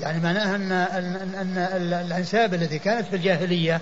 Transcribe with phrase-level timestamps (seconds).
[0.00, 1.58] يعني معناها أن, أن, أن
[2.06, 3.80] الأنساب التي كانت في الجاهلية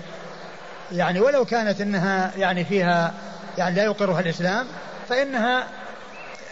[0.91, 3.13] يعني ولو كانت أنها يعني فيها
[3.57, 4.67] يعني لا يقرها الإسلام
[5.09, 5.67] فإنها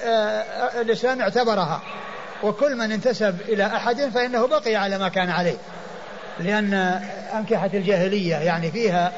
[0.05, 1.81] آه، الإسلام اعتبرها.
[2.43, 5.57] وكل من انتسب إلى أحد فإنه بقي على ما كان عليه.
[6.39, 6.73] لأن
[7.33, 9.11] أنكحة الجاهلية يعني فيها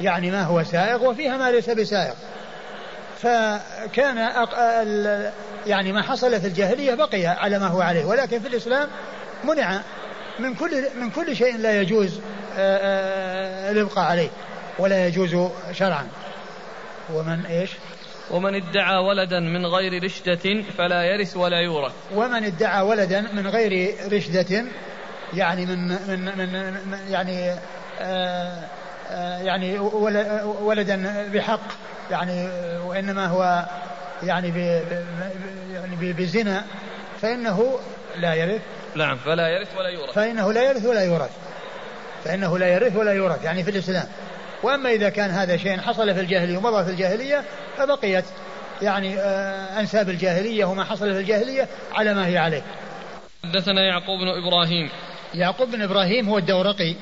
[0.00, 2.14] يعني ما هو سائغ وفيها ما ليس بسائغ.
[3.18, 4.28] فكان
[5.66, 8.04] يعني ما حصل في الجاهلية بقي على ما هو عليه.
[8.04, 8.88] ولكن في الإسلام
[9.44, 9.80] منع
[10.38, 12.20] من كل من كل شيء لا يجوز
[12.56, 14.28] آه، آه، الإبقاء عليه
[14.78, 16.08] ولا يجوز شرعا.
[17.14, 17.70] ومن إيش؟
[18.30, 21.92] ومن ادعى ولدا من غير رشدة فلا يرث ولا يورث.
[22.14, 24.64] ومن ادعى ولدا من غير رشدة
[25.34, 27.50] يعني من من من, من يعني
[28.00, 28.64] آه
[29.10, 29.78] آه يعني
[30.62, 31.60] ولدا بحق
[32.10, 33.66] يعني وإنما هو
[34.22, 34.48] يعني
[35.72, 36.64] يعني بزنا
[37.20, 37.78] فإنه
[38.16, 38.62] لا يرث.
[38.94, 41.30] نعم فلا يرث ولا يورث فإنه لا يرث ولا يورث
[42.24, 44.06] فإنه لا يرث ولا يورث يعني في الإسلام
[44.62, 47.44] وأما إذا كان هذا شيء حصل في الجاهلية ومضى في الجاهلية
[47.78, 48.24] فبقيت
[48.82, 52.62] يعني آه، انساب الجاهليه وما حصل في الجاهلية على ما هي عليه.
[53.44, 54.90] حدثنا يعقوب بن إبراهيم
[55.34, 56.94] يعقوب بن إبراهيم هو الدورقي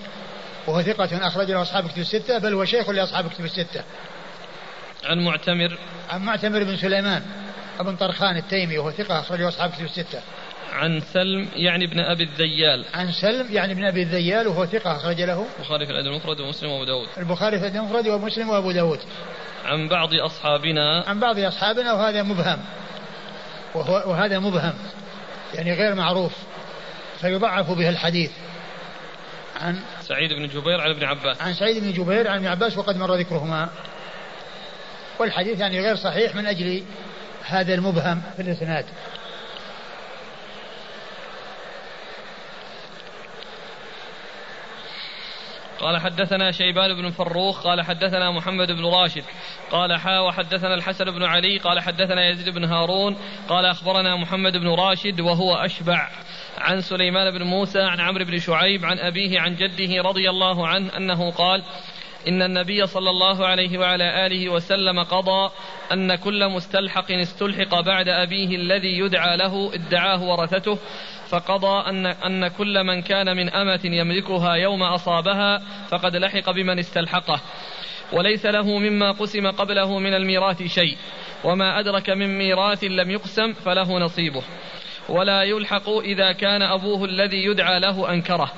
[0.67, 3.83] وهو ثقة أخرج له أصحاب كتب الستة بل هو شيخ لأصحاب كتب الستة.
[5.05, 5.79] عن معتمر
[6.11, 7.23] عن معتمر بن سليمان
[7.81, 10.21] ابن طرخان التيمي وهو ثقة أخرجه أصحاب كتب الستة.
[10.73, 12.85] عن سلم يعني ابن أبي الذيال.
[12.95, 16.71] عن سلم يعني ابن أبي الذيال وهو ثقة أخرج له البخاري في الأدب المفرد ومسلم
[16.71, 17.09] وأبو داود.
[17.19, 19.01] البخاري في الأدب المفرد ومسلم وأبو داود.
[19.65, 21.05] عن بعض أصحابنا.
[21.07, 22.59] عن بعض أصحابنا وهذا مبهم.
[23.75, 24.75] وهو وهذا مبهم.
[25.55, 26.33] يعني غير معروف.
[27.21, 28.31] فيضعف به الحديث.
[29.61, 31.43] عن سعيد بن جبير عن ابن عباس.
[31.43, 33.69] عن سعيد بن جبير عن ابن عباس وقد مر ذكرهما.
[35.19, 36.83] والحديث يعني غير صحيح من أجل
[37.45, 38.85] هذا المبهم في الإسناد.
[45.81, 49.25] قال حدثنا شيبان بن فروخ قال حدثنا محمد بن راشد
[49.71, 53.17] قال حا وحدثنا الحسن بن علي قال حدثنا يزيد بن هارون
[53.49, 56.09] قال أخبرنا محمد بن راشد وهو أشبع
[56.59, 60.97] عن سليمان بن موسى عن عمرو بن شعيب عن أبيه عن جده رضي الله عنه
[60.97, 61.63] أنه قال
[62.29, 65.51] إن النبي صلى الله عليه وعلى آله وسلم قضى
[65.93, 70.79] أن كل مستلحق استلحق بعد أبيه الذي يدعى له ادعاه ورثته
[71.31, 75.59] فقضى أن, أن كل من كان من أمة يملكها يوم أصابها
[75.89, 77.41] فقد لحق بمن استلحقه
[78.13, 80.97] وليس له مما قسم قبله من الميراث شيء
[81.45, 84.43] وما أدرك من ميراث لم يقسم فله نصيبه
[85.09, 88.53] ولا يلحق إذا كان أبوه الذي يدعى له أنكره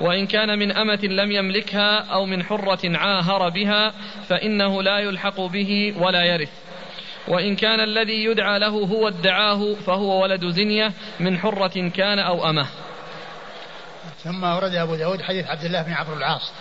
[0.00, 3.92] وإن كان من أمة لم يملكها أو من حرة عاهر بها
[4.28, 6.52] فإنه لا يلحق به ولا يرث.
[7.28, 12.66] وإن كان الذي يدعى له هو ادعاه فهو ولد زنية من حرة كان أو أمه.
[14.24, 16.52] ثم ورد أبو داود حديث عبد الله بن عمرو العاص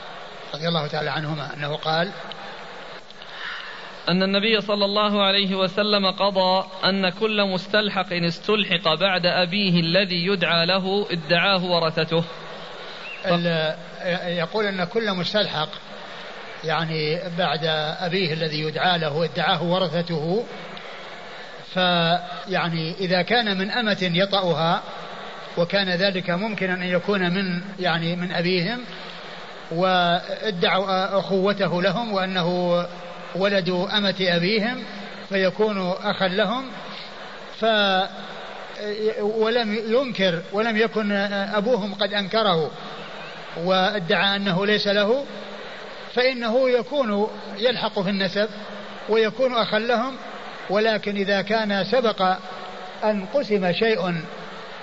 [0.53, 2.11] رضي الله تعالى عنهما أنه قال
[4.09, 10.65] أن النبي صلى الله عليه وسلم قضى أن كل مستلحق استلحق بعد أبيه الذي يدعى
[10.65, 12.23] له ادعاه ورثته.
[14.25, 15.69] يقول أن كل مستلحق
[16.63, 17.65] يعني بعد
[17.99, 20.45] أبيه الذي يدعى له ادعاه ورثته
[21.73, 24.81] فيعني إذا كان من أمة يطأها
[25.57, 28.79] وكان ذلك ممكنا أن يكون من يعني من أبيهم
[29.71, 32.85] وادعوا أخوته لهم وأنه
[33.35, 34.83] ولد أمة أبيهم
[35.29, 36.65] فيكون أخا لهم
[37.59, 37.65] ف
[39.21, 42.71] ولم ينكر ولم يكن أبوهم قد أنكره
[43.63, 45.25] وادعى أنه ليس له
[46.13, 48.49] فإنه يكون يلحق في النسب
[49.09, 50.17] ويكون أخا لهم
[50.69, 52.37] ولكن إذا كان سبق
[53.03, 54.13] أن قسم شيء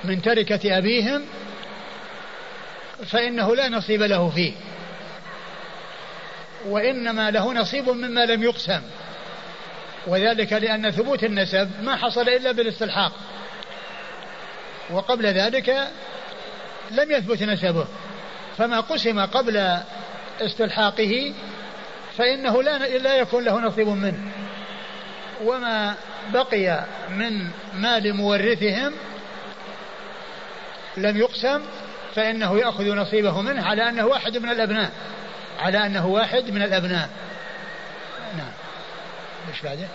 [0.04, 1.24] من تركة أبيهم
[3.06, 4.52] فإنه لا نصيب له فيه.
[6.66, 8.80] وإنما له نصيب مما لم يقسم.
[10.06, 13.12] وذلك لأن ثبوت النسب ما حصل إلا بالاستلحاق.
[14.90, 15.88] وقبل ذلك
[16.90, 17.86] لم يثبت نسبه.
[18.58, 19.78] فما قسم قبل
[20.40, 21.34] استلحاقه
[22.18, 24.30] فإنه لا لا يكون له نصيب منه.
[25.44, 25.94] وما
[26.32, 28.92] بقي من مال مورثهم
[30.96, 31.60] لم يقسم
[32.14, 34.90] فإنه يأخذ نصيبه منه على أنه واحد من الأبناء.
[35.58, 37.08] على أنه واحد من الأبناء.
[38.36, 38.52] نعم.
[39.50, 39.88] إيش بعده؟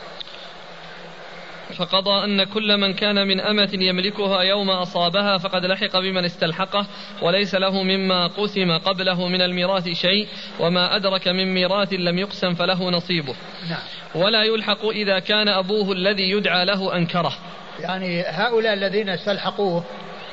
[1.77, 6.86] فقضى أن كل من كان من أمة يملكها يوم أصابها فقد لحق بمن استلحقه
[7.21, 10.27] وليس له مما قسم قبله من الميراث شيء
[10.60, 13.36] وما أدرك من ميراث لم يقسم فله نصيبه.
[13.69, 13.80] نعم.
[14.16, 17.33] ولا يلحق إذا كان أبوه الذي يدعى له أنكره.
[17.80, 19.83] يعني هؤلاء الذين استلحقوه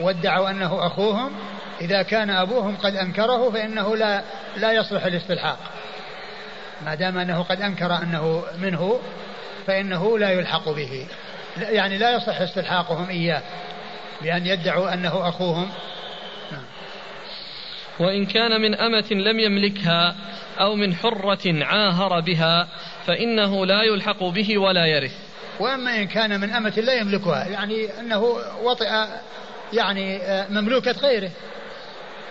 [0.00, 1.33] وادعوا أنه أخوهم
[1.81, 4.23] إذا كان أبوهم قد أنكره فإنه لا
[4.56, 5.59] لا يصلح الاستلحاق.
[6.85, 9.00] ما دام أنه قد أنكر أنه منه
[9.67, 11.06] فإنه لا يلحق به.
[11.58, 13.43] يعني لا يصح استلحاقهم إياه
[14.23, 15.70] بأن يدعوا أنه أخوهم.
[17.99, 20.17] وإن كان من أمة لم يملكها
[20.61, 22.69] أو من حرة عاهر بها
[23.06, 25.12] فإنه لا يلحق به ولا يرث.
[25.61, 28.23] وأما إن كان من أمة لا يملكها يعني أنه
[28.62, 28.88] وطئ
[29.73, 31.31] يعني آه، مملوكة غيره.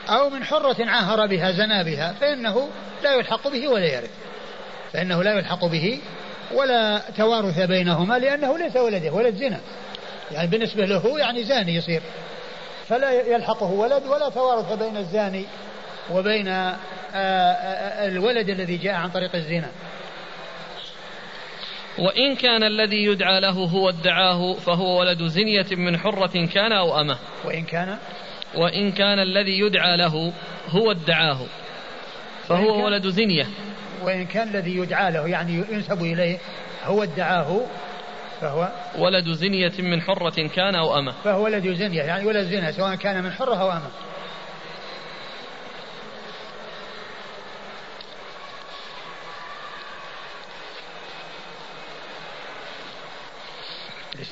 [0.10, 2.70] أو من حرة عاهر بها زنا بها فإنه
[3.04, 4.12] لا يلحق به ولا يرث.
[4.94, 6.00] فإنه لا يلحق به
[6.54, 9.60] ولا توارث بينهما لأنه ليس ولده ولد زنا.
[10.32, 12.02] يعني بالنسبة له يعني زاني يصير.
[12.88, 15.46] فلا يلحقه ولد ولا توارث بين الزاني
[16.12, 16.76] وبين آه،
[17.14, 19.70] آه، الولد الذي جاء عن طريق الزنا.
[21.98, 27.18] وإن كان الذي يدعى له هو ادعاه فهو ولد زنية من حرة كان أو أمة.
[27.46, 27.98] وإن كان؟
[28.56, 30.34] وإن كان الذي يدعى له
[30.70, 31.40] هو ادعاه.
[32.48, 33.48] فهو ولد زنية.
[34.06, 36.38] وإن كان الذي يدعى له يعني ينسب إليه
[36.84, 37.62] هو ادعاه
[38.42, 41.12] فهو ولد زنية من حرة كان أو أمة.
[41.24, 43.90] فهو ولد زنية يعني ولد زنا سواء كان من حرة أو أمة.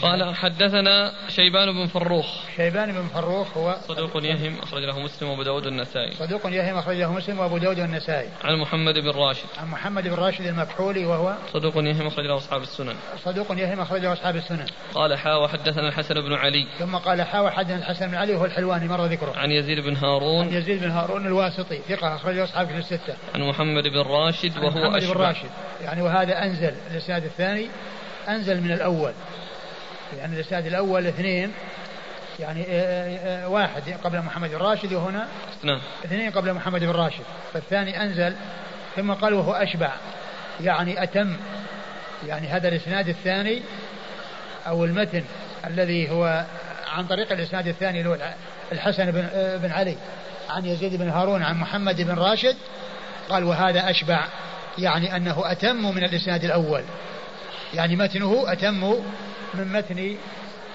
[0.04, 2.26] قال حدثنا شيبان بن فروخ.
[2.56, 6.98] شيبان بن فروخ هو صدوق يهم أخرج له مسلم وأبو داود والنسائي صدوق يهم أخرج
[6.98, 9.46] له مسلم وأبو داود والنسائي عن محمد بن راشد.
[9.58, 12.96] عن محمد بن راشد المكحولي وهو صدوق يهم أخرج له أصحاب السنن.
[13.24, 14.66] صدوق يهم أخرج له أصحاب السنن.
[14.94, 16.68] قال حا وحدثنا الحسن بن علي.
[16.80, 19.34] ثم قال حا وحدثنا الحسن بن علي وهو الحلواني مر ذكره.
[19.38, 20.48] عن يزيد بن هارون.
[20.48, 23.16] عن يزيد بن هارون الواسطي ثقة أخرج له أصحاب الستة.
[23.36, 25.14] عن محمد بن راشد وهو محمد أشبه.
[25.14, 25.50] بن راشد.
[25.82, 27.68] يعني وهذا أنزل الإسناد الثاني
[28.30, 29.14] أنزل من الأول.
[30.18, 31.52] يعني الإسناد الأول اثنين
[32.40, 35.28] يعني آه، آه، آه، واحد قبل محمد الراشد وهنا
[35.64, 35.80] نعم.
[36.06, 37.24] اثنين قبل محمد بن راشد
[37.54, 38.36] فالثاني أنزل
[38.96, 39.92] ثم قال وهو أشبع
[40.62, 41.38] يعني أتم
[42.28, 43.62] يعني هذا الإسناد الثاني
[44.68, 45.24] أو المتن
[45.68, 46.46] الذي هو
[46.88, 48.18] عن طريق الإسناد الثاني اللي هو
[48.72, 49.30] الحسن بن,
[49.62, 49.98] بن علي
[50.50, 52.56] عن يزيد بن هارون عن محمد بن راشد
[53.30, 54.26] قال وهذا أشبع
[54.78, 56.84] يعني أنه أتم من الإسناد الأول.
[57.74, 58.94] يعني متنه أتم
[59.54, 60.18] من متن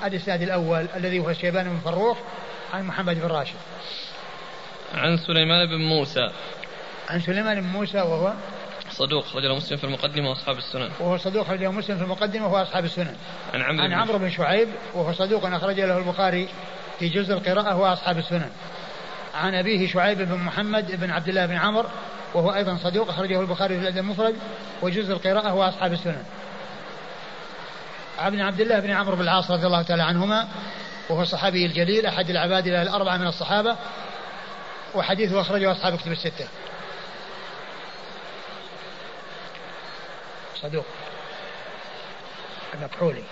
[0.04, 2.18] الإسناد الأول الذي هو شيبان بن فروخ
[2.74, 3.54] عن محمد بن راشد.
[4.94, 6.30] عن سليمان بن موسى.
[7.08, 8.32] عن سليمان بن موسى وهو
[8.90, 10.90] صدوق رجل مسلم في المقدمة وأصحاب السنن.
[11.00, 13.16] وهو صدوق رجل مسلم في المقدمة وهو أصحاب السنن.
[13.54, 16.48] عن عمرو عن عمرو بن شعيب وهو صدوق أخرج له البخاري
[16.98, 18.50] في جزء القراءة وهو أصحاب السنن.
[19.34, 21.88] عن أبيه شعيب بن محمد بن عبد الله بن عمرو
[22.34, 24.34] وهو أيضا صدوق أخرجه البخاري في الأدب المفرد
[24.82, 26.22] وجزء القراءة هو أصحاب السنن.
[28.18, 30.48] عن عبد الله بن عمرو بن العاص رضي الله تعالى عنهما
[31.08, 33.76] وهو الصحابي الجليل أحد العباد الأربعة من الصحابة
[34.94, 36.48] وحديثه أخرجه أصحاب كتب الستة.
[40.62, 40.86] صدوق.
[42.74, 43.22] المكحولي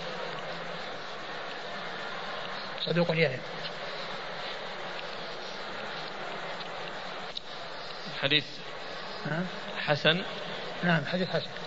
[2.86, 3.38] صدوق يهم
[8.22, 8.44] حديث
[9.86, 10.22] حسن.
[10.84, 11.65] نعم حديث حسن.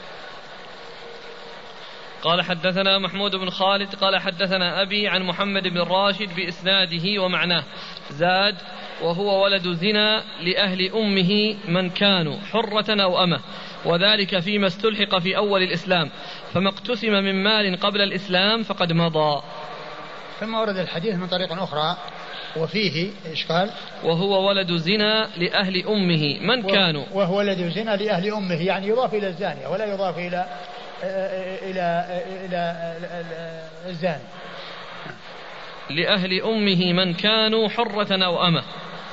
[2.23, 7.63] قال حدثنا محمود بن خالد قال حدثنا أبي عن محمد بن راشد بإسناده ومعناه.
[8.09, 8.55] زاد
[9.01, 13.39] وهو ولد زنا لأهل أمه من كانوا حرة أو أمة
[13.85, 16.09] وذلك فيما استلحق في أول الإسلام.
[16.53, 19.41] فما اقتسم من مال قبل الإسلام فقد مضى.
[20.39, 21.97] ثم ورد الحديث من طريق أخرى
[22.57, 23.69] وفيه إيش قال؟
[24.03, 27.05] وهو ولد زنا لأهل أمه من كانوا.
[27.13, 30.45] وهو ولد زنا لأهل أمه يعني يضاف إلى الزانية ولا يضاف إلى
[31.03, 32.95] إلى إلى
[33.85, 34.23] الزاني
[35.89, 38.63] لأهل أمه من كانوا حرة أو أمة.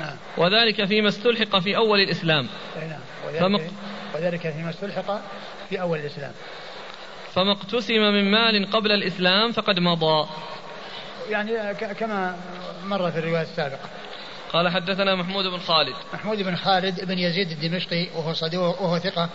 [0.00, 0.16] نعم.
[0.36, 2.48] وذلك فيما استلحق في أول الإسلام.
[2.76, 3.00] نعم.
[3.26, 3.70] وذلك,
[4.14, 5.20] وذلك فيما استلحق
[5.68, 6.32] في أول الإسلام.
[7.34, 10.28] فما اقتسم من مال قبل الإسلام فقد مضى.
[11.30, 12.36] يعني كما
[12.84, 13.88] مر في الرواية السابقة.
[14.52, 15.94] قال حدثنا محمود بن خالد.
[16.14, 19.28] محمود بن خالد بن يزيد الدمشقي وهو صدوق وهو ثقة.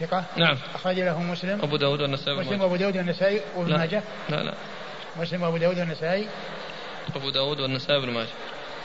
[0.00, 0.24] ثقة.
[0.36, 0.56] نعم.
[0.74, 1.60] أخرج له مسلم.
[1.62, 4.02] أبو داود والنسائي مسلم وأبو داود والنسائي وابن ماجه.
[4.28, 4.54] لا لا.
[5.16, 6.28] مسلم وأبو داود والنسائي.
[7.16, 8.28] أبو داود والنسائي وابن ماجه.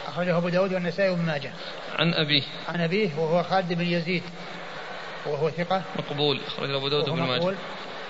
[0.07, 1.51] أخرجه أبو داود والنسائي وابن ماجه.
[1.95, 4.23] عن أبيه عن أبيه وهو خالد بن يزيد.
[5.25, 5.83] وهو ثقة.
[5.95, 6.39] مقبول.
[6.47, 7.55] أخرج له أبو داود وابن ماجه.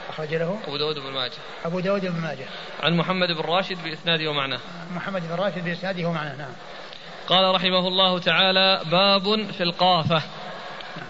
[0.10, 1.38] أخرج له أبو داود بن ماجه.
[1.66, 2.46] أبو داود بن ماجه.
[2.84, 4.60] عن محمد بن راشد بإسناده ومعناه.
[4.96, 6.54] محمد بن راشد بإسناده ومعناه نعم.
[7.28, 10.22] قال رحمه الله تعالى باب في القافة.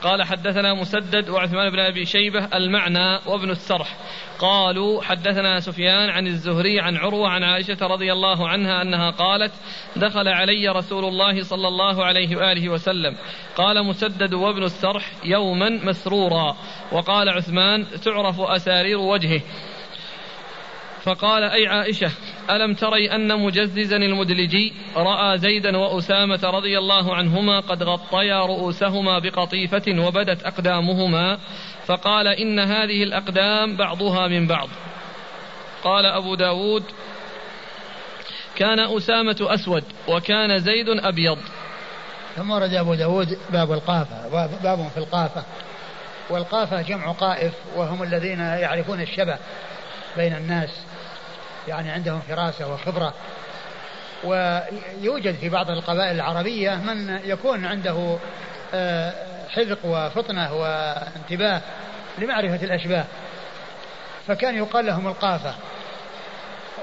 [0.04, 3.98] قال حدثنا مسدد وعثمان بن أبي شيبة المعنى وابن السرح.
[4.40, 9.52] قالوا حدثنا سفيان عن الزهري عن عروة عن عائشة رضي الله عنها أنها قالت
[9.96, 13.16] دخل علي رسول الله صلى الله عليه وآله وسلم.
[13.56, 16.56] قال مسدد وابن السرح يوما مسرورا.
[16.92, 19.42] وقال عثمان تعرف أسارير وجهه.
[21.04, 22.12] فقال أي عائشة
[22.50, 29.84] ألم تري أن مجززا المدلجي رأى زيدا وأسامة رضي الله عنهما قد غطيا رؤوسهما بقطيفة
[29.88, 31.38] وبدت أقدامهما
[31.86, 34.70] فقال إن هذه الأقدام بعضها من بعض.
[35.84, 36.84] قال أبو داود
[38.56, 41.38] كان أسامة أسود وكان زيد أبيض.
[42.36, 44.30] ثم ورد أبو داود باب القافة
[44.64, 45.44] باب في القافة.
[46.30, 49.38] والقافة جمع قائف وهم الذين يعرفون الشبه
[50.18, 50.70] بين الناس.
[51.68, 53.14] يعني عندهم فراسة وخبرة.
[54.24, 58.18] ويوجد في بعض القبائل العربية من يكون عنده
[58.74, 59.14] آه،
[59.50, 61.62] حذق وفطنة وانتباه
[62.18, 63.06] لمعرفة الأشباه.
[64.28, 65.56] فكان يقال لهم القافة.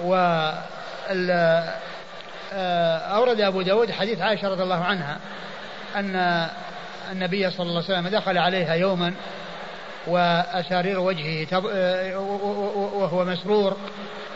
[0.04, 0.14] و
[2.52, 5.18] آه، أورد أبو داود حديث عائشة رضي الله عنها
[5.96, 6.46] أن
[7.12, 9.14] النبي صلى الله عليه وسلم دخل عليها يوما
[10.06, 13.76] وأسارير وجهه آه، وهو مسرور.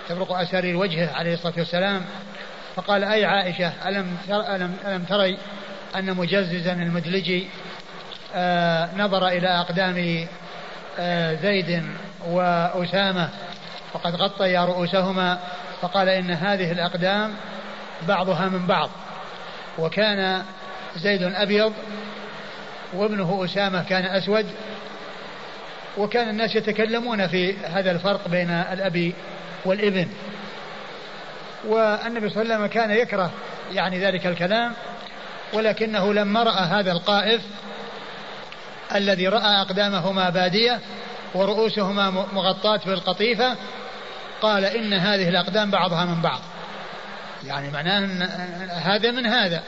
[0.09, 2.05] تبرق أسارير وجهه عليه الصلاة والسلام.
[2.77, 5.39] فقال أي عائشة ألم, ألم, ألم تري
[5.97, 7.47] أن مجززا المدلجي
[8.35, 10.27] آه نظر إلى أقدام
[10.99, 11.83] آه زيد
[12.27, 13.29] وأسامة
[13.95, 15.39] وقد غطيا رؤوسهما
[15.81, 17.35] فقال إن هذه الأقدام
[18.09, 18.91] بعضها من بعض.
[19.79, 20.43] وكان
[20.97, 21.73] زيد أبيض
[22.93, 24.47] وابنه أسامة كان أسود
[25.99, 29.13] وكان الناس يتكلمون في هذا الفرق بين الأب
[29.65, 30.09] والإبن.
[31.65, 33.31] والنبي صلى الله عليه وسلم كان يكره
[33.73, 34.73] يعني ذلك الكلام
[35.53, 37.43] ولكنه لما رأى هذا القائف
[38.95, 40.81] الذي رأى أقدامهما بادية
[41.35, 43.57] ورؤوسهما مغطاة بالقطيفة
[44.43, 46.41] قال إن هذه الأقدام بعضها من بعض.
[47.47, 48.23] يعني معناه أن
[48.71, 49.63] هذا من هذا.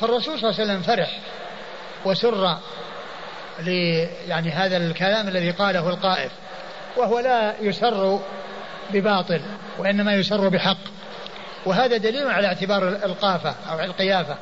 [0.00, 1.18] فالرسول صلى الله عليه وسلم فرح
[2.04, 2.58] وسر
[4.28, 6.32] يعني هذا الكلام الذي قاله القائف
[6.96, 8.20] وهو لا يسر
[8.90, 9.40] بباطل
[9.78, 10.76] وإنما يسر بحق.
[11.66, 14.36] وهذا دليل على اعتبار القافة أو القيافة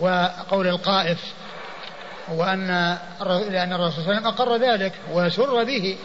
[0.00, 1.18] وقول القائف
[2.28, 2.96] وأن
[3.50, 5.96] لأن الرسول صلى الله عليه وسلم أقر ذلك وسر به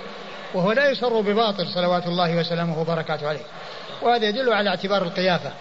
[0.53, 3.45] وهو لا يسر بباطل صلوات الله وسلامه وبركاته عليه.
[4.01, 5.51] وهذا يدل على اعتبار القيافة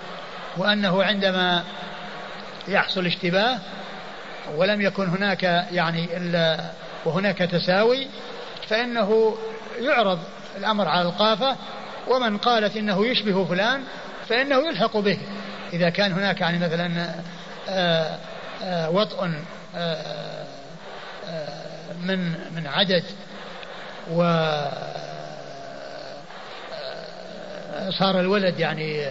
[0.56, 1.64] وأنه عندما
[2.68, 3.58] يحصل اشتباه
[4.56, 6.60] ولم يكن هناك يعني إلا
[7.04, 8.08] وهناك تساوي
[8.68, 9.36] فإنه
[9.78, 10.18] يعرض
[10.56, 11.56] الأمر على القافة
[12.08, 13.82] ومن قالت إنه يشبه فلان
[14.28, 15.18] فإنه يلحق به.
[15.72, 17.14] إذا كان هناك يعني مثلا
[17.68, 18.18] آه،
[18.62, 19.30] آه، وطء
[19.76, 20.44] آه،
[22.00, 22.18] من
[22.54, 23.04] من عدد
[24.12, 24.22] و
[27.90, 29.06] صار الولد يعني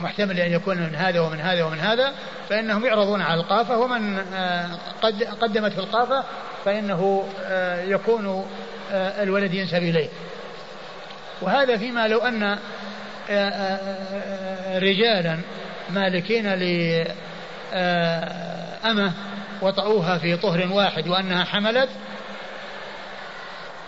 [0.00, 2.12] محتمل أن يكون من هذا ومن هذا ومن هذا
[2.48, 4.18] فإنهم يعرضون على القافة ومن
[5.02, 6.24] قد قدمت في القافة
[6.64, 7.28] فإنه
[7.84, 8.46] يكون
[8.92, 10.08] الولد ينسب إليه.
[11.40, 12.58] وهذا فيما لو أن آه،
[13.30, 13.78] آه،
[14.14, 15.38] آه، رجالا
[15.90, 16.54] مالكين
[17.72, 19.12] لأمة
[19.62, 21.88] وطأوها في طهر واحد وأنها حملت.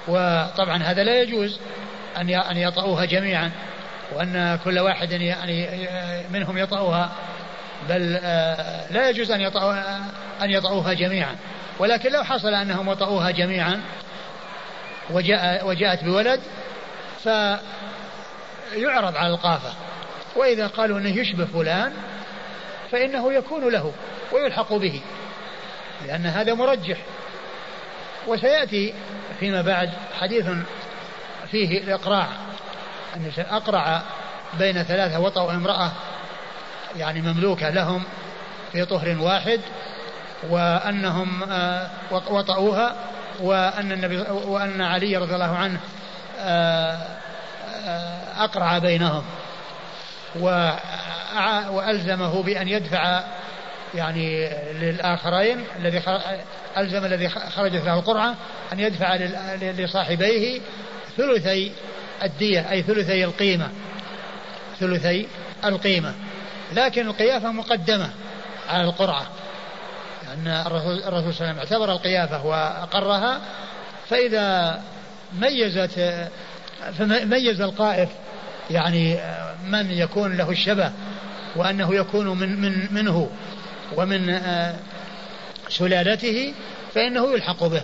[0.09, 1.59] وطبعا هذا لا يجوز
[2.17, 3.50] أن أن يطأوها جميعا
[4.12, 5.69] وأن كل واحد يعني
[6.31, 7.12] منهم يطأوها
[7.88, 8.12] بل
[8.91, 10.00] لا يجوز أن يطأوها
[10.43, 11.37] أن يطأوها جميعا.
[11.79, 13.81] ولكن لو حصل أنهم وطأوها جميعا
[15.11, 16.41] وجاء وجاءت بولد
[17.26, 19.73] فيعرض على القافة
[20.37, 21.92] وإذا قالوا أنه يشبه فلان
[22.92, 23.92] فإنه يكون له
[24.33, 25.00] ويلحق به
[26.06, 26.99] لأن هذا مرجح.
[28.26, 28.95] وسيأتي
[29.40, 29.90] فيما بعد
[30.21, 30.47] حديث
[31.50, 32.26] فيه الإقراع
[33.16, 34.02] أن أقرع
[34.59, 35.92] بين ثلاثة وطأوا امرأة
[36.97, 38.02] يعني مملوكة لهم
[38.73, 39.61] في طهر واحد
[40.50, 42.97] وأنهم آه، وطأوها
[43.40, 45.80] وأن النبي وأن علي رضي الله عنه
[48.38, 49.25] أقرع بينهم
[51.71, 53.25] وألزمه بأن يدفع
[53.95, 56.02] يعني للآخرين الذي
[56.76, 58.35] ألزم الذي خرجت له القرعة
[58.73, 59.16] أن يدفع
[59.62, 60.61] لصاحبيه
[61.16, 61.73] ثلثي
[62.23, 63.69] الدية أي ثلثي القيمة
[64.81, 65.28] ثلثي
[65.64, 66.14] القيمة.
[66.73, 68.11] لكن القيافة مقدمة
[68.69, 69.26] على القرعة
[70.47, 73.40] الرسول, الرسول صلى الله عليه وسلم اعتبر القيافة وأقرها.
[74.11, 74.81] فإذا
[75.33, 76.00] ميزت
[76.99, 78.09] فميز القائف
[78.71, 79.18] يعني
[79.66, 80.92] من يكون له الشبه
[81.56, 83.30] وأنه يكون من, من منه
[83.97, 84.75] ومن آه،
[85.68, 86.54] سلالته
[86.95, 87.83] فإنه يلحق به.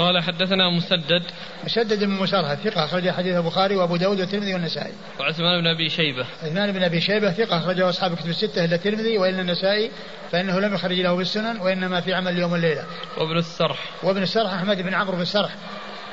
[0.00, 1.22] قال حدثنا مسدد
[1.64, 4.92] مسدد بن مسرهد ثقة أخرج حديث البخاري وأبو داود والترمذي والنسائي.
[5.20, 6.26] وعثمان بن أبي شيبة.
[6.42, 9.90] عثمان بن أبي شيبة ثقة أخرجه أصحاب كتب الستة إلا الترمذي وإلا النسائي
[10.32, 12.84] فإنه لم يخرج له بالسنن وإنما في عمل اليوم والليلة.
[13.18, 13.78] وابن السرح.
[14.02, 15.54] وابن السرح أحمد بن عمرو بن السرح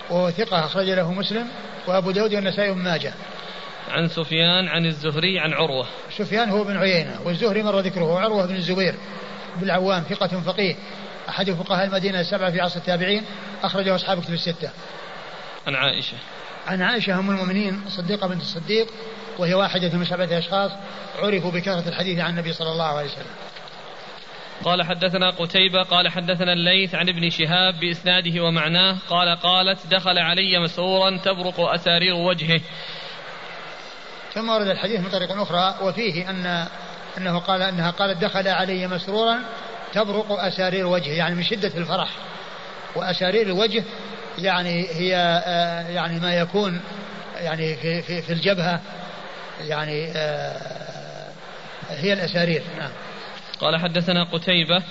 [0.09, 1.47] وهو ثقة أخرج له مسلم
[1.87, 3.13] وأبو داود والنسائي وابن ماجه.
[3.89, 5.87] عن سفيان عن الزهري عن عروة.
[6.17, 8.95] سفيان هو بن عيينة والزهري مر ذكره عروة بن الزبير
[9.57, 10.75] بن العوام ثقة فقيه
[11.29, 13.25] أحد فقهاء المدينة السبعة في عصر التابعين
[13.63, 14.69] أخرجه أصحاب كتب الستة.
[15.67, 16.17] عن عائشة.
[16.67, 18.87] عن عائشة أم المؤمنين صديقة بنت الصديق
[19.37, 20.71] وهي واحدة من سبعة أشخاص
[21.19, 23.35] عرفوا بكثرة الحديث عن النبي صلى الله عليه وسلم.
[24.63, 30.59] قال حدثنا قتيبة قال حدثنا الليث عن ابن شهاب بإسناده ومعناه قال قالت دخل علي
[30.59, 32.61] مسرورا تبرق أسارير وجهه
[34.33, 36.67] ثم ورد الحديث من طريق أخرى وفيه أن
[37.17, 39.39] أنه قال أنها قالت دخل علي مسرورا
[39.93, 42.09] تبرق أسارير وجهه يعني من شدة الفرح
[42.95, 43.83] وأسارير الوجه
[44.37, 45.15] يعني هي
[45.45, 46.81] آه، يعني ما يكون
[47.35, 48.81] يعني في, في, في الجبهة
[49.61, 51.31] يعني آه،
[51.89, 52.91] هي الأسارير نعم
[53.59, 54.83] قال حدثنا قتيبة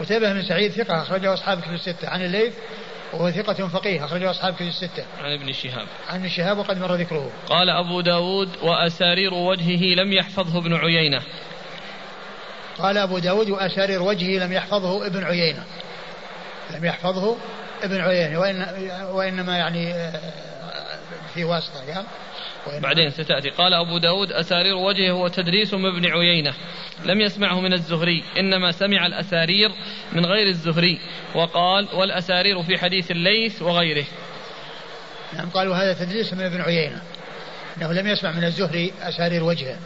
[0.00, 2.54] قتيبة بن سعيد ثقة أخرجه أصحاب كتب الستة عن الليث
[3.12, 5.04] وهو ثقة فقيه أخرجه أصحاب كتب الستة.
[5.22, 5.86] عن ابن شهاب.
[6.08, 7.30] عن ابن شهاب وقد مر ذكره.
[7.46, 11.22] قال أبو داود وأسارير وجهه لم يحفظه ابن عيينة.
[12.78, 15.64] قال أبو داود وأسارير وجهه لم يحفظه ابن عيينة.
[16.70, 17.36] لم يحفظه
[17.82, 18.66] ابن عيينة وإن
[19.10, 20.20] وإنما يعني آه،
[21.34, 22.04] في واسطة
[22.66, 23.50] قال بعدين ستأتي.
[23.50, 26.54] قال أبو داود أسارير وجهه هو تدريس من ابن عيينة
[27.04, 29.70] لم يسمعه من الزهري إنما سمع الأسارير
[30.12, 31.00] من غير الزهري.
[31.34, 34.04] وقال والأسارير في حديث الليث وغيره.
[35.32, 37.02] نعم قال وهذا تدريس من ابن عيينة
[37.76, 39.76] أنه لم يسمع من الزهري أسارير وجهه.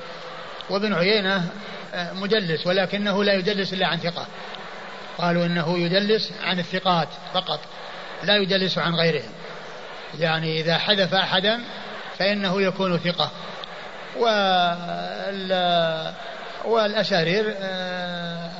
[0.70, 1.50] وابن عيينة
[1.94, 4.26] مدلس ولكنه لا يدلس إلا عن ثقة.
[5.18, 7.60] قالوا إنه يدلس عن الثقات فقط
[8.24, 9.32] لا يدلس عن غيرهم.
[10.18, 11.60] يعني إذا حذف أحدا
[12.18, 13.30] فإنه يكون ثقة.
[16.64, 18.50] والأسارير آه،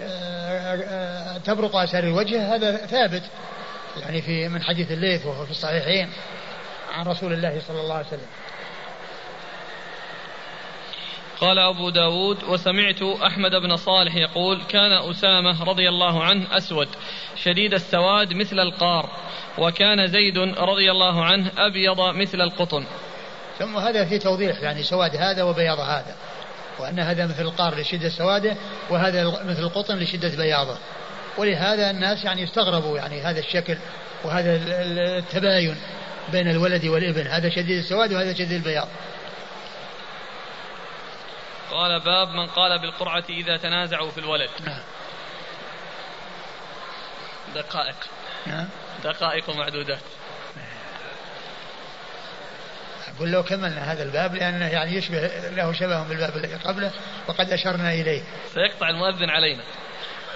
[0.00, 3.22] آه، آه، تبرق أسارير الوجه هذا ثابت.
[4.00, 6.12] يعني في من حديث الليث وهو في الصحيحين
[6.92, 8.26] عن رسول الله صلى الله عليه وسلم.
[11.40, 16.88] قال أبو داود وسمعت أحمد بن صالح يقول كان أسامة رضي الله عنه أسود
[17.36, 19.10] شديد السواد مثل القار
[19.58, 22.84] وكان زيد رضي الله عنه أبيض مثل القطن.
[23.58, 26.16] ثم هذا في توضيح يعني سواد هذا وبياض هذا
[26.78, 28.56] وأن هذا مثل القار لشدة سواده
[28.90, 30.76] وهذا مثل القطن لشدة بياضه
[31.38, 33.76] ولهذا الناس يعني استغربوا يعني هذا الشكل
[34.24, 34.60] وهذا
[35.18, 35.76] التباين
[36.32, 38.88] بين الولد والابن هذا شديد السواد وهذا شديد البياض.
[41.74, 44.50] قال باب من قال بالقرعة إذا تنازعوا في الولد.
[44.66, 44.82] نعم.
[47.54, 47.96] دقائق.
[48.46, 48.68] نعم.
[49.04, 50.02] دقائق معدودات
[53.16, 56.92] أقول لو كملنا هذا الباب لأنه يعني يشبه له شبه بالباب الذي قبله
[57.28, 58.22] وقد أشرنا إليه.
[58.54, 59.62] سيقطع المؤذن علينا.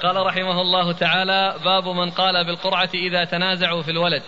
[0.03, 4.23] قال رحمه الله تعالى باب من قال بالقرعة إذا تنازعوا في الولد.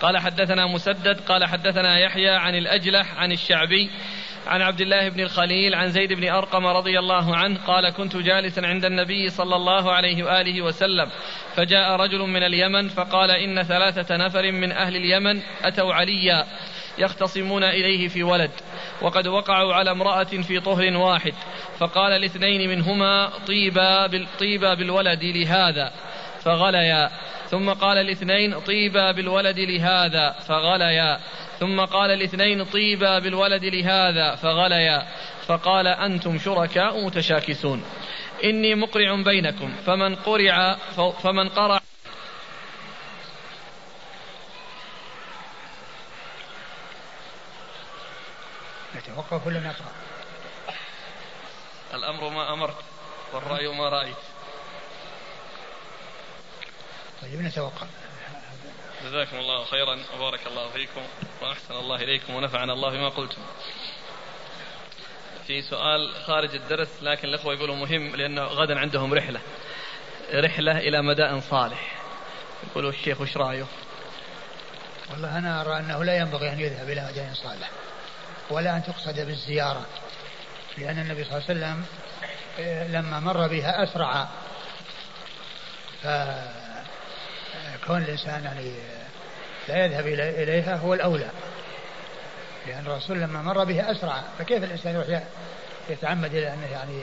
[0.00, 3.90] قال حدثنا مسدد قال حدثنا يحيى عن الأجلح عن الشعبي
[4.46, 8.60] عن عبد الله بن الخليل عن زيد بن أرقم رضي الله عنه قال كنت جالسا
[8.60, 11.10] عند النبي صلى الله عليه وآله وسلم
[11.56, 16.46] فجاء رجل من اليمن فقال إن ثلاثة نفر من أهل اليمن أتوا عليا
[16.98, 18.50] يختصمون إليه في ولد
[19.02, 21.34] وقد وقعوا على امرأة في طهر واحد
[21.78, 25.92] فقال الاثنين منهما طيبا, طيبا بالولد لهذا
[26.44, 27.10] فغليا.
[27.50, 30.30] ثم قال الاثنين طيبا بالولد لهذا.
[30.30, 31.20] فغليا.
[31.60, 34.34] ثم قال الاثنين طيبا بالولد لهذا.
[34.34, 35.06] فغليا.
[35.46, 37.84] فقال أنتم شركاء متشاكسون.
[38.44, 39.72] إني مقرع بينكم.
[39.86, 40.76] فمن قرع
[41.22, 41.80] فمن قرع
[48.96, 49.92] نتوقف ولا نقرأ؟
[51.94, 52.76] الأمر ما أمرت
[53.32, 54.29] والرأي ما رأيت.
[57.22, 57.86] طيب نتوقف
[59.04, 61.02] جزاكم الله خيرا وبارك الله فيكم
[61.42, 63.42] وأحسن الله إليكم ونفعنا الله بما قلتم.
[65.46, 69.40] في سؤال خارج الدرس لكن الأخوة يقولوا مهم لأنه غدا عندهم رحلة.
[70.34, 71.96] رحلة إلى مدائن صالح
[72.70, 73.66] يقولوا الشيخ وش رأيه؟
[75.10, 77.70] والله أنا أرى أنه لا ينبغي أن يذهب إلى مدائن صالح
[78.50, 79.86] ولا أن تقصد بالزيارة
[80.78, 81.84] لأن النبي صلى الله عليه وسلم
[82.60, 84.28] آه، لما مر بها أسرع
[87.90, 88.72] فكون الإنسان يعني
[89.68, 91.30] لا يذهب إليها هو الأولى.
[92.66, 94.22] لأن الرسول لما مر بها أسرع.
[94.38, 95.22] فكيف الإنسان يروح
[95.90, 97.02] يتعمد إلى أنه يعني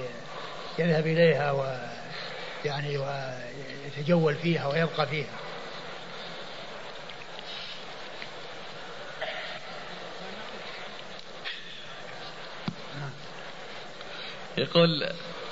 [0.79, 1.77] يذهب إليها و
[2.65, 5.27] يعني ويتجول فيها ويبقى فيها؟
[14.57, 15.09] يقول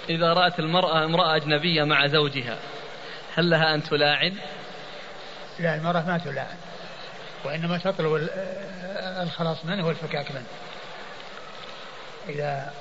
[0.10, 2.58] إذا رأت المرأة امرأة أجنبية مع زوجها
[3.36, 4.38] هل لها أن تلاعن؟
[5.60, 6.58] لا المرأة ما تلاعن
[7.44, 8.30] وإنما تطلب
[9.22, 10.46] الخلاص منه والفكاك منه.
[12.30, 12.74] إذا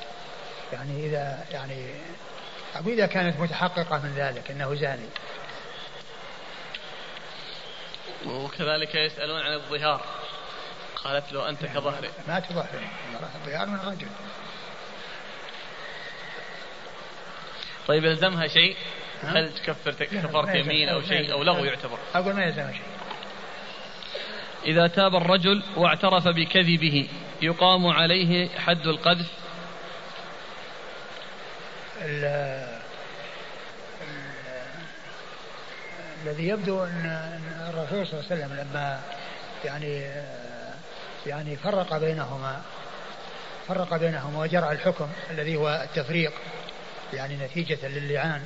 [0.73, 1.95] يعني إذا يعني
[2.77, 5.09] أو إذا كانت متحققة من ذلك أنه زاني.
[8.27, 10.05] وكذلك يسألون عن الظهار.
[11.05, 12.11] قالت له أنت كظهري.
[12.29, 12.69] ما تظهر
[13.35, 14.09] الظهار من الرجل.
[17.89, 18.77] طيب يلزمها شيء؟
[19.27, 21.99] هل تكفر كفرت يمين أو شيء أو لغو يعتبر.
[22.15, 22.83] أقول ما يلزمها شيء.
[24.67, 27.09] إذا تاب الرجل واعترف بكذبه
[27.43, 29.27] يقام عليه حد القذف؟
[36.23, 39.01] الذي يبدو أن الرسول صلى الله عليه وسلم لما
[39.65, 40.11] يعني
[41.27, 42.63] يعني فرق بينهما
[43.69, 46.33] فرق بينهما وجرى الحكم الذي هو التفريق
[47.13, 48.43] يعني نتيجة للعان.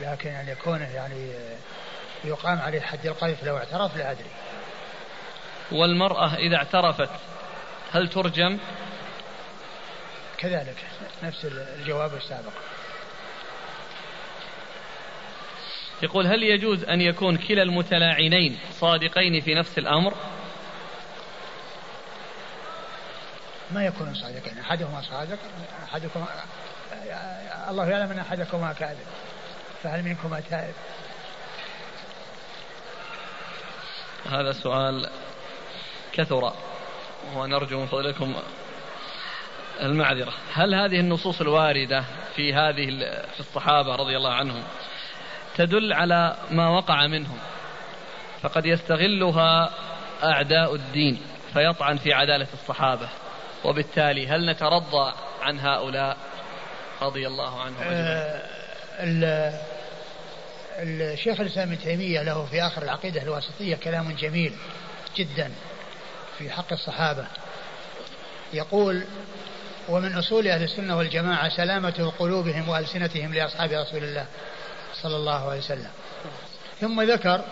[0.00, 1.32] لكن يعني كونه يعني
[2.24, 4.30] يقام عليه حد القذف لو اعترف لا أدري.
[5.72, 7.10] والمرأة إذا اعترفت
[7.92, 8.58] هل ترجم؟
[10.38, 10.76] كذلك.
[11.22, 12.52] نفس الجواب السابق.
[16.02, 20.14] يقول هل يجوز أن يكون كلا المتلاعنين صادقين في نفس الأمر؟
[23.70, 24.58] ما يكون صادقين.
[24.58, 25.38] أحدهما صادق
[25.84, 26.26] أحدكم
[27.68, 29.06] الله يعلم أن أحدكما كاذب.
[29.82, 30.74] فهل منكما تائب
[34.30, 35.10] هذا سؤال
[36.12, 36.52] كثر
[37.34, 38.34] ونرجو من فضلكم
[39.80, 40.32] المعذرة.
[40.54, 42.04] هل هذه النصوص الواردة
[42.36, 42.86] في هذه
[43.34, 44.62] في الصحابة رضي الله عنهم
[45.56, 47.38] تدل على ما وقع منهم؟
[48.42, 49.70] فقد يستغلها
[50.22, 53.08] أعداء الدين فيطعن في عدالة الصحابة.
[53.64, 56.16] وبالتالي هل نترضى عن هؤلاء؟
[57.02, 58.61] رضي الله عنهم آه
[60.78, 64.52] الشيخ الإسلام ابن تيمية له في آخر العقيدة الواسطية كلام جميل
[65.16, 65.50] جدا
[66.38, 67.26] في حق الصحابة.
[68.52, 69.04] يقول
[69.88, 74.26] ومن أصول أهل السنة والجماعة سلامة قلوبهم وألسنتهم لأصحاب رسول الله
[74.94, 75.90] صلى الله عليه وسلم.
[76.80, 77.44] ثم ذكر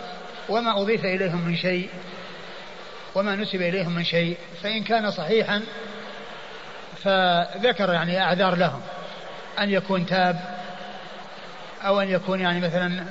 [0.48, 1.88] وما أضيف إليهم من شيء
[3.14, 5.62] وما نسب إليهم من شيء فإن كان صحيحا
[6.96, 8.80] فذكر يعني أعذار لهم
[9.58, 10.40] أن يكون تاب
[11.82, 13.04] أو أن يكون يعني مثلا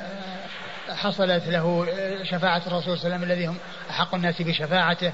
[0.89, 1.88] حصلت له
[2.23, 3.58] شفاعة الرسول صلى الله عليه وسلم الذي هم
[3.89, 5.13] أحق الناس بشفاعته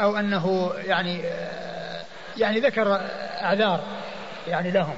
[0.00, 1.22] أو أنه يعني
[2.36, 3.00] يعني ذكر
[3.42, 3.80] أعذار
[4.48, 4.94] يعني لهم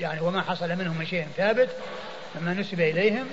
[0.00, 1.68] يعني وما حصل منهم من شيء ثابت
[2.34, 3.26] مما نسب إليهم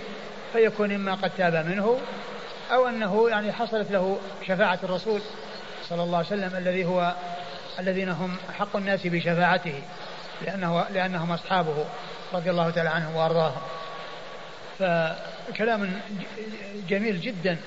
[0.54, 2.00] فيكون إما قد تاب منه
[2.72, 5.22] أو أنه يعني حصلت له شفاعة الرسول
[5.90, 7.14] صلى الله عليه وسلم الذي هو
[7.80, 9.84] الذين هم حق الناس بشفاعته
[10.42, 11.86] لأنه لأنهم أصحابه
[12.34, 13.62] رضي الله تعالى عنهم وأرضاهم.
[14.82, 16.02] فكلام
[16.90, 17.58] جميل جدا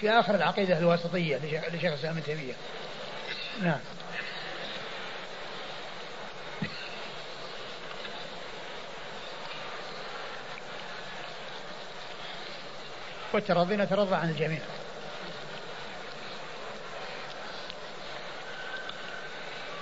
[0.00, 2.52] في آخر العقيدة الواسطية لشيخ الإسلام ابن تيمية.
[3.62, 3.78] نعم.
[13.32, 14.60] والترضي نترضى عن الجميع.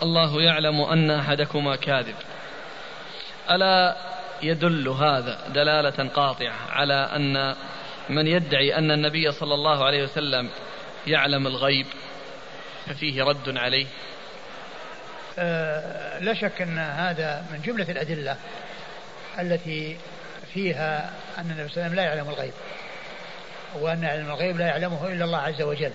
[0.02, 2.14] الله يعلم أن أحدكما كاذب.
[3.50, 3.96] ألا
[4.42, 7.56] يدل هذا دلالة قاطعة على أن
[8.08, 10.50] من يدعي أن النبي صلى الله عليه وسلم
[11.06, 11.86] يعلم الغيب
[12.86, 13.86] ففيه رد عليه.
[15.38, 18.36] أه لا شك أن هذا من جملة الأدلة
[19.38, 19.96] التي
[20.54, 22.52] فيها أن النبي صلى الله عليه وسلم لا يعلم الغيب
[23.74, 25.92] وأن علم الغيب لا يعلمه إلا الله عز وجل.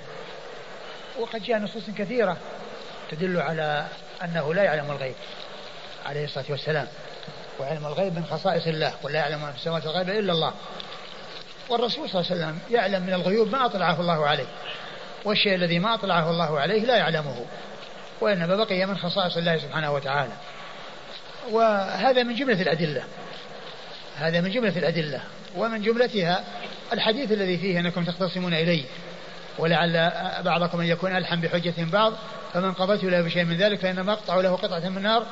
[1.19, 2.37] وقد جاء نصوص كثيرة
[3.11, 3.87] تدل على
[4.23, 5.15] أنه لا يعلم الغيب
[6.05, 6.87] عليه الصلاة والسلام.
[7.59, 10.53] وعلم الغيب من خصائص الله ولا يعلم ما في السماوات والغيب إلا الله.
[11.69, 14.47] والرسول صلى الله عليه وسلم يعلم من الغيوب ما أطلعه الله عليه
[15.25, 17.45] والشيء الذي ما أطلعه الله عليه لا يعلمه
[18.21, 20.33] وإنما بقي من خصائص الله سبحانه وتعالى.
[21.51, 23.03] وهذا من جملة الأدلة
[24.17, 25.21] هذا من جملة الأدلة
[25.55, 26.43] ومن جملتها
[26.93, 28.83] الحديث الذي فيه أنكم تختصمون إلي
[29.57, 30.11] ولعل
[30.45, 32.13] بعضكم أن يكون ألحن بحجة بعض
[32.53, 35.25] فمن قضيت له بشيء من ذلك فإنما أقطع له قطعة من النار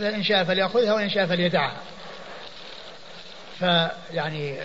[0.00, 1.76] فإن شاء فليأخذها وإن شاء فليدعها.
[3.58, 4.56] فيعني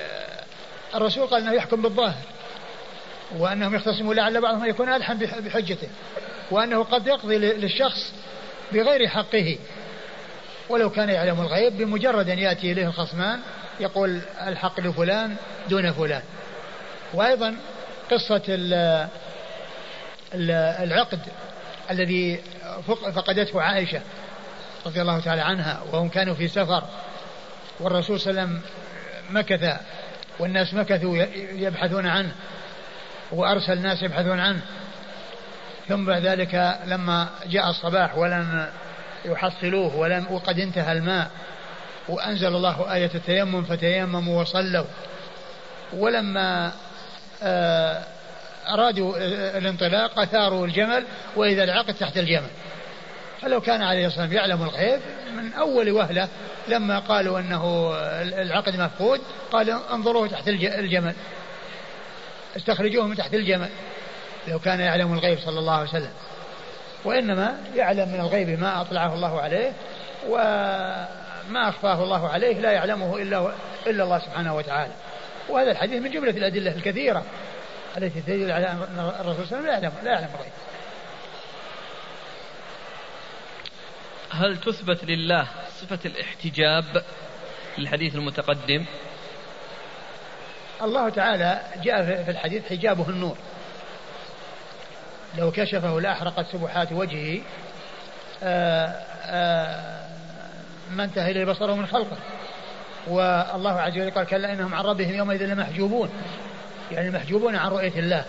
[0.95, 2.23] الرسول قال أنه يحكم بالظاهر
[3.37, 5.87] وأنهم يختصمون لعل بعضهم يكون ألحن بحجته
[6.51, 8.13] وأنه قد يقضي للشخص
[8.71, 9.57] بغير حقه.
[10.69, 13.39] ولو كان يعلم الغيب بمجرد أن يأتي إليه الخصمان
[13.79, 15.35] يقول الحق لفلان
[15.69, 16.21] دون فلان.
[17.13, 17.55] وأيضا
[18.11, 18.41] قصة
[20.33, 21.19] العقد
[21.91, 22.41] الذي
[22.87, 24.01] فقدته عائشة.
[24.85, 26.83] رضي الله تعالى عنها وهم كانوا في سفر
[27.79, 28.61] والرسول صلى الله عليه وسلم
[29.29, 29.79] مكث
[30.39, 31.17] والناس مكثوا
[31.53, 32.31] يبحثون عنه
[33.31, 34.61] وأرسل الناس يبحثون عنه.
[35.89, 38.67] ثم بعد ذلك لما جاء الصباح ولم
[39.25, 41.31] يحصلوه ولم وقد انتهى الماء
[42.09, 44.85] وأنزل الله آية التيمم فتيمموا وصلوا.
[45.93, 46.71] ولما
[47.43, 48.03] آه،
[48.69, 49.17] أرادوا
[49.57, 52.49] الانطلاق أثاروا الجمل وإذا العقد تحت الجمل.
[53.41, 54.99] فلو كان عليه الصلاة والسلام يعلم الغيب
[55.35, 56.27] من أول وهلة
[56.67, 61.13] لما قالوا أنه العقد مفقود قال انظروه تحت الجمل.
[62.57, 63.69] استخرجوه من تحت الجمل.
[64.47, 66.11] لو كان يعلم الغيب صلى الله عليه وسلم.
[67.05, 69.71] وإنما يعلم من الغيب ما أطلعه الله عليه
[70.29, 73.51] وما أخفاه الله عليه لا يعلمه إلا
[73.87, 74.93] إلا الله سبحانه وتعالى.
[75.49, 77.23] وهذا الحديث من جملة الأدلة الكثيرة.
[77.97, 80.51] التي تدل على أن الرسول صلى الله عليه وسلم لا يعلم لا يعلم الغيب.
[84.31, 85.47] هل تثبت لله
[85.81, 87.03] صفة الاحتجاب
[87.77, 88.85] للحديث المتقدم؟
[90.81, 93.37] الله تعالى جاء في الحديث حجابه النور.
[95.37, 97.41] لو كشفه لأحرقت سبحات وجهه
[98.43, 98.85] آه،
[99.25, 100.07] آه،
[100.91, 102.17] ما انتهى إليه بصره من خلقه.
[103.07, 106.09] والله عز وجل قال كلا إنهم عن ربهم يومئذ لمحجوبون.
[106.91, 108.25] يعني محجوبون عن رؤية الله.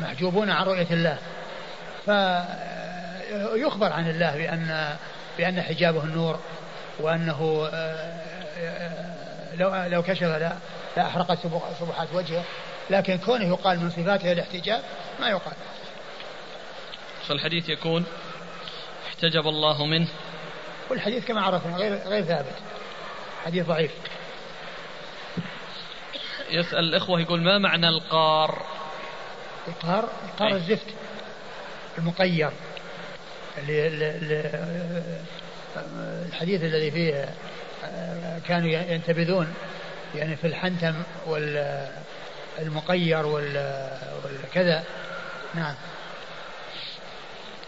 [0.00, 1.18] محجوبون عن رؤية الله.
[3.32, 4.96] فيخبر عن الله بأن
[5.38, 6.40] بأن حجابه النور
[7.00, 10.56] وأنه آه، لو لو كشف لا
[10.96, 11.38] لا أحرقت
[11.80, 12.44] سبحات وجهه.
[12.90, 14.82] لكن كونه يقال من صفاته الاحتجاب
[15.20, 15.54] ما يقال.
[17.28, 18.04] فالحديث يكون
[19.08, 20.08] احتجب الله منه.
[20.90, 22.54] والحديث كما عرفنا غير غير ثابت.
[23.44, 23.92] حديث ضعيف.
[26.50, 28.62] يسأل الإخوة يقول ما معنى القار؟
[29.68, 30.86] القار القار الزفت
[31.98, 32.50] المقير.
[36.28, 37.28] الحديث الذي فيه
[38.48, 39.54] كانوا ينتبذون
[40.14, 40.94] يعني في الحنتم
[41.26, 44.82] والمقير والكذا.
[45.54, 45.74] نعم.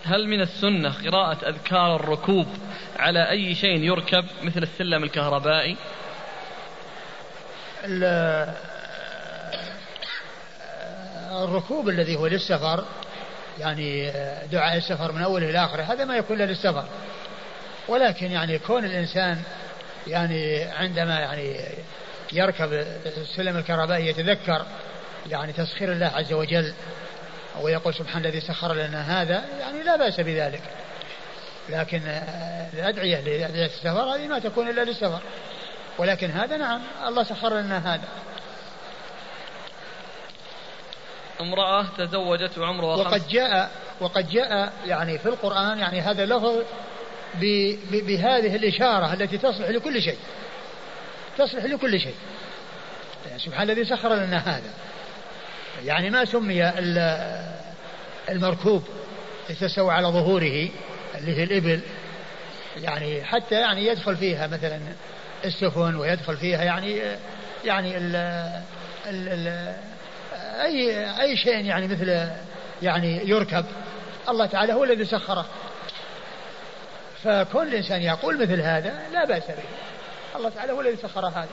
[0.05, 2.47] هل من السنة قراءة أذكار الركوب
[2.97, 5.77] على أي شيء يركب مثل السلم الكهربائي؟
[11.33, 12.85] الركوب الذي هو للسفر
[13.59, 14.12] يعني
[14.53, 16.85] دعاء السفر من أوله إلى آخره هذا ما يكون للسفر.
[17.88, 19.43] ولكن يعني كون الإنسان
[20.07, 21.61] يعني عندما يعني
[22.33, 22.73] يركب
[23.07, 24.67] السلم الكهربائي يتذكر
[25.31, 26.73] يعني تسخير الله عز وجل
[27.62, 30.62] ويقول سبحان الذي سخر لنا هذا يعني لا بأس بذلك.
[31.69, 32.01] لكن
[32.75, 35.21] الأدعية لأدعية السفر هذه ما تكون إلا للسفر.
[35.99, 38.09] ولكن هذا نعم الله سخر لنا هذا.
[41.40, 43.70] امرأة تزوجت وعمرها وقد جاء
[44.01, 46.62] وقد جاء يعني في القرآن يعني هذا اللفظ
[47.90, 50.18] بهذه الإشارة التي تصلح لكل شيء.
[51.38, 52.14] تصلح لكل شيء.
[53.27, 54.70] يعني سبحان الذي سخر لنا هذا.
[55.85, 56.68] يعني ما سمي
[58.29, 58.85] المركوب
[59.51, 60.68] يتسوى على ظهوره
[61.14, 61.81] اللي هي الإبل.
[62.77, 64.81] يعني حتى يعني يدخل فيها مثلا
[65.44, 67.01] السفن ويدخل فيها يعني
[67.64, 68.16] يعني ال
[69.07, 69.75] ال ال
[70.62, 72.29] أي أي شيء يعني مثل
[72.83, 73.64] يعني يركب.
[74.29, 75.47] الله تعالى هو الذي سخره.
[77.25, 79.64] فكون الإنسان يقول مثل هذا لا بأس به.
[80.37, 81.49] الله تعالى هو الذي سخر هذا.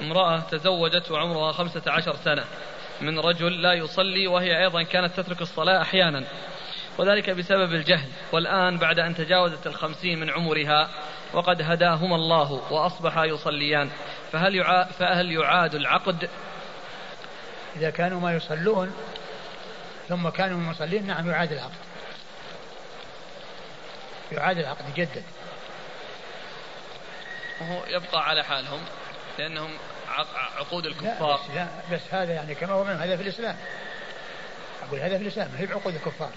[0.00, 2.44] امرأة تزوجت وعمرها خمسة عشر سنة
[3.00, 6.24] من رجل لا يصلي وهي أيضا كانت تترك الصلاة أحيانا.
[6.98, 10.90] وذلك بسبب الجهل والآن بعد أن تجاوزت الخمسين من عمرها
[11.32, 13.90] وقد هداهما الله وأصبحا يصليان.
[14.32, 16.30] فهل يعاد, فهل يعاد العقد؟
[17.76, 18.92] إذا كانوا ما يصلون
[20.08, 21.78] ثم كانوا مصلين نعم يعاد العقد.
[24.32, 25.24] يعاد العقد يجدد
[27.60, 28.80] وهو يبقى على حالهم
[29.38, 29.70] لأنهم
[30.58, 31.28] عقود الكفار.
[31.28, 33.56] لا بس, لا بس هذا يعني كما هو من هذا في الإسلام.
[34.88, 36.30] أقول هذا في الإسلام هي بعقود الكفار.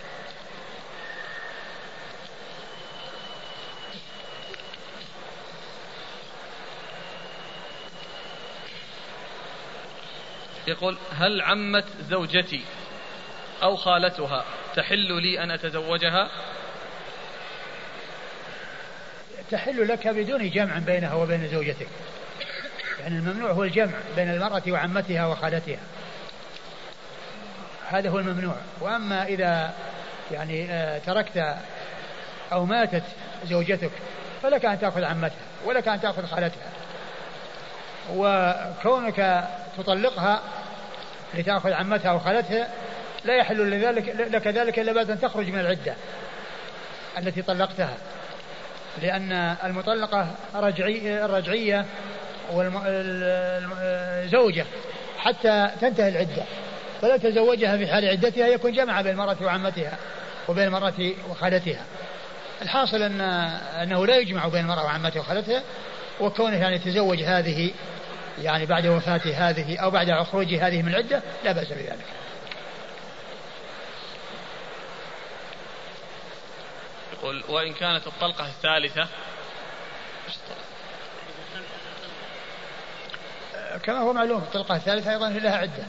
[10.67, 12.61] يقول هل عمت زوجتي
[13.63, 14.45] أو خالتها
[14.75, 16.29] تحل لي أن أتزوجها؟
[19.51, 21.87] تحل لك بدون جمع بينها وبين زوجتك.
[22.99, 25.79] يعني الممنوع هو الجمع بين المرأة وعمتها وخالتها.
[27.87, 28.55] هذا هو الممنوع.
[28.81, 29.73] وأما إذا
[30.31, 31.55] يعني آه، تركت
[32.51, 33.03] أو ماتت
[33.45, 33.91] زوجتك
[34.43, 36.80] فلك أن تأخذ عمتها ولك أن تأخذ خالتها.
[38.15, 39.47] وكونك
[39.77, 40.41] تطلقها
[41.33, 42.67] لتأخذ عمتها أو خالتها
[43.25, 45.95] لا يحل لذلك لك ذلك إلا بعد أن تخرج من العدة
[47.17, 47.97] التي طلقتها.
[49.01, 51.85] لأن المطلقة رجعي الرجعية
[52.51, 54.65] والزوجة
[55.17, 56.43] حتى تنتهي العدة
[57.01, 59.97] فلا تزوجها في حال عدتها يكون جمع بين المرأة وعمتها
[60.47, 61.85] وبين المرأة وخالتها.
[62.61, 63.21] الحاصل أن
[63.81, 65.63] أنه لا يجمع بين المرأة وعمتها وخالتها
[66.19, 67.71] وكونه يعني تزوج هذه
[68.41, 72.05] يعني بعد وفاة هذه أو بعد خروج هذه من العدة لا بأس بذلك.
[77.13, 79.07] يقول وإن كانت الطلقة الثالثة
[83.83, 85.83] كما هو معلوم الطلقة الثالثة أيضا لها عدة.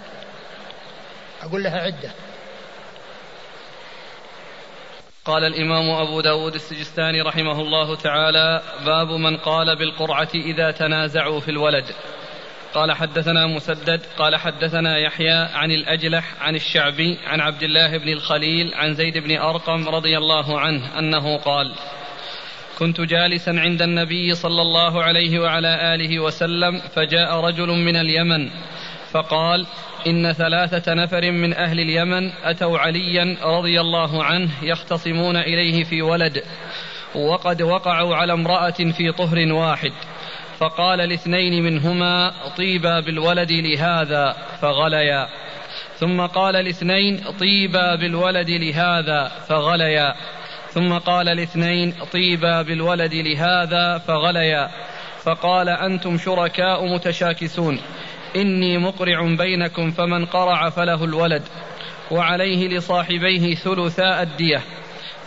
[1.42, 2.10] أقول لها عدة.
[5.24, 11.50] قال الإمام أبو داود السجستاني رحمه الله تعالى باب من قال بالقرعة إذا تنازعوا في
[11.50, 11.84] الولد.
[12.74, 18.74] قال حدثنا مسدد قال حدثنا يحيى عن الأجلح عن الشعبي عن عبد الله بن الخليل
[18.74, 21.74] عن زيد بن أرقم رضي الله عنه أنه قال
[22.78, 28.50] كنت جالسا عند النبي صلى الله عليه وعلى آله وسلم فجاء رجل من اليمن
[29.10, 29.66] فقال
[30.06, 36.42] إن ثلاثة نفر من أهل اليمن أتوا عليا رضي الله عنه يختصمون إليه في ولد
[37.14, 39.92] وقد وقعوا على امرأة في طهر واحد.
[40.62, 45.28] فقال لاثنين منهما طيبا بالولد لهذا فغليا.
[45.96, 50.14] ثم قال لاثنين طيبا بالولد لهذا فغليا.
[50.70, 54.70] ثم قال لاثنين طيبا بالولد لهذا فغليا.
[55.22, 57.80] فقال أنتم شركاء متشاكسون.
[58.36, 61.42] إني مقرع بينكم فمن قرع فله الولد.
[62.10, 64.60] وعليه لصاحبيه ثلثاء الدية.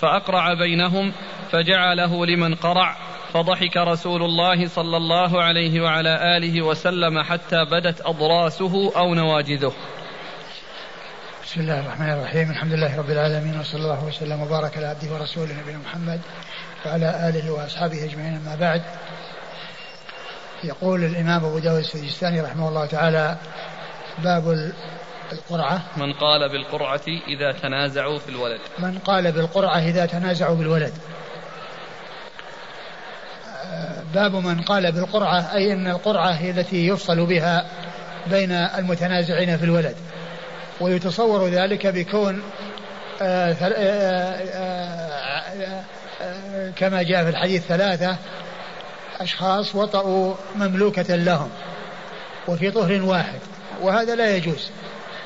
[0.02, 1.12] فأقرع بينهم
[1.52, 2.98] فجعله لمن قرع.
[3.34, 9.74] فضحك رسول الله صلى الله عليه وعلى آله وسلم حتى بدت أضراسه أو نواجذه.
[11.44, 15.54] بسم الله الرحمن الرحيم، الحمد لله رب العالمين وصلى الله وسلم وبارك على عبده ورسوله
[15.62, 16.22] نبينا محمد
[16.86, 18.82] وعلى آله وأصحابه أجمعين أما بعد.
[20.64, 23.38] يقول الإمام أبو داود السجستاني رحمه الله تعالى
[24.24, 24.74] باب
[25.32, 30.94] القرعة من قال بالقرعة إذا تنازعوا في الولد من قال بالقرعة إذا تنازعوا بالولد
[34.14, 37.66] باب من قال بالقرعة أي أن القرعة هي التي يفصل بها
[38.28, 39.96] بين المتنازعين في الولد.
[40.82, 42.42] ويتصور ذلك بكون
[43.22, 43.74] آه، آه،
[46.22, 48.18] آه، كما جاء في الحديث ثلاثة
[49.20, 51.50] أشخاص وطأوا مملوكة لهم
[52.48, 53.40] وفي طهر واحد
[53.82, 54.70] وهذا لا يجوز.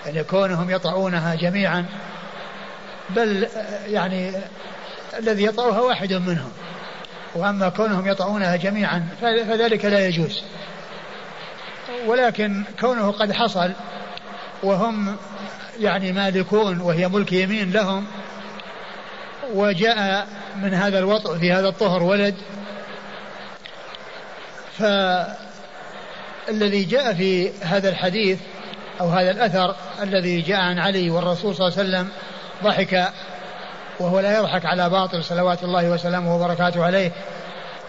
[0.06, 1.86] يعني كونهم يطعونها جميعا
[3.10, 3.48] بل
[3.88, 4.32] يعني
[5.20, 6.52] الذي يطأها واحد منهم.
[7.36, 10.44] وأما كونهم يطعونها جميعا فذلك لا يجوز.
[12.06, 13.72] ولكن كونه قد حصل
[14.64, 15.16] وهم
[15.80, 18.06] يعني مالكون وهي ملك يمين لهم
[19.54, 22.36] وجاء من هذا الوطء في هذا الطهر ولد
[24.78, 25.34] فالذي
[26.84, 28.40] جاء في هذا الحديث
[29.02, 32.10] أو هذا الأثر الذي جاء عن علي والرسول صلى الله عليه وسلم
[32.64, 33.14] ضحك
[34.00, 37.12] وهو لا يضحك على باطل صلوات الله وسلامه وبركاته عليه.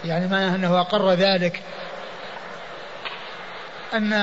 [0.05, 1.61] يعني معناه أنه أقر ذلك.
[3.93, 4.13] أن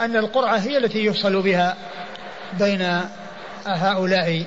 [0.00, 1.76] أن القرعة هي التي يفصل بها
[2.58, 3.00] بين
[3.66, 4.44] هؤلاء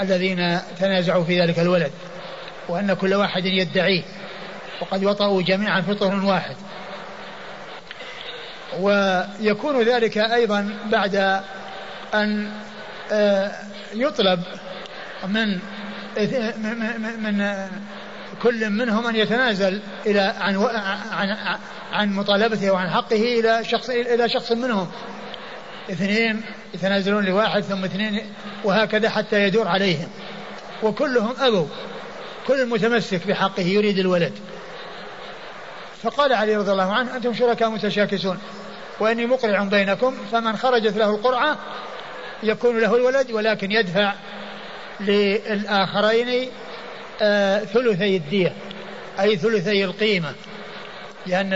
[0.00, 1.92] الذين تنازعوا في ذلك الولد
[2.68, 4.02] وأن كل واحد يدعيه
[4.80, 6.56] وقد وطأوا جميعا في طهر واحد.
[8.80, 11.42] ويكون ذلك أيضا بعد
[12.14, 12.50] أن
[13.12, 13.52] آه،
[13.94, 14.42] يطلب
[15.26, 15.58] من
[17.18, 17.68] من
[18.42, 20.56] كل منهم أن يتنازل إلى عن
[21.12, 21.58] عن
[21.92, 24.90] عن مطالبته وعن حقه إلى شخص إلى شخص منهم.
[25.90, 26.42] اثنين
[26.74, 28.20] يتنازلون لواحد ثم اثنين
[28.64, 30.08] وهكذا حتى يدور عليهم.
[30.82, 31.66] وكلهم ابوا
[32.46, 34.32] كل متمسك بحقه يريد الولد.
[36.02, 38.38] فقال علي رضي الله عنه أنتم شركاء متشاكسون.
[39.00, 41.58] وإني مقرع بينكم فمن خرجت له القرعة
[42.42, 44.14] يكون له الولد ولكن يدفع
[45.00, 46.50] للآخرين
[47.22, 48.52] آه ثلثي الدية
[49.20, 50.34] أي ثلثي القيمة.
[51.26, 51.52] لأن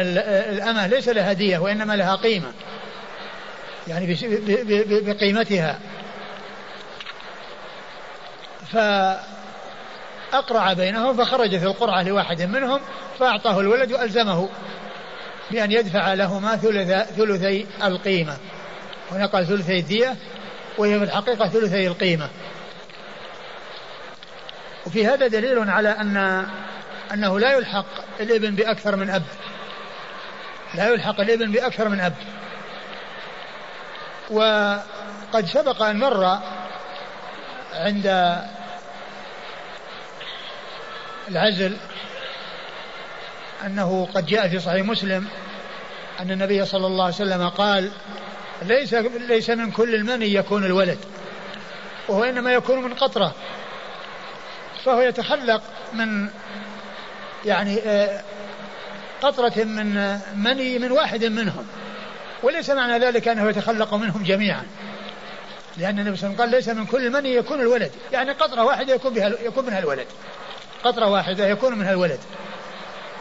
[0.53, 2.53] الأمة ليس لها دية وإنما لها قيمة.
[3.89, 4.17] يعني
[5.01, 5.79] بقيمتها.
[10.33, 12.81] فأقرع بينهم فخرجت القرعة لواحد منهم
[13.19, 14.49] فأعطاه الولد وألزمه
[15.51, 18.37] بأن يدفع لهما ثلث ثلثي القيمة.
[19.13, 20.17] ونقل ثلثي الدية
[20.79, 22.29] وهي في الحقيقة ثلثي القيمة.
[24.89, 26.47] وفي هذا دليل على أن
[27.13, 27.87] أنه لا يلحق
[28.21, 29.23] الإبن بأكثر من أب.
[30.75, 32.15] لا يلحق الإبن بأكثر من أب.
[34.31, 36.39] وقد سبق أن مر
[37.73, 38.37] عند
[41.29, 41.77] العزل
[43.67, 45.29] أنه قد جاء في صحيح مسلم
[46.21, 47.91] أن النبي صلى الله عليه وسلم قال
[48.63, 48.95] ليس
[49.29, 50.99] ليس من كل المني يكون الولد.
[52.09, 53.35] وهو إنما يكون من قطرة.
[54.85, 55.63] فهو يتخلق
[55.93, 56.29] من
[57.45, 58.23] يعني آه،
[59.23, 61.67] قطرة من مني من واحد منهم.
[62.43, 64.63] وليس معنى ذلك أنه يتخلق منهم جميعا.
[65.77, 67.93] لأن النبي صلى الله عليه وسلم قال ليس من كل مني يكون الولد.
[68.13, 70.07] يعني قطرة واحدة يكون بها يكون منها الولد.
[70.85, 72.19] قطرة واحدة يكون منها الولد.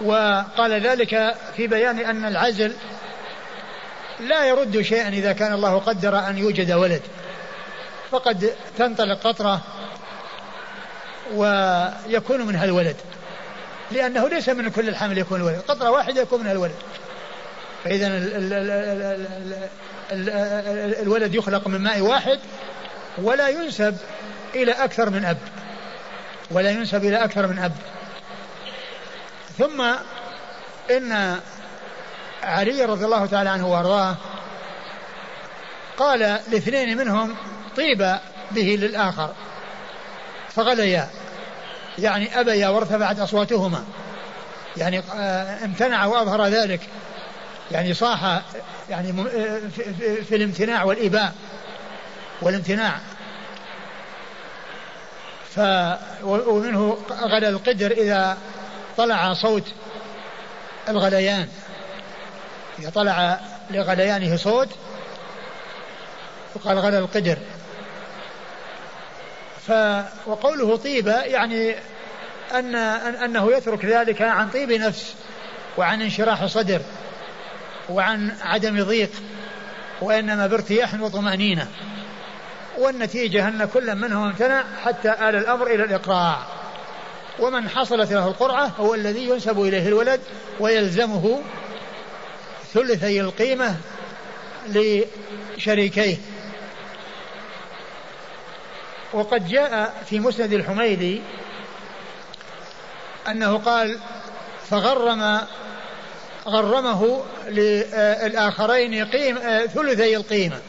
[0.01, 2.74] وقال ذلك في بيان أن العزل
[4.20, 7.01] لا يرد شيئا إذا كان الله قدر أن يوجد ولد.
[8.12, 9.62] فقد تنطلق قطرة
[11.34, 12.95] ويكون منها الولد.
[13.91, 15.61] لأنه ليس من كل الحمل يكون الولد.
[15.67, 16.75] قطرة واحدة يكون منها الولد.
[17.84, 18.07] فإذا
[21.01, 22.39] الولد يخلق من ماء واحد
[23.17, 23.97] ولا ينسب
[24.55, 25.38] إلى أكثر من أب.
[26.51, 27.71] ولا ينسب إلى أكثر من أب.
[29.57, 29.82] ثم
[30.91, 31.39] إن
[32.43, 34.15] علي رضي الله تعالى عنه وأرضاه
[35.97, 37.36] قال لاثنين منهم
[37.78, 38.17] طيب
[38.51, 39.34] به للآخر.
[40.58, 41.10] فغليا
[41.99, 43.84] يعني أبيا وارتفعت أصواتهما.
[44.78, 46.80] يعني آه، امتنع وأظهر ذلك.
[47.72, 48.41] يعني صاح
[48.89, 49.62] يعني آه،
[50.24, 51.34] في, الامتناع والإباء.
[52.41, 52.99] والامتناع.
[55.55, 55.60] ف
[56.24, 58.38] ومنه غلى القدر إذا
[58.97, 59.64] طلع صوت
[60.89, 61.47] الغليان.
[62.80, 63.39] إذا طلع
[63.72, 64.70] لغليانه صوت
[66.55, 67.38] وقال غلى القدر.
[69.68, 69.72] ف
[70.28, 71.76] وقوله طيبة يعني
[72.53, 75.15] أن أنه يترك ذلك عن طيب نفس
[75.78, 76.82] وعن انشراح صدر
[77.89, 79.09] وعن عدم ضيق
[80.01, 81.68] وإنما بارتياح وطمأنينة
[82.78, 86.38] والنتيجة أن كل منهم امتنع حتى آل الأمر إلى الإقراع
[87.39, 90.22] ومن حصلت له القرعة هو الذي ينسب إليه الولد
[90.59, 91.41] ويلزمه
[92.74, 93.76] ثلثي القيمة
[94.68, 96.18] لشريكيه.
[99.14, 101.22] وقد جاء في مسند الحميدي
[103.28, 103.97] أنه قال
[104.70, 105.41] فغرم
[106.47, 109.38] غرمه للآخرين قيم
[109.74, 110.60] ثلثي القيمة.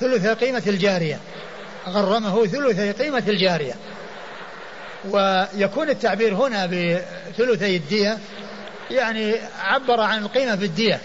[0.00, 1.20] ثلث قيمة الجارية.
[1.88, 3.74] غرمه ثلثي قيمة الجارية.
[5.10, 8.18] ويكون التعبير هنا بثلثي الدية
[8.90, 11.00] يعني عبر عن القيمة بالدية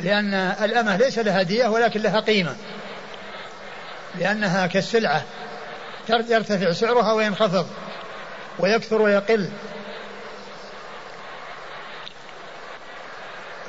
[0.00, 2.56] لأن الأمة ليس لها دية ولكن لها قيمة.
[4.14, 5.22] لأنها كالسلعة
[6.08, 7.66] يرتفع سعرها وينخفض
[8.58, 9.50] ويكثر ويقل.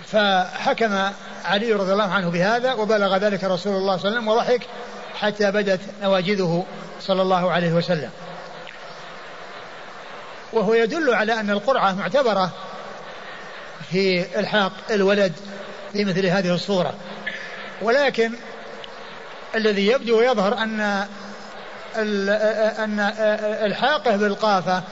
[0.07, 1.11] فحكم
[1.45, 4.61] علي رضي الله عنه بهذا وبلغ ذلك رسول الله صلى الله عليه وسلم وضحك
[5.19, 6.65] حتى بدت نواجذه
[7.01, 8.09] صلى الله عليه وسلم.
[10.53, 12.51] وهو يدل على أن القرعة معتبرة
[13.91, 15.33] في إلحاق الولد
[15.93, 16.93] في مثل هذه الصورة.
[17.81, 18.31] ولكن
[19.55, 21.05] الذي يبدو ويظهر أن
[22.79, 22.99] أن
[23.65, 24.83] الحاقه بالقافة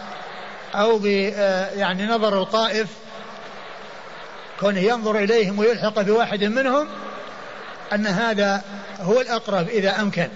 [0.75, 1.05] أو ب
[1.75, 2.87] يعني نظر القائف
[4.59, 6.87] كونه ينظر إليهم ويلحق بواحد منهم
[7.93, 8.61] أن هذا
[8.99, 10.27] هو الأقرب إذا أمكن.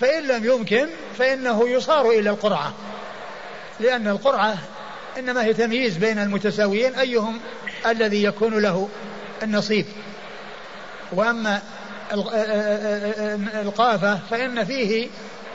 [0.00, 0.88] فإن لم يمكن
[1.18, 2.74] فإنه يصار إلى القرعة.
[3.80, 4.58] لأن القرعة
[5.18, 7.40] إنما هي تمييز بين المتساويين أيهم
[7.86, 8.88] الذي يكون له
[9.42, 9.86] النصيب.
[11.12, 11.62] وأما
[13.54, 15.08] القافة فإن فيه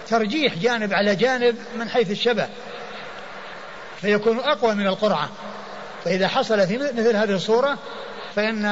[0.08, 2.48] ترجيح جانب على جانب من حيث الشبه
[4.02, 5.30] فيكون أقوى من القرعة.
[6.06, 7.78] فإذا حصل في مثل هذه الصورة
[8.36, 8.66] فإن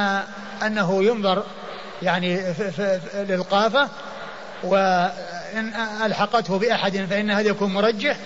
[0.66, 1.44] أنه ينظر
[2.02, 2.54] يعني
[3.14, 3.90] للقافة
[4.64, 5.74] وإن
[6.06, 8.18] ألحقته بأحد فإن هذا يكون مرجح.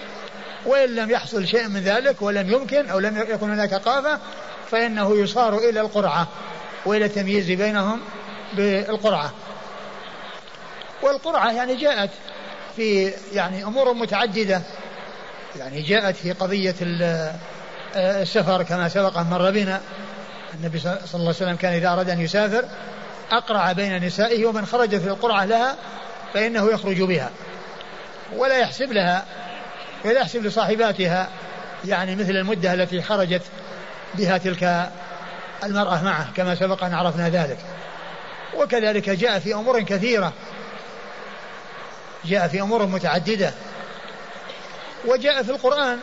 [0.66, 4.20] وإن لم يحصل شيء من ذلك ولم يمكن أو لم يكن هناك قافة
[4.72, 6.28] فإنه يصار إلى القرعة
[6.86, 8.00] وإلى التمييز بينهم
[8.54, 9.34] بالقرعة.
[11.02, 12.10] والقرعة يعني جاءت
[12.76, 14.62] في يعني أمور متعددة.
[15.60, 16.76] يعني جاءت في قضية
[17.96, 19.82] السفر كما سبق أن مر بنا.
[20.54, 22.66] النبي صلى الله عليه وسلم كان إذا أراد أن يسافر
[23.32, 25.76] أقرع بين نسائه ومن خرجت في القرعة لها
[26.34, 27.30] فإنه يخرج بها.
[28.36, 29.26] ولا يحسب لها
[30.06, 31.30] ولا يحسب لصاحباتها
[31.86, 33.42] يعني مثل المدة التي خرجت
[34.16, 34.90] بها تلك
[35.64, 37.58] المرأة معه كما سبق أن عرفنا ذلك.
[38.58, 40.34] وكذلك جاء في أمور كثيرة
[42.26, 43.54] جاء في أمور متعددة.
[45.06, 46.00] وجاء في القرآن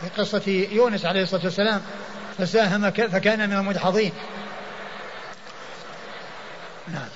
[0.00, 1.82] في قصة يونس عليه الصلاة والسلام
[2.38, 4.12] فساهم فكان من المدحضين.
[6.88, 7.08] نعم.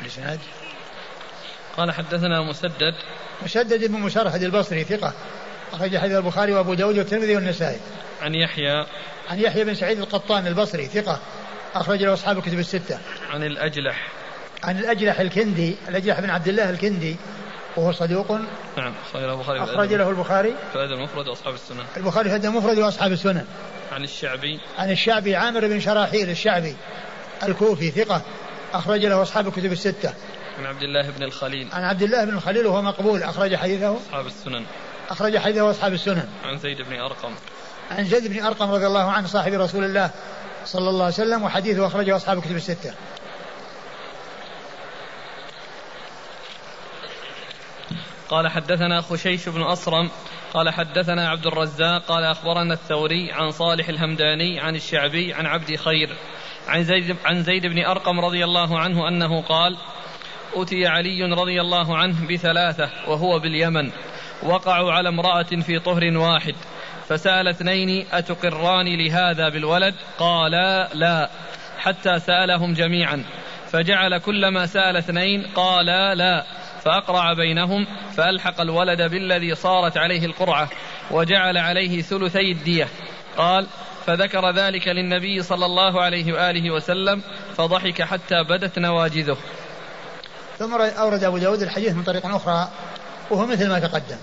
[0.00, 0.38] الإسناد؟
[1.76, 2.94] قال حدثنا مسدد.
[3.42, 5.12] مسدد بن مسرهد البصري ثقة
[5.72, 7.80] أخرج حديث البخاري وأبو داود والترمذي والنسائي.
[8.22, 8.86] عن يحيى.
[9.30, 11.20] عن يحيى بن سعيد القطان البصري ثقة
[11.74, 12.98] أخرج له أصحاب الكتب الستة.
[13.30, 14.08] عن الأجلح.
[14.62, 17.16] عن الأجلح الكندي الأجلح بن عبد الله الكندي
[17.76, 18.32] وهو صدوق.
[18.76, 20.54] نعم أخرج له البخاري أخرج له البخاري.
[20.72, 23.44] في الأدب المفرد وأصحاب السنن البخاري في الأدب المفرد وأصحاب السنن
[23.92, 24.60] عن الشعبي.
[24.78, 26.76] عن الشعبي عامر بن شراحيل الشعبي
[27.42, 28.22] الكوفي ثقة
[28.74, 30.14] أخرج له أصحاب الكتب الستة.
[30.58, 31.68] عن عبد الله بن الخليل.
[31.72, 33.96] عن عبد الله بن الخليل وهو مقبول أخرج حديثه.
[33.96, 34.64] أصحاب السنن.
[35.10, 36.28] أخرج حديثه أصحاب السنن.
[36.44, 37.32] عن زيد بن أرقم.
[37.90, 40.10] عن زيد بن أرقم رضي الله عنه صاحب رسول الله
[40.66, 42.92] صلى الله عليه وسلم وحديثه أخرجه أصحاب الكتب الستة.
[48.32, 50.10] قال حدثنا خشيش بن أصرم
[50.54, 56.16] قال حدثنا عبد الرزاق قال أخبرنا الثوري عن صالح الهمداني عن الشعبي عن عبد خير
[56.68, 59.76] عن زيد, عن زيد بن أرقم رضي الله عنه أنه قال
[60.54, 63.90] أتي علي رضي الله عنه بثلاثة وهو باليمن
[64.42, 66.54] وقعوا على امرأة في طهر واحد
[67.08, 71.30] فسأل اثنين أتقران لهذا بالولد؟ قالا لا
[71.78, 73.24] حتى سألهم جميعا
[73.72, 76.44] فجعل كلما سأل اثنين قالا لا.
[76.84, 80.68] فأقرع بينهم فألحق الولد بالذي صارت عليه القرعة
[81.10, 82.88] وجعل عليه ثلثي الدية.
[83.36, 83.66] قال
[84.06, 87.22] فذكر ذلك للنبي صلى الله عليه وآله وسلم
[87.56, 89.36] فضحك حتى بدت نواجذه.
[90.58, 92.68] ثم أورد أبو داود الحديث من طريق أخرى
[93.30, 94.16] وهو مثل ما تقدم.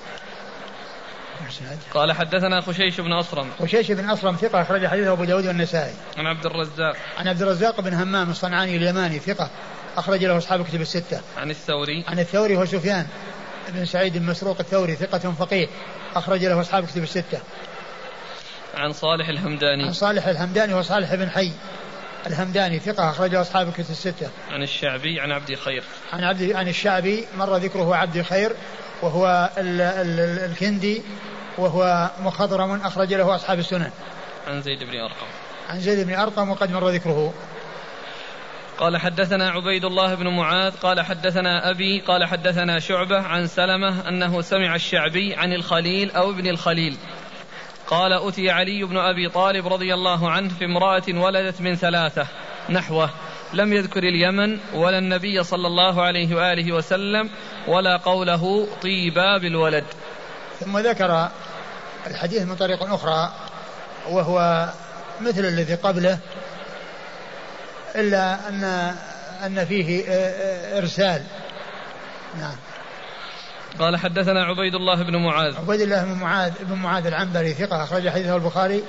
[1.94, 3.50] قال حدثنا خشيش بن أصرم.
[3.60, 5.94] خشيش بن أصرم ثقة أخرج حديثه أبو داود والنسائي.
[6.18, 6.96] عن عبد الرزاق.
[7.18, 9.50] عن عبد الرزاق بن همام الصنعاني اليماني ثقة.
[10.00, 13.08] أخرج له أصحاب كتب الستة عن الثوري عن الثوري هو سفيان
[13.70, 15.68] بن سعيد بن مسروق الثوري ثقة فقيه
[16.16, 17.40] أخرج له أصحاب كتب الستة
[18.76, 21.52] عن صالح الهمداني عن صالح الهمداني وصالح بن حي
[22.28, 24.30] الهمداني ثقة أخرجه أصحاب الكتب الستة.
[24.52, 25.84] عن الشعبي عن عبد خير.
[26.14, 28.52] عن عبد عن الشعبي مر ذكره عبد خير
[29.02, 31.02] وهو ال ال الكندي
[31.58, 33.92] وهو مخضرم أخرج له أصحاب السنن.
[34.48, 35.28] عن زيد بن أرقم.
[35.70, 37.34] عن زيد بن أرقم وقد مر ذكره.
[38.80, 44.42] قال حدثنا عبيد الله بن معاذ قال حدثنا أبي قال حدثنا شعبة عن سلمة أنه
[44.42, 46.98] سمع الشعبي عن الخليل أو ابن الخليل.
[47.88, 52.28] قال أتي علي بن أبي طالب رضي الله عنه في امرأة ولدت من ثلاثة
[52.70, 53.10] نحوه
[53.54, 57.30] لم يذكر اليمن ولا النبي صلى الله عليه وآله وسلم
[57.68, 59.86] ولا قوله طيبا بالولد.
[60.60, 61.30] ثم ذكر
[62.08, 63.34] الحديث من طريق أخرى
[64.10, 64.70] وهو
[65.22, 66.20] مثل الذي قبله
[67.96, 68.64] إلا أن
[69.46, 70.04] أن فيه
[70.78, 71.24] إرسال.
[72.40, 72.56] نعم.
[73.80, 75.56] قال حدثنا عبيد الله بن معاذ.
[75.58, 78.84] عبيد الله بن معاذ بن معاذ العنبري ثقة أخرج حديثه البخاري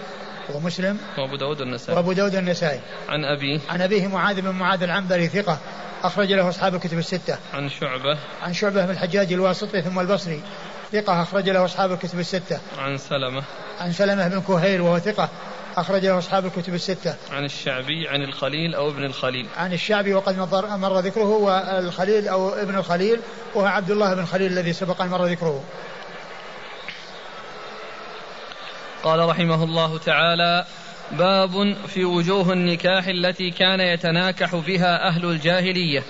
[0.54, 1.96] ومسلم وأبو داود النسائي.
[1.96, 2.80] وأبو داود النسائي.
[3.08, 3.60] عن أبيه.
[3.70, 5.58] عن أبيه معاذ بن معاذ العنبري ثقة
[6.02, 7.38] أخرج له أصحاب الكتب الستة.
[7.54, 8.18] عن شعبة.
[8.42, 10.42] عن شعبة بن الحجاج الواسطي ثم البصري
[10.92, 12.58] ثقة أخرج له أصحاب الكتب الستة.
[12.78, 13.42] عن سلمة.
[13.80, 15.28] عن سلمة بن كهيل وهو ثقة
[15.76, 17.16] أخرج له أصحاب الكتب الستة.
[17.32, 19.46] عن الشعبي عن الخليل أو ابن الخليل.
[19.56, 20.38] عن الشعبي وقد
[20.78, 23.20] مر ذكره والخليل أو ابن الخليل
[23.54, 25.64] وهو عبد الله بن خليل الذي سبق أن مر ذكره.
[29.02, 30.64] قال رحمه الله تعالى:
[31.12, 36.02] باب في وجوه النكاح التي كان يتناكح بها أهل الجاهلية.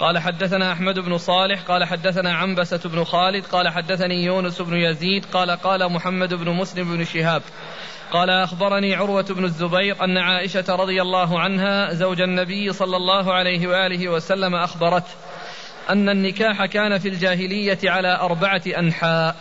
[0.00, 5.24] قال حدثنا أحمد بن صالح قال حدثنا عنبسة بن خالد قال حدثني يونس بن يزيد
[5.24, 7.42] قال قال محمد بن مسلم بن شهاب
[8.12, 13.66] قال أخبرني عروة بن الزبير أن عائشة رضي الله عنها زوج النبي صلى الله عليه
[13.66, 15.10] وآله وسلم أخبرته
[15.90, 19.36] أن النكاح كان في الجاهلية على أربعة أنحاء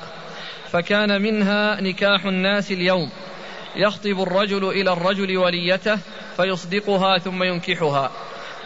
[0.71, 3.09] فكان منها نكاح الناس اليوم
[3.75, 5.99] يخطب الرجل إلى الرجل وليته
[6.37, 8.11] فيصدقها ثم ينكحها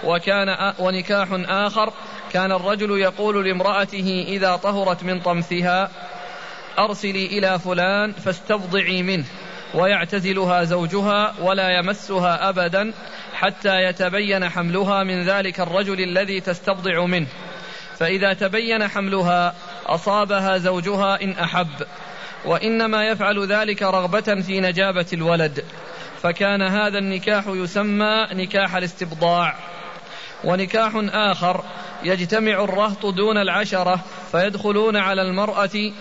[0.04, 1.94] وكان ونكاح آخر
[2.32, 5.92] كان الرجل يقول لامرأته إذا طهرت من طمثها
[6.80, 9.26] أرسلي إلى فلان فاستبضعي منه
[9.74, 12.94] ويعتزلها زوجها ولا يمسها أبدا
[13.34, 17.28] حتى يتبين حملها من ذلك الرجل الذي تستبضع منه.
[17.98, 19.56] فإذا تبين حملها
[19.86, 21.68] أصابها زوجها إن أحب
[22.46, 25.66] وإنما يفعل ذلك رغبة في نجابة الولد.
[26.22, 29.56] فكان هذا النكاح يسمى نكاح الاستبضاع.
[30.44, 31.64] ونكاح آخر
[32.04, 34.00] يجتمع الرهط دون العشرة
[34.32, 35.92] فيدخلون على المرأة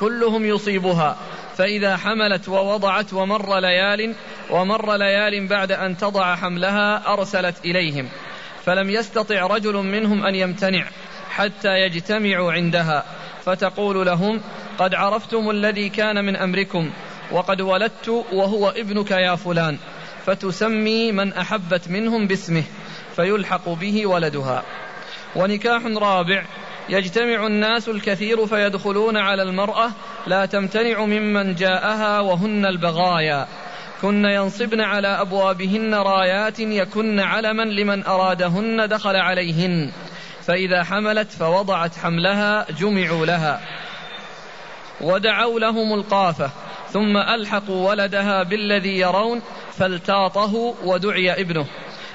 [0.00, 1.16] كلهم يصيبها.
[1.56, 4.14] فإذا حملت ووضعت ومر ليال
[4.50, 8.08] ومر ليال بعد أن تضع حملها أرسلت إليهم.
[8.64, 10.84] فلم يستطع رجل منهم أن يمتنع
[11.30, 13.04] حتى يجتمعوا عندها.
[13.44, 14.40] فتقول لهم
[14.78, 16.90] قد عرفتم الذي كان من أمركم
[17.32, 19.78] وقد ولدت وهو ابنك يا فلان.
[20.26, 22.64] فتسمي من أحبت منهم باسمه
[23.16, 24.62] فيلحق به ولدها.
[25.36, 26.44] ونكاح رابع
[26.88, 29.90] يجتمع الناس الكثير فيدخلون على المرأة
[30.26, 33.46] لا تمتنع ممن جاءها وهن البغايا.
[34.02, 39.92] كن ينصبن على أبوابهن رايات يكن علما لمن أرادهن دخل عليهن.
[40.42, 43.60] فإذا حملت فوضعت حملها جمعوا لها.
[45.00, 46.50] ودعوا لهم القافة.
[46.90, 51.66] ثم ألحقوا ولدها بالذي يرون فالتاطه ودعي ابنه.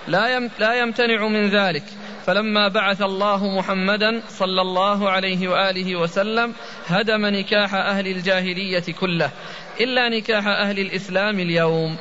[0.07, 1.83] لا لا يمتنع من ذلك.
[2.25, 6.53] فلما بعث الله محمدا صلى الله عليه وآله وسلم
[6.87, 9.29] هدم نكاح أهل الجاهلية كله
[9.81, 11.97] إلا نكاح أهل الإسلام اليوم.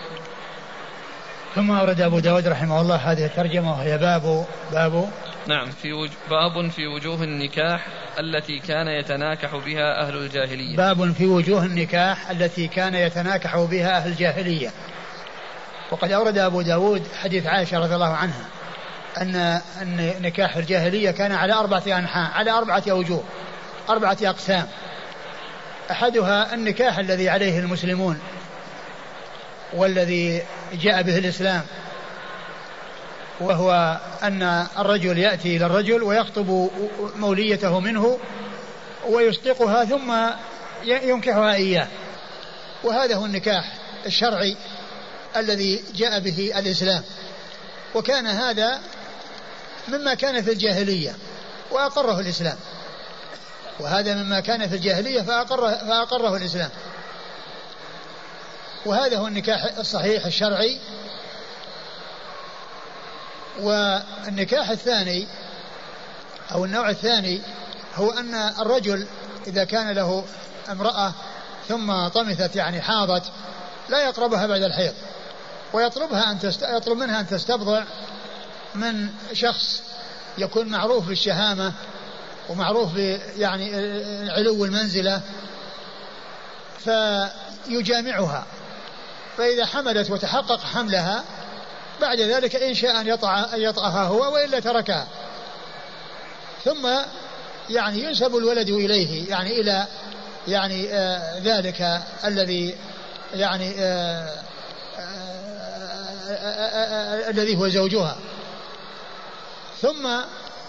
[1.54, 5.10] ثم أورد أبو داود رحمه الله هذه الترجمة وهي باب باب.
[5.46, 6.10] نعم في وج...
[6.30, 7.86] باب في وجوه النكاح
[8.18, 10.76] التي كان يتناكح بها أهل الجاهلية.
[10.76, 14.70] باب في وجوه النكاح التي كان يتناكح بها أهل الجاهلية.
[15.90, 18.44] وقد أورد أبو داود حديث عائشة رضي الله عنها.
[19.18, 19.36] أن
[19.82, 23.24] أن نكاح الجاهلية كان على أربعة أنحاء على أربعة أوجوه
[23.88, 24.66] أربعة أقسام.
[25.90, 28.20] أحدها النكاح الذي عليه المسلمون
[29.72, 30.42] والذي
[30.72, 31.62] جاء به الإسلام
[33.40, 36.70] وهو أن الرجل يأتي إلى الرجل ويخطب
[37.16, 38.18] موليته منه
[39.08, 40.12] ويصدقها ثم
[40.84, 41.86] ينكحها إياه.
[42.84, 43.64] وهذا هو النكاح
[44.06, 44.56] الشرعي
[45.36, 47.02] الذي جاء به الإسلام.
[47.94, 48.80] وكان هذا
[49.90, 51.16] مما كان في الجاهلية
[51.70, 52.56] وأقره الإسلام.
[53.80, 56.70] وهذا مما كان في الجاهلية فأقره, فأقره الإسلام.
[58.86, 60.78] وهذا هو النكاح الصحيح الشرعي.
[63.60, 65.26] والنكاح الثاني
[66.52, 67.42] أو النوع الثاني
[67.94, 69.06] هو أن الرجل
[69.46, 70.24] إذا كان له
[70.70, 71.12] امرأة
[71.68, 73.22] ثم طمثت يعني حاضت
[73.88, 74.94] لا يقربها بعد الحيض
[75.72, 76.62] ويطلبها أن تست...
[76.62, 77.82] يطلب منها أن تستبضع
[78.74, 79.82] من شخص
[80.38, 81.72] يكون معروف بالشهامة
[82.48, 82.96] ومعروف
[83.38, 83.74] يعني
[84.30, 85.20] علو المنزلة
[86.78, 88.46] فيجامعها
[89.36, 91.24] فإذا حملت وتحقق حملها
[92.00, 95.06] بعد ذلك إن شاء أن يطع أن يطأها هو وإلا تركها
[96.64, 96.88] ثم
[97.70, 99.86] يعني ينسب الولد إليه يعني إلى
[100.48, 102.74] يعني آه ذلك الذي
[103.34, 104.36] يعني آه
[104.98, 105.40] آه
[107.30, 108.16] الذي هو زوجها
[109.82, 110.06] ثم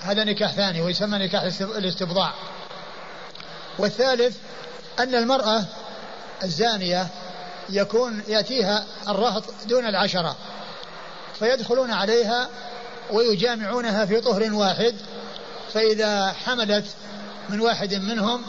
[0.02, 2.34] هذا نكاح ثاني ويسمى نكاح الاستبضاع.
[3.80, 4.38] والثالث
[5.00, 5.66] أن المرأة
[6.44, 7.08] الزانية
[7.70, 10.36] يكون يأتيها الرهط دون العشرة
[11.40, 12.50] فيدخلون عليها
[13.12, 14.96] ويجامعونها في طهر واحد
[15.74, 16.86] فإذا حملت
[17.50, 18.44] من واحد منهم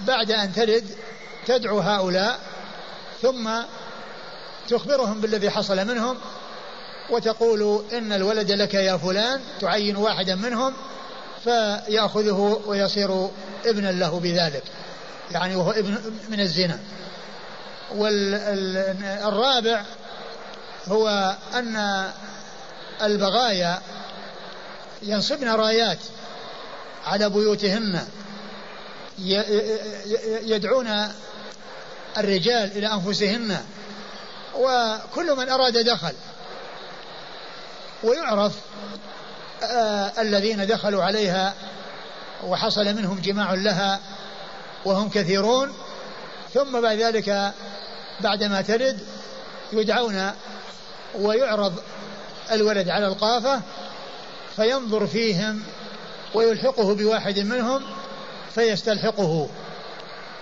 [0.00, 0.84] بعد أن تلد
[1.46, 2.40] تدعو هؤلاء
[3.22, 3.50] ثم
[4.68, 6.18] تخبرهم بالذي حصل منهم
[7.10, 10.74] وتقول إن الولد لك يا فلان تعين واحدا منهم
[11.44, 13.28] فيأخذه ويصير
[13.66, 14.62] ابنا له بذلك.
[15.30, 15.98] يعني وهو ابن
[16.28, 16.78] من الزنا.
[17.94, 19.82] والرابع
[20.88, 22.06] هو أن
[23.02, 23.82] البغايا
[25.02, 25.98] ينصبن رايات
[27.06, 28.06] على بيوتهن
[30.42, 31.08] يدعون
[32.18, 33.56] الرجال إلى أنفسهن
[34.54, 36.12] وكل من أراد دخل.
[38.04, 38.52] ويعرف
[39.62, 41.54] آه الذين دخلوا عليها
[42.44, 44.00] وحصل منهم جماع لها
[44.84, 45.72] وهم كثيرون.
[46.54, 47.52] ثم بعد ذلك
[48.20, 49.00] بعدما تلد
[49.72, 50.30] يدعون
[51.14, 51.74] ويعرض
[52.52, 53.60] الولد على القافة
[54.56, 55.62] فينظر فيهم
[56.34, 57.82] ويلحقه بواحد منهم
[58.54, 59.48] فيستلحقه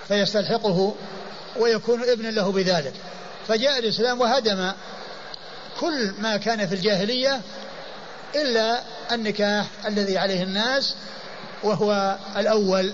[0.09, 0.95] فيستلحقه
[1.57, 2.95] ويكون ابنا له بذلك.
[3.49, 4.73] فجاء الإسلام وهدم
[5.81, 7.41] كل ما كان في الجاهلية
[8.35, 8.81] إلا
[9.13, 10.95] النكاح الذي عليه الناس
[11.63, 12.93] وهو الأول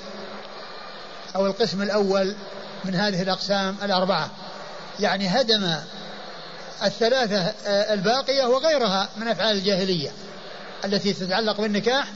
[1.37, 2.35] أو القسم الأول
[2.85, 4.31] من هذه الأقسام الأربعة.
[5.01, 5.75] يعني هدم
[6.83, 10.11] الثلاثة الباقية وغيرها من أفعال الجاهلية
[10.85, 12.07] التي تتعلق بالنكاح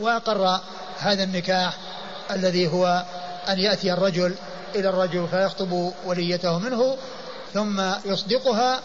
[0.00, 0.60] وأقر
[0.98, 1.76] هذا النكاح
[2.30, 3.04] الذي هو
[3.48, 4.34] أن يأتي الرجل
[4.74, 6.96] إلى الرجل فيخطب وليته منه
[7.54, 8.80] ثم يصدقها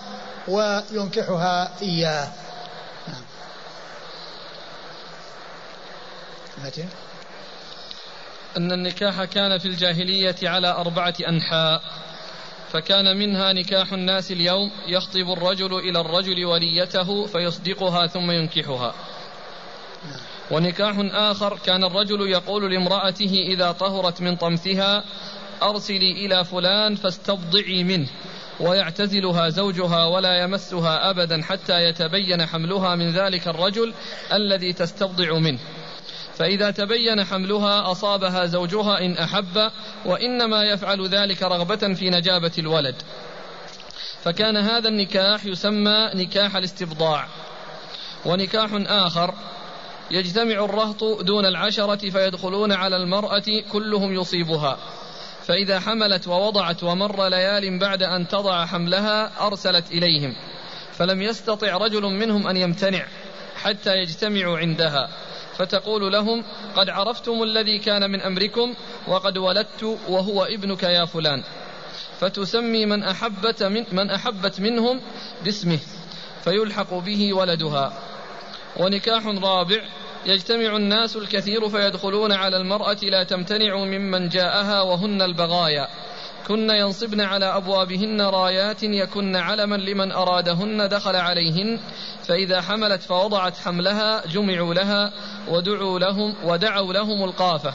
[0.47, 2.31] وينكحها إياه
[3.07, 3.23] نعم.
[6.65, 6.85] متى؟
[8.57, 11.81] أن النكاح كان في الجاهلية على أربعة أنحاء
[12.71, 18.93] فكان منها نكاح الناس اليوم يخطب الرجل إلى الرجل وليته فيصدقها ثم ينكحها
[20.51, 25.03] ونكاح آخر كان الرجل يقول لامرأته إذا طهرت من طمثها
[25.63, 28.07] أرسلي إلى فلان فاستبضعي منه
[28.59, 33.93] ويعتزلها زوجها ولا يمسها أبدا حتى يتبين حملها من ذلك الرجل
[34.33, 35.59] الذي تستبضع منه.
[36.35, 39.71] فإذا تبين حملها أصابها زوجها إن أحب
[40.05, 42.95] وإنما يفعل ذلك رغبة في نجابة الولد.
[44.23, 47.27] فكان هذا النكاح يسمى نكاح الاستبضاع
[48.25, 49.33] ونكاح آخر
[50.11, 54.77] يجتمع الرهط دون العشرة فيدخلون على المرأة كلهم يصيبها.
[55.47, 60.35] فإذا حملت ووضعت ومر ليال بعد أن تضع حملها أرسلت إليهم
[60.91, 63.05] فلم يستطع رجل منهم أن يمتنع
[63.55, 65.09] حتى يجتمعوا عندها.
[65.57, 66.43] فتقول لهم
[66.75, 68.73] قد عرفتم الذي كان من أمركم
[69.07, 71.43] وقد ولدت وهو ابنك يا فلان.
[72.19, 75.01] فتسمي من أحبت من, من أحبت منهم
[75.43, 75.79] باسمه
[76.43, 77.93] فيلحق به ولدها.
[78.77, 79.81] ونكاح رابع
[80.27, 85.87] يجتمع الناس الكثير فيدخلون على المرأة لا تمتنع ممن جاءها وهن البغايا.
[86.47, 91.79] كن ينصبن على أبوابهن رايات يكن علما لمن أرادهن دخل عليهن.
[92.27, 95.13] فإذا حملت فوضعت حملها جمعوا لها
[95.47, 97.73] ودعوا لهم ودعوا لهم القافة.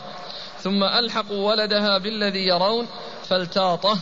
[0.61, 2.87] ثم ألحقوا ولدها بالذي يرون
[3.29, 3.99] فالتاطه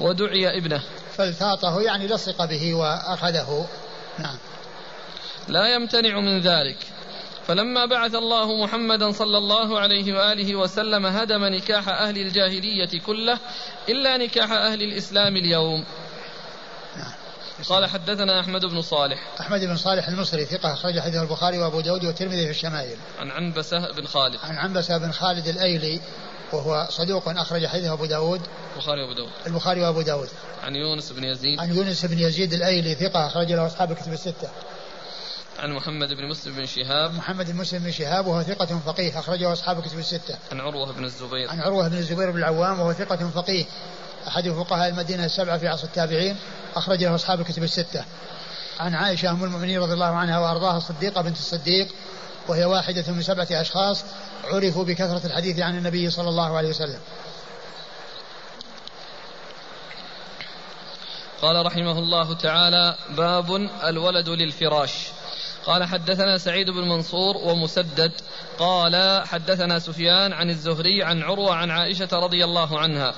[0.00, 0.82] ودعي ابنه.
[1.16, 3.68] فالتاطه يعني لصق به وأخذه.
[4.18, 4.36] نعم.
[5.48, 6.93] لا يمتنع من ذلك.
[7.46, 13.38] فلما بعث الله محمدا صلى الله عليه وآله وسلم هدم نكاح أهل الجاهلية كله
[13.88, 15.84] إلا نكاح أهل الإسلام اليوم.
[17.68, 19.18] قال حدثنا أحمد بن صالح.
[19.40, 22.96] أحمد بن صالح المصري ثقة أخرج حديث البخاري وأبو داود والترمذي في الشمائل.
[23.20, 24.36] عن عنبسة بن خالد.
[24.42, 26.00] عن عنبسة بن خالد الأيلي
[26.52, 28.40] وهو صدوق أخرج حديث أبو داود.
[28.74, 29.30] البخاري وأبو داود.
[29.46, 30.28] البخاري وأبو داود.
[30.62, 31.60] عن يونس بن يزيد.
[31.60, 34.48] عن يونس بن يزيد الأيلي ثقة أخرج له أصحاب الكتب الستة.
[35.58, 39.52] عن محمد بن مسلم بن شهاب محمد بن مسلم بن شهاب وهو ثقة فقيه أخرجه
[39.52, 40.38] أصحاب الكتب الستة.
[40.52, 41.50] عن عروة بن الزبير.
[41.50, 43.64] عن عروة بن الزبير بن العوام وهو ثقة فقيه
[44.28, 46.36] أحد فقهاء المدينة السبعة في عصر التابعين
[46.76, 48.04] أخرجه أصحاب الكتب الستة.
[48.80, 51.88] عن عائشة أم المؤمنين رضي الله عنها وأرضاها الصديقة بنت الصديق
[52.48, 54.04] وهي واحدة من سبعة أشخاص
[54.44, 57.00] عرفوا بكثرة الحديث عن النبي صلى الله عليه وسلم.
[61.42, 65.13] قال رحمه الله تعالى باب الولد للفراش
[65.66, 68.12] قال حدثنا سعيد بن منصور ومسدد
[68.58, 73.14] قال حدثنا سفيان عن الزهري عن عروة عن عائشة رضي الله عنها.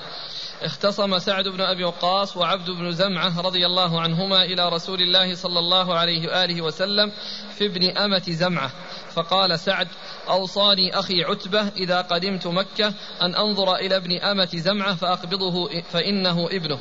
[0.61, 5.59] اختصم سعد بن أبي وقاص وعبد بن زمعة رضي الله عنهما إلى رسول الله صلى
[5.59, 7.11] الله عليه وآله وسلم
[7.57, 8.71] في ابن أمة زمعة.
[9.13, 9.87] فقال سعد
[10.29, 16.79] أوصاني أخي عتبة إذا قدمت مكة أن أنظر إلى ابن أمة زمعة فأقبضه فإنه ابنه.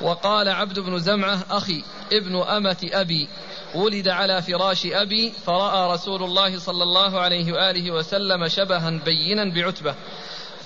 [0.00, 3.28] وقال عبد بن زمعة أخي ابن أمة أبي
[3.74, 9.94] ولد على فراش أبي فرأى رسول الله صلى الله عليه وآله وسلم شبها بينا بعتبة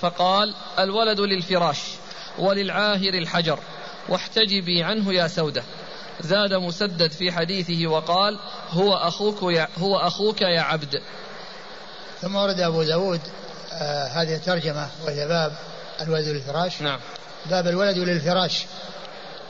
[0.01, 1.79] فقال الولد للفراش
[2.39, 3.59] وللعاهر الحجر
[4.09, 5.63] واحتجبي عنه يا سودة.
[6.21, 11.01] زاد مسدد في حديثه وقال هو أخوك يا, هو أخوك يا عبد.
[12.21, 13.21] ثم ورد أبو داود
[13.73, 15.53] آه هذه الترجمة وهي باب
[16.01, 16.81] الولد للفراش.
[16.81, 16.99] نعم.
[17.49, 18.65] باب الولد للفراش.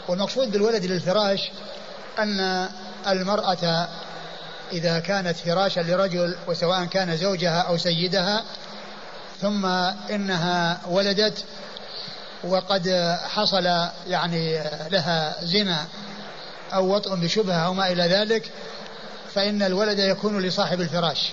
[0.07, 1.51] والمقصود بالولد للفراش
[2.19, 2.69] أن
[3.07, 3.87] المرأة
[4.71, 8.43] إذا كانت فراشا لرجل وسواء كان زوجها أو سيدها
[9.41, 9.65] ثم
[10.11, 11.43] إنها ولدت
[12.43, 13.65] وقد حصل
[14.07, 14.59] يعني
[14.91, 15.85] لها زنا
[16.73, 18.51] أو وطء بشبهة أو ما إلى ذلك
[19.33, 21.31] فإن الولد يكون لصاحب الفراش.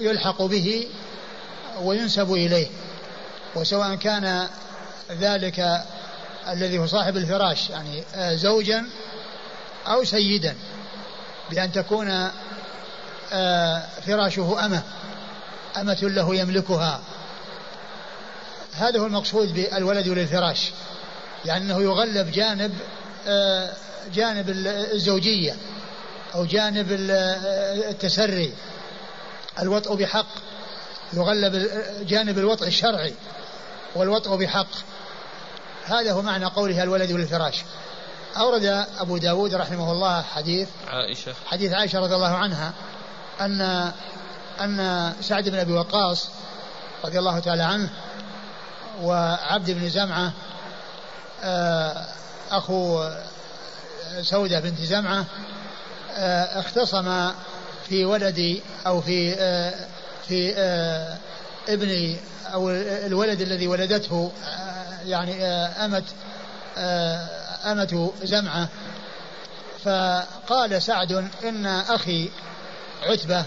[0.00, 0.88] يلحق به
[1.82, 2.66] وينسب إليه
[3.54, 4.48] وسواء كان
[5.10, 5.84] ذلك
[6.48, 8.04] الذي هو صاحب الفراش يعني
[8.36, 8.84] زوجا
[9.86, 10.56] أو سيدا
[11.50, 12.30] بأن تكون
[13.32, 14.82] آه، فراشه أمة
[15.76, 17.00] أمة له يملكها.
[18.72, 20.70] هذا هو المقصود بالولد للفراش
[21.44, 22.74] يعني أنه يغلب جانب
[23.26, 23.72] آه،
[24.14, 24.50] جانب
[24.92, 25.56] الزوجية
[26.34, 28.52] أو جانب آه، التسري.
[29.62, 30.26] الوطء بحق
[31.12, 31.70] يغلب
[32.06, 33.14] جانب الوطء الشرعي
[33.94, 34.68] والوطء بحق.
[35.86, 37.64] هذا هو معنى قولها الولد للفراش.
[38.36, 41.34] أورد أبو داود رحمه الله حديث عائشة.
[41.46, 42.72] حديث عائشة رضي الله عنها
[43.40, 43.92] أن
[44.60, 46.28] أن سعد بن أبي وقاص
[47.04, 47.90] رضي الله تعالى عنه
[49.02, 50.32] وعبد بن زمعة
[51.44, 52.06] آه،
[52.50, 53.08] أخو
[54.22, 55.24] سودة بنت زمعة
[56.16, 57.30] آه، اختصم
[57.88, 59.74] في ولدي أو في آه،
[60.28, 60.54] في
[61.68, 62.16] ابني
[62.54, 64.32] أو الولد الذي ولدته
[65.06, 65.44] يعني
[65.84, 66.04] أمت
[67.64, 68.68] أمة زمعة.
[69.84, 71.12] فقال سعد
[71.44, 72.30] إن أخي
[73.02, 73.44] عتبة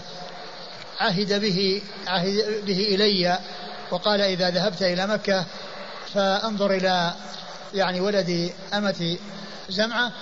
[1.00, 3.38] عهد به عهد به إلي
[3.90, 5.44] وقال إذا ذهبت إلى مكة
[6.14, 7.14] فأنظر إلى
[7.74, 9.16] يعني ولد أمة
[9.68, 10.12] زمعة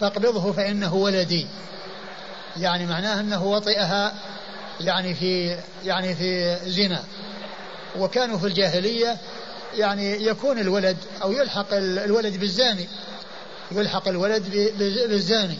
[0.00, 1.46] فاقبضه فإنه ولدي.
[2.56, 4.14] يعني معناه أنه وطئها
[4.80, 7.02] يعني في يعني في زنا.
[7.98, 9.16] وكانوا في الجاهلية
[9.74, 12.88] يعني يكون الولد أو يلحق الولد بالزاني.
[13.72, 14.48] يلحق الولد
[15.08, 15.58] بالزاني.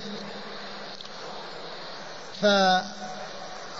[2.43, 2.47] ف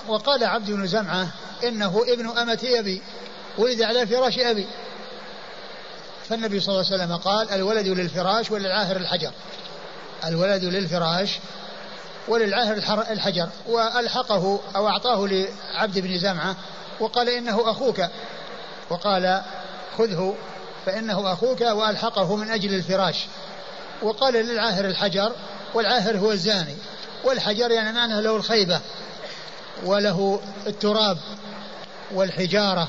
[0.09, 1.29] وقال عبد بن زمعة
[1.65, 3.03] إنه ابن أمة أبي
[3.59, 4.67] ولد على فراش أبي.
[6.29, 9.33] فالنبي صلى الله عليه وسلم قال الولد للفراش وللعاهر الحجر.
[10.25, 11.39] الولد للفراش
[12.29, 12.77] وللعاهر
[13.11, 13.49] الحجر.
[13.67, 16.57] وألحقه أو أعطاه لعبد بن زمعة
[17.01, 18.01] وقال إنه أخوك.
[18.91, 19.43] وقال
[19.99, 20.35] خذه
[20.87, 23.27] فإنه أخوك وألحقه من أجل الفراش.
[24.03, 25.33] وقال للعاهر الحجر
[25.75, 26.77] والعاهر هو الزاني.
[27.25, 28.81] والحجر يعني معنى له الخيبة
[29.85, 31.19] وله التراب
[32.15, 32.89] والحجارة.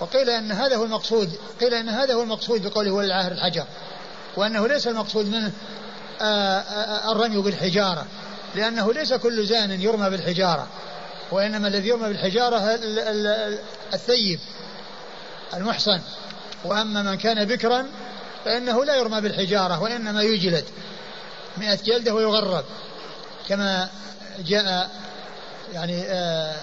[0.00, 3.64] وقيل أن هذا هو المقصود قيل أن هذا هو المقصود بقوله هو العاهر الحجر.
[4.36, 5.52] وأنه ليس المقصود منه
[6.20, 8.06] آه، آه، الرمي بالحجارة
[8.54, 10.66] لأنه ليس كل زان يرمى بالحجارة.
[11.30, 12.78] وإنما الذي يرمى بالحجارة
[13.94, 14.40] الثيب.
[15.54, 16.00] المحصن.
[16.64, 17.86] وأما من كان بكرا
[18.44, 20.64] فإنه لا يرمى بالحجارة وإنما يجلد.
[21.56, 22.64] مئة جلدة ويغرب.
[23.48, 23.90] كما
[24.38, 24.90] جاء
[25.72, 26.56] يعني آه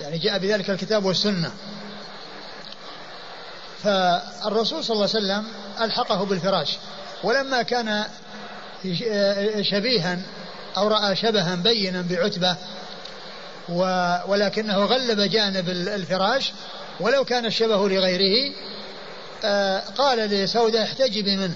[0.00, 1.50] يعني جاء بذلك الكتاب والسنة.
[3.82, 5.46] فالرسول صلى الله عليه وسلم
[5.80, 6.78] ألحقه بالفراش.
[7.24, 8.04] ولما كان
[9.60, 10.18] شبيها
[10.76, 12.56] أو رأى شبها بينا بعتبة
[14.28, 16.52] ولكنه غلب جانب الفراش
[17.00, 18.54] ولو كان الشبه لغيره
[19.44, 21.54] آه، قال لسودة احتجبي منه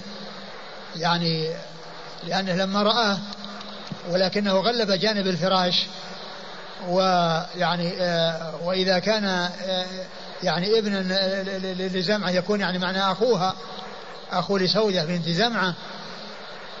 [0.95, 1.49] يعني
[2.27, 3.17] لأنه لما رآه
[4.09, 5.85] ولكنه غلب جانب الفراش
[6.87, 9.85] ويعني آه، وإذا كان آه،
[10.43, 10.93] يعني ابن
[11.97, 13.55] لزمعة يكون يعني معنى أخوها
[14.31, 15.75] أخو لسودة بنت زمعة.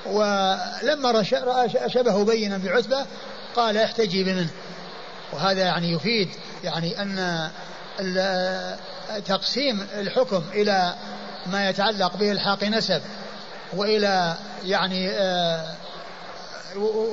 [0.05, 3.05] ولما رأى شبهه بينا بعتبة
[3.55, 4.49] قال احتجبي منه
[5.33, 6.29] وهذا يعني يفيد
[6.63, 7.49] يعني أن
[9.25, 10.95] تقسيم الحكم إلى
[11.45, 13.01] ما يتعلق بإلحاق نسب
[13.73, 14.35] وإلى
[14.65, 15.75] يعني آه،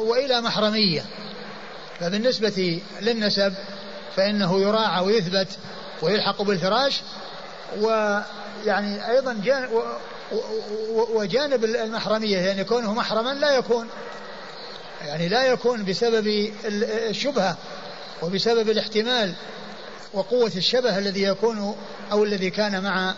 [0.07, 1.05] وإلى محرمية.
[2.01, 3.55] فبالنسبة للنسب
[4.16, 5.49] فإنه يراعى ويثبت
[6.03, 7.03] ويلحق بالفراش
[7.80, 9.82] ويعني أيضا جانب
[11.14, 13.89] وجانب المحرمية يعني كونه محرما لا يكون
[15.05, 16.53] يعني لا يكون بسبب
[17.11, 17.57] الشبهة
[18.22, 19.32] وبسبب الاحتمال
[20.15, 21.77] وقوة الشبه الذي يكون
[22.12, 23.15] أو الذي كان مع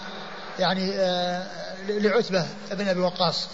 [0.58, 1.46] يعني آه،
[1.88, 3.48] لعتبة بن أبي وقاص.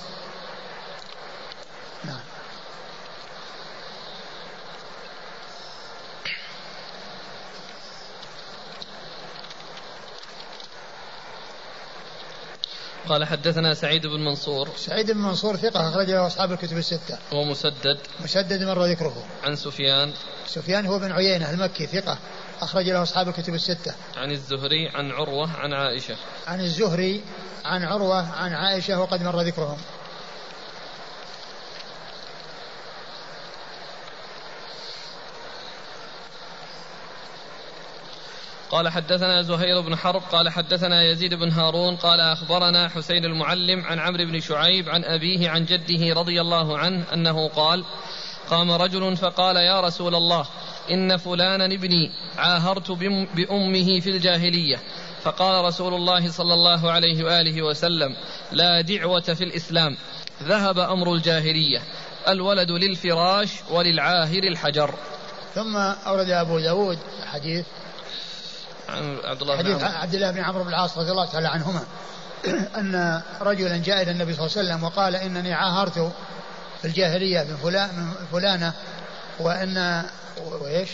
[13.13, 14.69] قال حدثنا سعيد بن منصور.
[14.77, 17.19] سعيد بن منصور ثقة أخرج له أصحاب الكتب الستة.
[17.33, 18.63] ومسدد مسدد.
[18.63, 20.13] مر ذكره عن سفيان.
[20.47, 22.19] سفيان هو بن عيينة المكي ثقة
[22.61, 23.95] أخرج له أصحاب الكتب الستة.
[24.17, 26.17] عن الزهري عن عروة عن عائشة.
[26.47, 27.23] عن الزهري
[27.65, 29.79] عن عروة عن عائشة وقد مر ذكرهم.
[38.73, 43.99] قال حدثنا زهير بن حرب قال حدثنا يزيد بن هارون قال أخبرنا حسين المعلم عن
[43.99, 47.85] عمرو بن شعيب عن أبيه عن جده رضي الله عنه أنه قال
[48.51, 50.47] قام رجل فقال يا رسول الله
[50.91, 52.91] إن فلانا ابني عاهرت
[53.37, 54.77] بأمه في الجاهلية
[55.23, 58.17] فقال رسول الله صلى الله عليه وآله وسلم
[58.53, 59.97] لا دعوة في الإسلام
[60.43, 61.83] ذهب أمر الجاهلية
[62.29, 64.95] الولد للفراش وللعاهر الحجر
[65.55, 66.99] ثم أورد أبو داود
[67.33, 67.67] حديث
[69.25, 71.85] عبد الله حديث بن عبد الله بن عمرو بن العاص رضي الله تعالى عنهما.
[72.81, 76.13] أن رجلا جاء إلى النبي صلى الله عليه وسلم وقال إنني عاهرت
[76.83, 78.73] في الجاهلية من فلان من فلانة
[79.41, 80.05] وإن
[80.61, 80.91] وإيش؟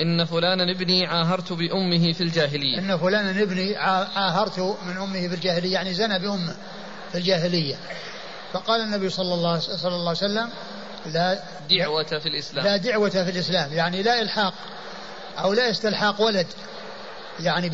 [0.00, 2.78] إن فلانا ابني عاهرت بأمه في الجاهلية.
[2.78, 6.54] إن فلانا ابني عاهرت من أمه في الجاهلية يعني زنى بأمه
[7.12, 7.76] في الجاهلية.
[8.52, 10.50] فقال النبي صلى الله صلى الله عليه وسلم
[11.06, 12.64] لا دعوة في الإسلام.
[12.64, 14.54] لا دعوة في الإسلام يعني لا إلحاق.
[15.38, 16.46] أو لا استلحاق ولد.
[17.40, 17.68] يعني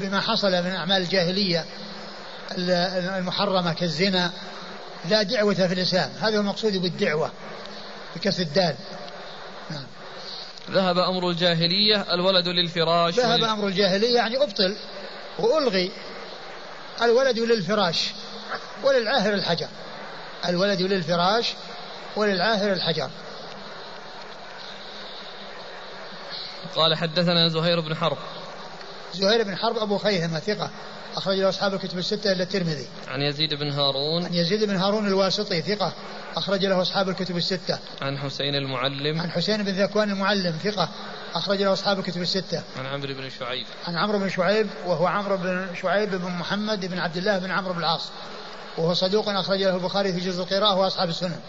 [0.00, 1.64] بما حصل من أعمال الجاهلية
[3.18, 4.32] المحرمة كالزنا
[5.10, 6.10] لا دعوة في الإسلام.
[6.20, 7.30] هذا هو المقصود بالدعوة
[8.16, 8.74] بكسر الدال.
[9.70, 9.86] نعم.
[10.70, 13.14] ذهب أمر الجاهلية الولد للفراش.
[13.14, 13.44] ذهب.
[13.44, 14.76] أمر الجاهلية يعني أبطل
[15.38, 15.90] وألغي
[17.02, 18.10] الولد للفراش
[18.84, 19.68] وللعاهر الحجر.
[20.48, 21.54] الولد للفراش
[22.16, 23.10] وللعاهر الحجر.
[26.76, 28.18] قال حدثنا زهير بن حرب
[29.14, 30.70] زهير بن حرب أبو خيثمة ثقة
[31.16, 32.86] أخرج له أصحاب الكتب الستة إلا الترمذي.
[33.08, 34.24] عن يزيد بن هارون.
[34.24, 35.92] عن يزيد بن هارون الواسطي ثقة
[36.36, 37.78] أخرج له أصحاب الكتب الستة.
[38.02, 39.20] عن حسين المعلم.
[39.20, 40.88] عن حسين بن ذكوان المعلم ثقة
[41.34, 42.62] أخرج له أصحاب الكتب الستة.
[42.78, 43.66] عن عمرو بن شعيب.
[43.86, 47.72] عن عمرو بن شعيب وهو عمرو بن شعيب بن محمد بن عبد الله بن عمرو
[47.72, 48.10] بن العاص.
[48.78, 51.40] وهو صدوق أخرج له البخاري في جزء القراءة وأصحاب السنن.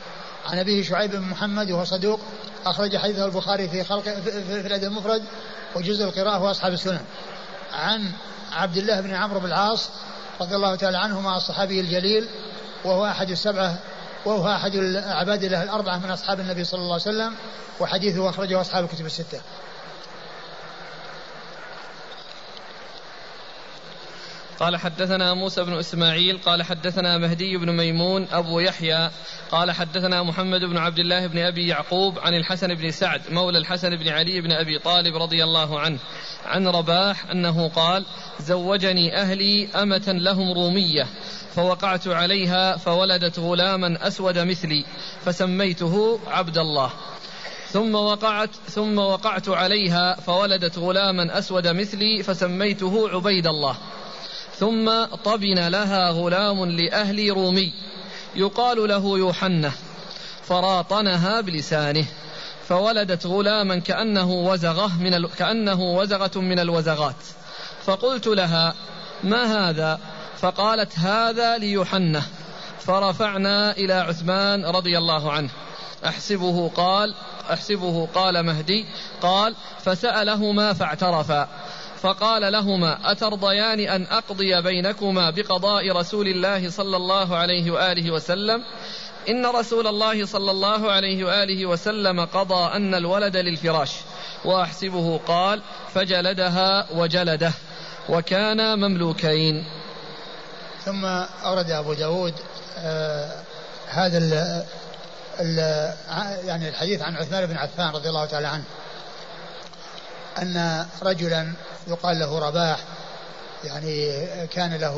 [0.46, 2.20] عن أبيه شعيب بن محمد وهو صدوق
[2.66, 5.24] أخرج حديثه البخاري في خلق في, في, الأدب المفرد
[5.76, 7.02] وجزء القراءة وأصحاب السنن.
[7.74, 8.12] عن
[8.52, 9.90] عبد الله بن عمرو بن العاص
[10.42, 12.28] رضي الله تعالى عنهما الصحابي الجليل
[12.86, 13.80] وهو أحد السبعة
[14.26, 17.34] وهو أحد العباد الله الأربعة من أصحاب النبي صلى الله عليه وسلم
[17.80, 19.42] وحديثه أخرجه أصحاب الكتب الستة
[24.60, 29.10] قال حدثنا موسى بن إسماعيل قال حدثنا مهدي بن ميمون أبو يحيى
[29.52, 33.96] قال حدثنا محمد بن عبد الله بن أبي يعقوب عن الحسن بن سعد مولى الحسن
[33.96, 36.00] بن علي بن أبي طالب رضي الله عنه
[36.46, 38.06] عن رباح أنه قال
[38.40, 41.08] زوجني أهلي أمة لهم رومية
[41.56, 44.86] فوقعت عليها فولدت غلاما أسود مثلي
[45.26, 46.92] فسميته عبد الله.
[47.70, 53.78] ثم وقعت ثم وقعت عليها فولدت غلاما أسود مثلي فسميته عبيد الله.
[54.60, 57.74] ثم طبن لها غلام لأهل رومي
[58.36, 59.72] يقال له يوحنة
[60.44, 62.06] فراطنها بلسانه
[62.70, 65.30] فولدت غلاما كأنه وزغة من ال...
[65.36, 67.16] كأنه وزغة من الوزغات.
[67.86, 68.74] فقلت لها
[69.24, 70.00] ما هذا؟
[70.38, 72.24] فقالت هذا ليوحنة
[72.80, 75.50] فرفعنا إلى عثمان رضي الله عنه.
[76.06, 77.16] أحسبه قال
[77.52, 78.86] أحسبه قال مهدي
[79.22, 81.48] قال فسألهما فاعترفا.
[82.04, 88.64] فقال لهما أترضيان أن أقضي بينكما بقضاء رسول الله صلى الله عليه وآله وسلم؟
[89.30, 93.92] إن رسول الله صلى الله عليه وآله وسلم قضى أن الولد للفراش.
[94.46, 95.62] وأحسبه قال
[95.94, 97.54] فجلدها وجلده
[98.10, 99.66] وكان مملوكين.
[100.86, 101.06] ثم
[101.46, 102.34] أورد أبو داود
[102.78, 103.32] آه
[103.88, 104.64] هذا ال
[105.40, 105.58] ال
[106.48, 108.64] يعني الحديث عن عثمان بن عفان رضي الله تعالى عنه.
[110.42, 111.54] أن رجلا
[111.88, 112.80] يقال له رباح
[113.64, 114.98] يعني كان له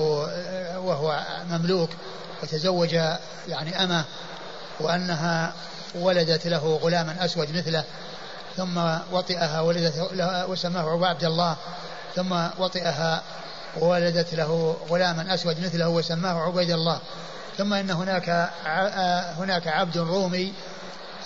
[0.78, 1.20] وهو
[1.50, 1.90] مملوك
[2.44, 2.94] وتزوج
[3.48, 4.04] يعني أمه
[4.80, 5.54] وأنها
[5.96, 7.84] ولدت له غلاما أسود مثله
[8.58, 8.78] ثم
[9.12, 11.56] وطئها ولدت له وسماه عبد الله
[12.16, 13.24] ثم وطئها
[13.82, 17.00] وولدت له غلاما أسود مثله وسماه عبيد الله.
[17.58, 18.50] ثم إن هناك
[19.38, 20.54] هناك عبد رومي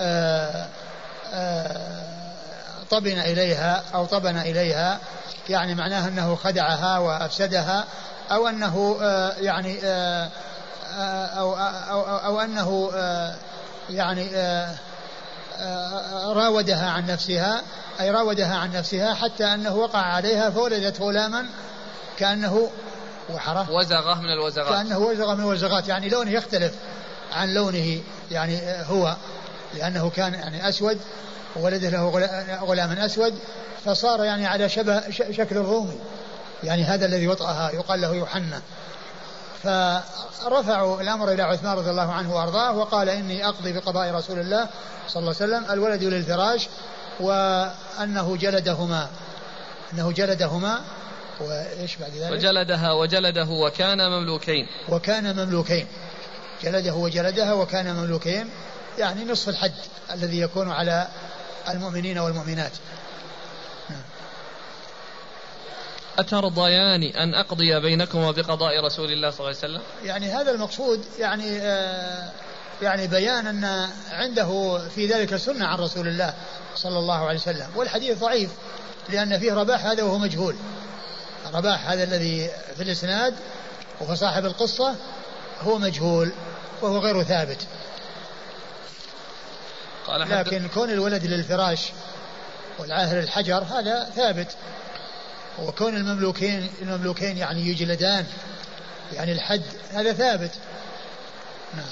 [0.02, 0.68] آآ
[1.34, 2.29] آآ
[2.90, 5.00] طبن إليها أو طبن إليها
[5.50, 7.86] يعني معناه أنه خدعها وأفسدها
[8.32, 10.30] أو أنه آه، يعني آه،
[10.98, 12.92] آه، أو, أو, أو, أو أنه
[13.90, 14.30] يعني
[16.34, 17.62] راودها عن نفسها
[18.00, 21.46] أي راودها عن نفسها حتى أنه وقع عليها فولدت غلاما
[22.18, 22.70] كأنه
[23.30, 23.72] وحرة.
[23.72, 24.70] وزغة من الوزغات.
[24.70, 26.74] كأنه وزغة من الوزغات يعني لونه يختلف
[27.34, 29.16] عن لونه يعني هو
[29.74, 31.00] لأنه كان يعني أسود.
[31.56, 32.10] وولده له
[32.62, 33.34] غلام أسود
[33.86, 36.00] فصار يعني على شبه شكل الرومي.
[36.64, 38.62] يعني هذا الذي وطأها يقال له يوحنا.
[39.64, 44.68] فرفعوا الأمر إلى عثمان رضي الله عنه وأرضاه وقال إني أقضي بقضاء رسول الله
[45.08, 46.68] صلى الله عليه وسلم الولد للفراش
[47.20, 49.08] وأنه جلدهما.
[49.94, 50.82] أنه جلدهما
[51.40, 54.68] وإيش بعد ذلك؟ وجلدها وجلده وكان مملوكين.
[54.90, 55.88] وكان مملوكين.
[56.64, 58.50] جلده وجلدها وكان مملوكين
[58.98, 59.74] يعني نصف الحد
[60.12, 61.08] الذي يكون على
[61.68, 62.72] المؤمنين والمؤمنات.
[66.20, 71.60] أترضيان أن أقضي بينكما بقضاء رسول الله صلى الله عليه وسلم؟ يعني هذا المقصود يعني
[71.62, 72.32] آه
[72.82, 76.34] يعني بيان أن عنده في ذلك سنة عن رسول الله
[76.76, 77.68] صلى الله عليه وسلم.
[77.76, 78.50] والحديث ضعيف
[79.10, 80.56] لأن فيه رباح هذا وهو مجهول.
[81.54, 83.34] رباح هذا الذي في الإسناد
[84.02, 84.96] وهو صاحب القصة
[85.62, 86.32] هو مجهول
[86.82, 87.68] وهو غير ثابت.
[90.10, 91.92] قال لكن كون الولد للفراش
[92.80, 94.56] والعاهر الحجر هذا ثابت.
[95.60, 98.26] وكون المملوكين المملوكين يعني يجلدان
[99.14, 99.62] يعني الحد
[99.94, 100.52] هذا ثابت.
[101.76, 101.86] نعم.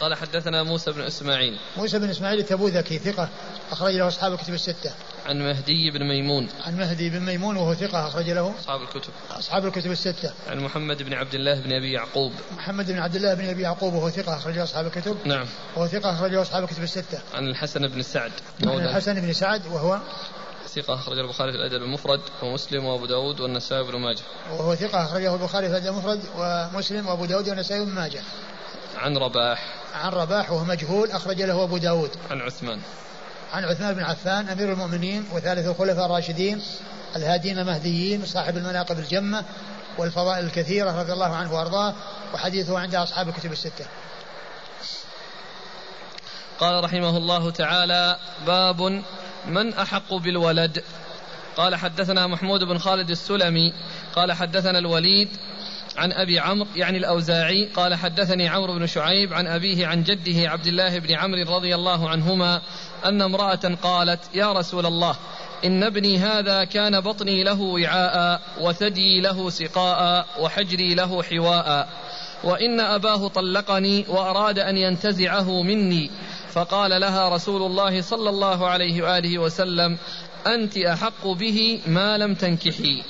[0.00, 1.58] قال حدثنا موسى بن إسماعيل.
[1.76, 3.28] موسى بن إسماعيل التبوذكي ثقة
[3.70, 4.94] أخرج له أصحاب الكتب الستة.
[5.26, 6.48] عن مهدي بن ميمون.
[6.66, 9.10] عن مهدي بن ميمون وهو ثقة أخرج له أصحاب الكتب.
[9.30, 10.32] أصحاب الكتب الستة.
[10.48, 12.32] عن محمد بن عبد الله بن أبي يعقوب.
[12.56, 15.16] محمد بن عبد الله بن أبي يعقوب وهو ثقة أخرج له أصحاب الكتب.
[15.24, 15.46] نعم.
[15.76, 17.18] وهو ثقة أخرج له أصحاب الكتب الستة.
[17.34, 18.32] عن الحسن بن سعد.
[18.66, 20.00] عن الحسن بن سعد وهو
[20.68, 24.22] ثقة أخرج البخاري في الأدب المفرد ومسلم وأبو داود والنسائي بن ماجه.
[24.50, 28.22] وهو ثقة أخرجه البخاري في الأدب المفرد ومسلم وأبو داود والنسائي بن ماجه.
[28.96, 29.74] عن رباح.
[29.94, 32.10] عن رباح وهو مجهول أخرج له أبو داود.
[32.30, 32.80] عن عثمان.
[33.52, 36.62] عن عثمان بن عفان أمير المؤمنين وثالث الخلفاء الراشدين
[37.16, 39.44] الهادين المهديين صاحب المناقب الجمة
[39.98, 41.94] والفضائل الكثيرة رضي الله عنه وأرضاه
[42.34, 43.86] وحديثه عند أصحاب الكتب الستة.
[46.60, 48.16] قال رحمه الله تعالى
[48.46, 49.02] باب
[49.46, 50.84] من أحق بالولد.
[51.56, 53.72] قال حدثنا محمود بن خالد السلمي
[54.14, 55.28] قال حدثنا الوليد
[55.96, 60.66] عن أبي عمرو يعني الأوزاعي قال حدثني عمرو بن شعيب عن أبيه عن جده عبد
[60.66, 62.60] الله بن عمرو رضي الله عنهما
[63.04, 65.16] أن امرأة قالت يا رسول الله
[65.64, 71.88] إن ابني هذا كان بطني له وعاء وثدي له سقاء وحجري له حواء
[72.44, 76.10] وإن أباه طلقني وأراد أن ينتزعه مني.
[76.52, 79.98] فقال لها رسول الله صلى الله عليه وآله وسلم
[80.46, 83.02] أنت أحق به ما لم تنكحي.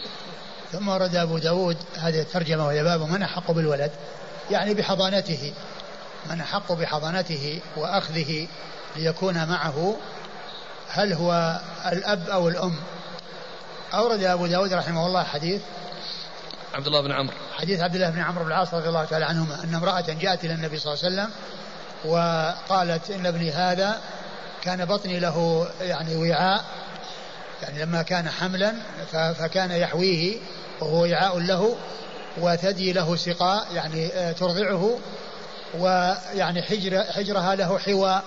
[0.72, 3.90] ثم ورد أبو داود هذه الترجمة وهي باب من أحق بالولد
[4.50, 5.52] يعني بحضانته
[6.30, 8.48] من أحق بحضانته وأخذه
[8.96, 9.96] ليكون معه
[10.88, 11.60] هل هو
[11.92, 12.74] الأب أو الأم؟
[13.94, 15.62] أورد أبو داود رحمه الله حديث
[16.74, 17.34] عبد الله بن عمرو.
[17.56, 20.54] حديث عبد الله بن عمرو بن العاص رضي الله تعالى عنهما أن امرأة جاءت إلى
[20.54, 21.30] النبي صلى الله عليه وسلم
[22.04, 24.00] وقالت إن ابني هذا
[24.62, 26.64] كان بطني له يعني وعاء
[27.62, 28.74] يعني لما كان حملا
[29.12, 30.36] فكان يحويه
[30.80, 31.76] وهو وعاء له
[32.38, 34.98] وثدي له سقاء يعني آه، ترضعه
[35.78, 38.24] ويعني حجر حجرها له حواء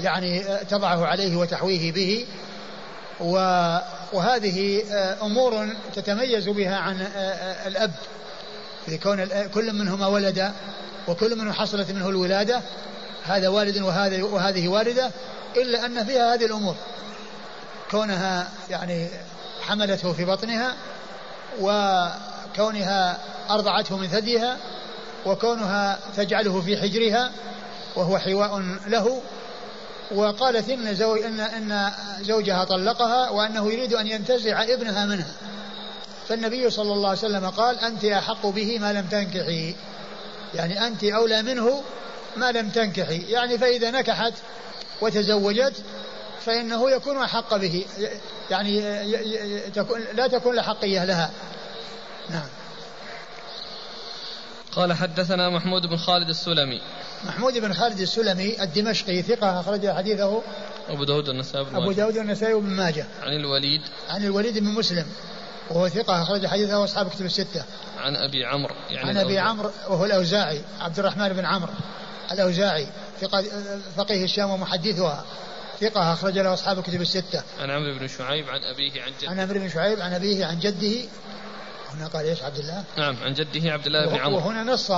[0.00, 2.26] يعني آه، تضعه عليه وتحويه به.
[3.20, 7.06] وهذه آه، أمور تتميز بها عن
[7.66, 7.92] الأب.
[8.88, 10.52] لكون كل منهما ولد
[11.08, 12.62] وكل منه حصلت منه الولادة
[13.24, 13.78] هذا والد
[14.22, 15.10] وهذه والدة
[15.56, 16.76] إلا أن فيها هذه الأمور.
[17.94, 19.08] كونها يعني
[19.60, 20.74] حملته في بطنها
[21.60, 23.18] وكونها
[23.50, 24.56] أرضعته من ثديها
[25.26, 27.32] وكونها تجعله في حجرها
[27.96, 29.22] وهو حواء له.
[30.14, 31.90] وقالت إن, زوج إن, إن
[32.20, 35.32] زوجها طلقها وأنه يريد أن ينتزع ابنها منها.
[36.28, 39.74] فالنبي صلى الله عليه وسلم قال أنت أحق به ما لم تنكحي.
[40.54, 41.82] يعني أنت أولى منه
[42.36, 43.18] ما لم تنكحي.
[43.18, 44.32] يعني فإذا نكحت
[45.00, 45.74] وتزوجت
[46.40, 47.84] فإنه يكون أحق به
[48.50, 48.80] يعني
[50.14, 51.30] لا تكون الأحقية لها.
[52.30, 52.48] نعم.
[54.72, 56.80] قال حدثنا محمود بن خالد السلمي.
[57.24, 60.42] محمود بن خالد السلمي الدمشقي ثقة أخرج حديثه
[60.88, 63.06] أبو داود النسائي أبو داود النسائي وابن ماجه.
[63.22, 63.80] عن الوليد.
[64.08, 65.06] عن الوليد بن مسلم
[65.70, 67.64] وهو ثقة أخرج حديثه أصحاب كتب الستة.
[67.98, 71.72] عن أبي عمرو يعني عن أبي عمرو وهو الأوزاعي عبد الرحمن بن عمرو
[72.32, 72.86] الأوزاعي
[73.96, 75.24] فقيه الشام ومحدثها.
[75.84, 77.42] ثقة أخرج له أصحاب الكتب الستة.
[77.60, 79.30] عن عمرو بن شعيب عن أبيه عن جده.
[79.30, 81.08] عن عمرو بن شعيب عن أبيه عن جده.
[81.94, 84.36] هنا قال إيش عبد الله؟ نعم عن جده عبد الله بن عمرو.
[84.36, 84.90] وهنا نص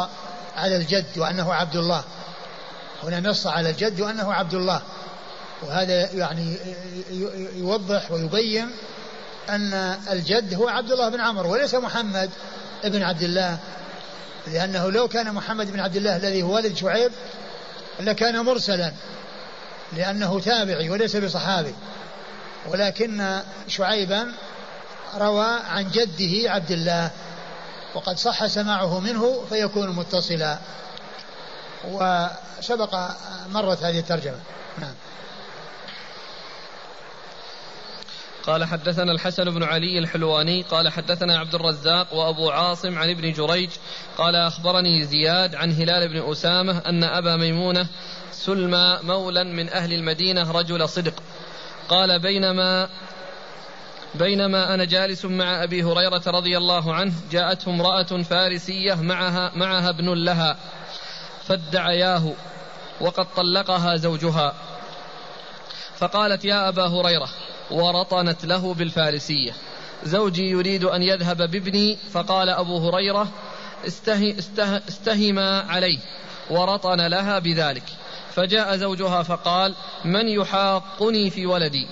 [0.57, 2.05] على الجد وأنه عبد الله.
[3.03, 4.83] هنا نص على الجد وأنه عبد الله.
[5.63, 6.57] وهذا يعني
[7.57, 8.71] يوضح ويبين
[9.49, 9.73] أن
[10.11, 12.31] الجد هو عبد الله بن عمرو وليس محمد
[12.85, 13.59] بن عبد الله
[14.47, 17.13] لأنه لو كان محمد بن عبد الله الذي هو والد شعيب
[18.01, 18.93] لكان مرسلا
[19.93, 21.75] لأنه تابعي وليس بصحابي.
[22.67, 24.33] ولكن شعيبا
[25.15, 27.11] روى عن جده عبد الله
[27.95, 30.59] وقد صح سماعه منه فيكون متصلا.
[31.85, 33.11] وسبق
[33.49, 34.41] مرت هذه الترجمة.
[34.79, 34.95] نعم.
[38.47, 43.71] قال حدثنا الحسن بن علي الحلواني قال حدثنا عبد الرزاق وأبو عاصم عن ابن جريج
[44.19, 47.87] قال أخبرني زياد عن هلال بن أسامة أن أبا ميمونة
[48.37, 51.15] سلمى مولا من أهل المدينة رجل صدق.
[51.89, 52.89] قال بينما
[54.15, 60.15] بينما أنا جالس مع أبي هريرة رضي الله عنه جاءته امرأة فارسية معها معها ابن
[60.15, 60.57] لها
[61.49, 62.33] فادعياه
[63.01, 64.55] وقد طلقها زوجها.
[65.99, 67.29] فقالت يا أبا هريرة
[67.71, 69.53] ورطنت له بالفارسية.
[70.05, 73.29] زوجي يريد أن يذهب بابني فقال أبو هريرة
[74.89, 75.99] استهما عليه
[76.51, 77.85] ورطن لها بذلك.
[78.37, 81.89] فجاء زوجها فقال من يحاقني في ولدي؟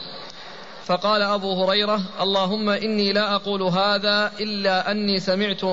[0.85, 5.65] فقال أبو هريرة اللهم إني لا أقول هذا إلا أني سمعت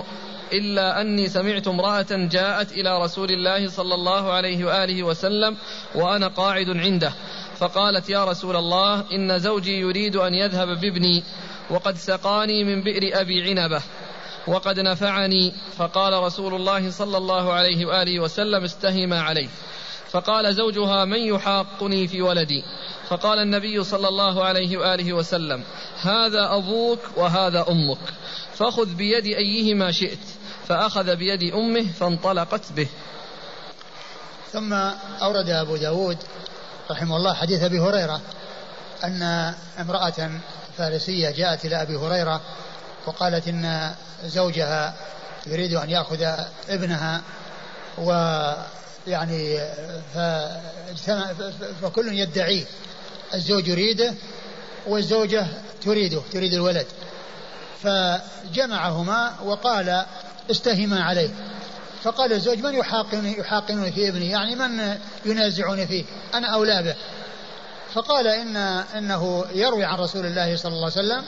[0.53, 5.57] إلا أني سمعت امرأة جاءت إلى رسول الله صلى الله عليه وآله وسلم
[5.95, 7.13] وأنا قاعد عنده.
[7.57, 11.23] فقالت يا رسول الله إن زوجي يريد أن يذهب بابني
[11.69, 13.81] وقد سقاني من بئر أبي عنبة
[14.47, 15.53] وقد نفعني.
[15.77, 19.49] فقال رسول الله صلى الله عليه وآله وسلم استهم عليه.
[20.11, 22.63] فقال زوجها من يحاقني في ولدي؟
[23.09, 25.63] فقال النبي صلى الله عليه وآله وسلم
[26.01, 28.13] هذا أبوك وهذا أمك
[28.53, 30.19] فخذ بيد أيهما شئت.
[30.67, 32.87] فأخذ بيد أمه فانطلقت به.
[34.51, 34.73] ثم
[35.21, 36.17] أورد أبو داود
[36.91, 38.21] رحمه الله حديث أبي هريرة
[39.03, 40.31] أن امرأة
[40.77, 42.41] فارسية جاءت إلى أبي هريرة
[43.05, 43.91] وقالت إن
[44.23, 44.93] زوجها
[45.47, 46.27] يريد أن يأخذ
[46.69, 47.21] ابنها
[49.07, 49.59] ويعني
[51.81, 52.65] فكل يدعيه
[53.33, 54.13] الزوج يريده
[54.87, 55.47] والزوجة
[55.81, 56.87] تريده تريد الولد.
[57.83, 60.05] فجمعهما وقال
[60.51, 61.29] استهما عليه.
[62.03, 66.95] فقال الزوج من يحاقني يحاقنني في ابني يعني من ينازعني فيه؟ أنا أولى به.
[67.93, 68.57] فقال ان
[68.97, 71.23] إنه يروي عن رسول الله صلى الله عليه وسلم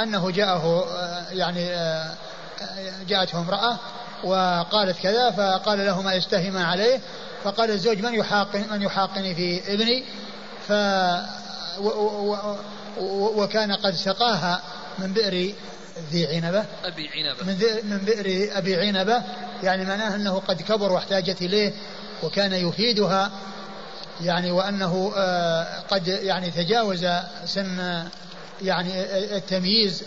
[0.00, 0.86] أنه جاءه
[1.32, 1.66] يعني
[3.08, 3.78] جاءته امرأة
[4.24, 7.00] وقالت كذا فقال له ما يستهما عليه.
[7.44, 10.04] فقال الزوج من يحاقن من يحاقني في ابني؟
[10.68, 10.72] ف
[11.80, 12.56] و و
[12.98, 14.62] و وكان قد سقاها
[14.98, 15.54] من بئر
[16.12, 16.64] ذي عنبة.
[16.84, 17.44] أبي عنبة.
[17.44, 17.58] من,
[17.90, 19.22] من بئر أبي عنبة.
[19.62, 21.72] يعني معناه أنه قد كبر واحتاجت إليه
[22.22, 23.30] وكان يفيدها.
[24.20, 27.06] يعني وأنه آه، قد يعني تجاوز
[27.44, 28.04] سن
[28.62, 29.00] يعني
[29.36, 30.02] التمييز.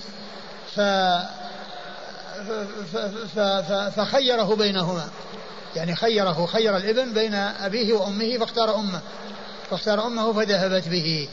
[0.76, 0.80] ف
[3.96, 5.08] فخيره بينهما.
[5.76, 9.02] يعني خيره خير الابن بين أبيه وأمه فاختار أمه.
[9.72, 11.28] فاختار أمه فذهبت به.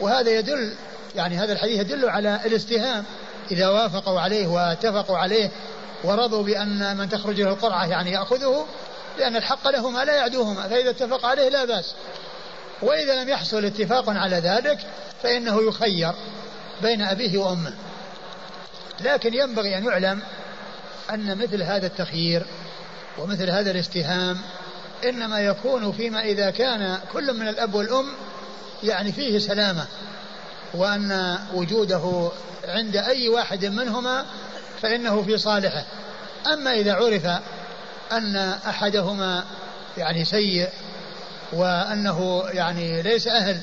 [0.00, 0.74] وهذا يدل
[1.16, 3.04] يعني هذا الحديث يدل على الاستهام.
[3.50, 5.50] إذا وافقوا عليه واتفقوا عليه
[6.04, 8.66] ورضوا بأن من تخرج له القرعة يعني يأخذه
[9.18, 11.94] لأن الحق لهما لا يعدوهما فإذا اتفق عليه لا بأس.
[12.82, 14.78] وإذا لم يحصل اتفاق على ذلك
[15.22, 16.12] فإنه يخير
[16.82, 17.72] بين أبيه وأمه.
[19.04, 20.22] لكن ينبغي أن يعلم
[21.10, 22.46] أن مثل هذا التخيير
[23.18, 24.38] ومثل هذا الاستهام
[25.04, 28.06] إنما يكون فيما إذا كان كل من الأب والأم
[28.82, 29.86] يعني فيه سلامة
[30.74, 32.30] وأن وجوده
[32.64, 34.26] عند أي واحد منهما
[34.82, 35.84] فإنه في صالحه.
[36.52, 37.26] أما إذا عرف
[38.12, 38.36] أن
[38.68, 39.44] أحدهما
[39.98, 40.68] يعني سيء
[41.52, 43.60] وأنه يعني ليس أهل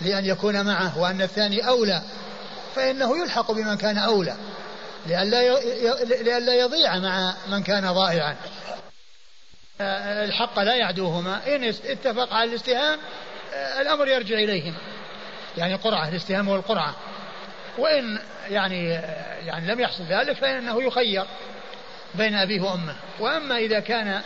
[0.00, 2.02] لأن يكون معه وأن الثاني أولى
[2.74, 4.36] فإنه يلحق بمن كان أولى
[5.06, 5.60] لئلا
[6.04, 8.36] لئلا يضيع مع من كان ضائعا
[10.24, 11.40] الحق لا يعدوهما.
[11.56, 12.98] إن اتفق على الاستهام
[13.80, 14.78] الأمر يرجع إليهما
[15.56, 16.94] يعني قرعة الاستهام والقرعة
[17.78, 18.18] وإن
[18.48, 18.88] يعني
[19.46, 21.24] يعني لم يحصل ذلك فإنه يخير
[22.14, 22.96] بين أبيه وأمه.
[23.20, 24.22] وأما إذا كان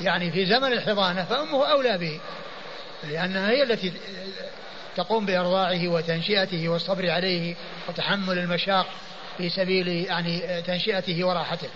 [0.00, 2.20] يعني في زمن الحضانة فأمه أولى به
[3.10, 3.92] لأنها هي التي
[4.96, 7.56] تقوم بإرضاعه وتنشئته والصبر عليه
[7.88, 8.86] وتحمل المشاق
[9.38, 11.68] في سبيل يعني تنشئته وراحته.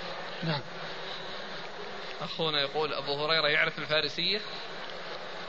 [0.45, 0.61] نعم.
[2.21, 4.41] أخونا يقول أبو هريرة يعرف الفارسية؟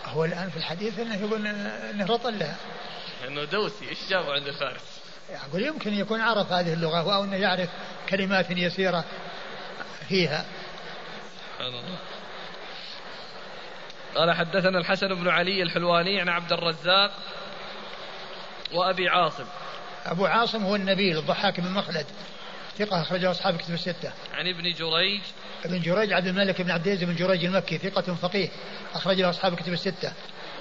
[0.05, 2.57] هو الآن في الحديث أنه يقول أنه رطل لها.
[3.27, 7.69] أنه دوسي إيش جابه عند الفارس؟ أقول يمكن يكون عرف هذه اللغة أو أنه يعرف
[8.09, 9.05] كلمات يسيرة
[10.09, 10.45] فيها.
[11.59, 11.83] الله.
[14.15, 17.11] قال حدثنا الحسن بن علي الحلواني عن عبد الرزاق
[18.73, 19.45] وأبي عاصم.
[20.05, 22.05] أبو عاصم هو النبيل الضحاك بن مخلد.
[22.77, 24.11] ثقة أخرجه أصحاب كتب الستة.
[24.33, 25.21] عن ابن جريج.
[25.65, 28.49] ابن جريج عبد الملك بن عبد العزيز بن جريج المكي ثقة فقيه
[28.93, 30.13] أخرج له أصحاب كتب الستة.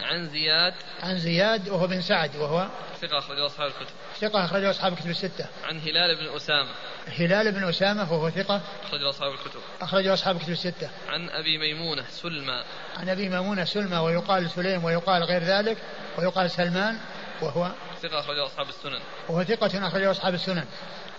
[0.03, 0.75] عن زياد.
[1.03, 2.69] عن زياد وهو بن سعد وهو
[3.03, 3.95] ثقة أخرجه أصحاب الكتب.
[4.21, 5.47] ثقة أخرجه أصحاب الكتب الستة.
[5.65, 6.71] عن هلال بن أسامة.
[7.07, 9.61] هلال بن أسامة وهو ثقة أخرجه أصحاب الكتب.
[9.81, 10.91] أخرجه أصحاب الكتب الستة.
[11.09, 12.65] عن أبي ميمونة سلمى.
[12.97, 15.77] عن أبي ميمونة سلمى ويقال سليم ويقال غير ذلك
[16.19, 16.99] ويقال سلمان
[17.43, 17.71] وهو
[18.09, 19.01] ثقة أخرجه أصحاب السنن.
[19.29, 20.65] وهو ثقة أخرجه أصحاب السنن.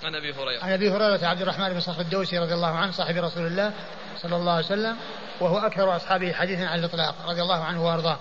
[0.03, 0.63] عن أبي هريرة.
[0.63, 3.73] عن أبي هريرة عبد الرحمن بن صخر الدوسي رضي الله عنه صاحب رسول الله
[4.17, 4.97] صلى الله عليه وسلم
[5.39, 8.19] وهو أكثر أصحابه حديثا على الإطلاق رضي الله عنه وأرضاه.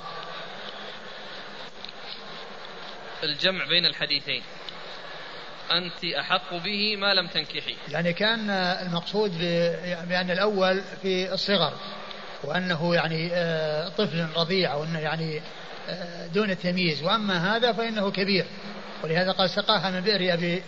[3.22, 4.42] الجمع بين الحديثين.
[5.70, 7.76] أنت أحق به ما لم تنكحي.
[7.88, 9.38] يعني كان المقصود
[10.08, 11.72] بأن الأول في الصغر
[12.44, 15.42] وأنه يعني آه، طفل رضيع وأنه يعني
[16.34, 17.02] دون التمييز.
[17.02, 18.46] وأما هذا فإنه كبير.
[19.04, 20.62] ولهذا قال سقاها من بئر أبي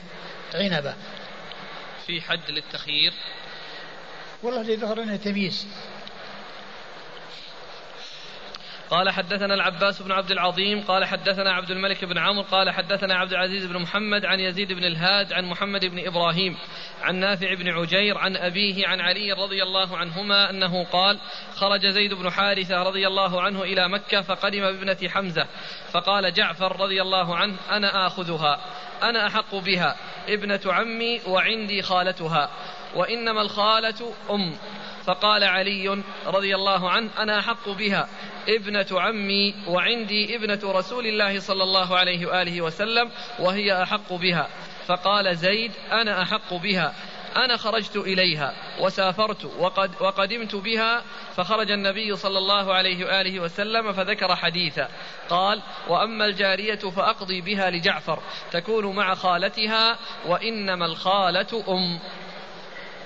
[0.54, 0.94] عنبة.
[2.06, 3.12] في حد للتخيير؟
[4.42, 5.66] والله اللي ظهر انه تمييز
[8.90, 13.32] قال حدثنا العباس بن عبد العظيم قال حدثنا عبد الملك بن عمرو قال حدثنا عبد
[13.32, 16.56] العزيز بن محمد عن يزيد بن الهاد عن محمد بن إبراهيم
[17.02, 21.18] عن نافع بن عجير عن أبيه عن علي رضي الله عنهما أنه قال
[21.54, 25.46] خرج زيد بن حارثة رضي الله عنه إلى مكة فقدم بابنة حمزة
[25.92, 28.60] فقال جعفر رضي الله عنه أنا آخذها
[29.02, 29.96] أنا أحق بها
[30.28, 32.50] ابنة عمي وعندي خالتها
[32.94, 34.54] وإنما الخالة أم.
[35.08, 38.08] فقال علي رضي الله عنه أنا أحق بها
[38.48, 44.48] ابنة عمي وعندي ابنة رسول الله صلى الله عليه وآله وسلم وهي أحق بها.
[44.86, 46.94] فقال زيد أنا أحق بها.
[47.36, 51.02] أنا خرجت إليها وسافرت وقد وقدمت بها
[51.36, 54.88] فخرج النبي صلى الله عليه وآله وسلم فذكر حديثا.
[55.28, 58.18] قال وأما الجارية فأقضي بها لجعفر
[58.50, 61.98] تكون مع خالتها وإنما الخالة أم.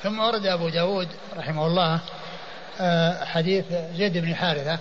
[0.02, 2.00] ثم ورد أبو داود رحمه الله
[2.80, 3.64] آه، حديث
[3.96, 4.78] زيد بن حارثة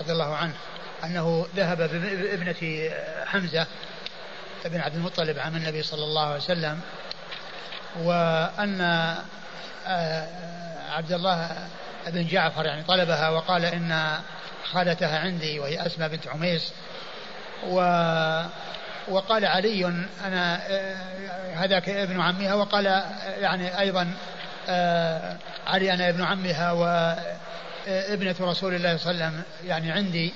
[0.00, 0.54] رضي الله عنه
[1.04, 2.90] أنه ذهب بابنة
[3.26, 3.66] حمزة
[4.64, 6.80] بن عبد المطلب عم النبي صلى الله عليه وسلم
[8.02, 8.80] وأن
[9.86, 10.26] آه،
[10.90, 11.68] عبد الله
[12.06, 14.18] بن جعفر يعني طلبها وقال إن
[14.64, 16.72] خالتها عندي وهي أسماء بنت عميس
[17.68, 17.80] و
[19.08, 19.84] وقال علي
[20.24, 22.84] أنا آه، هذاك ابن عمها وقال
[23.40, 24.35] يعني أيضا آه،
[25.66, 30.32] علي أنا ابن عمها وابنة رسول الله صلى الله عليه وسلم يعني عندي.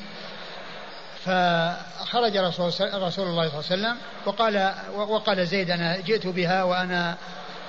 [1.25, 2.67] فخرج رسول,
[3.03, 3.97] رسول الله صلى الله عليه وسلم
[4.27, 7.17] وقال وقال زيد أنا جئت بها وأنا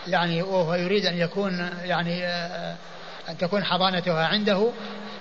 [0.07, 2.75] يعني وهو يريد أن يكون يعني آه،
[3.29, 4.69] أن تكون حضانتها عنده.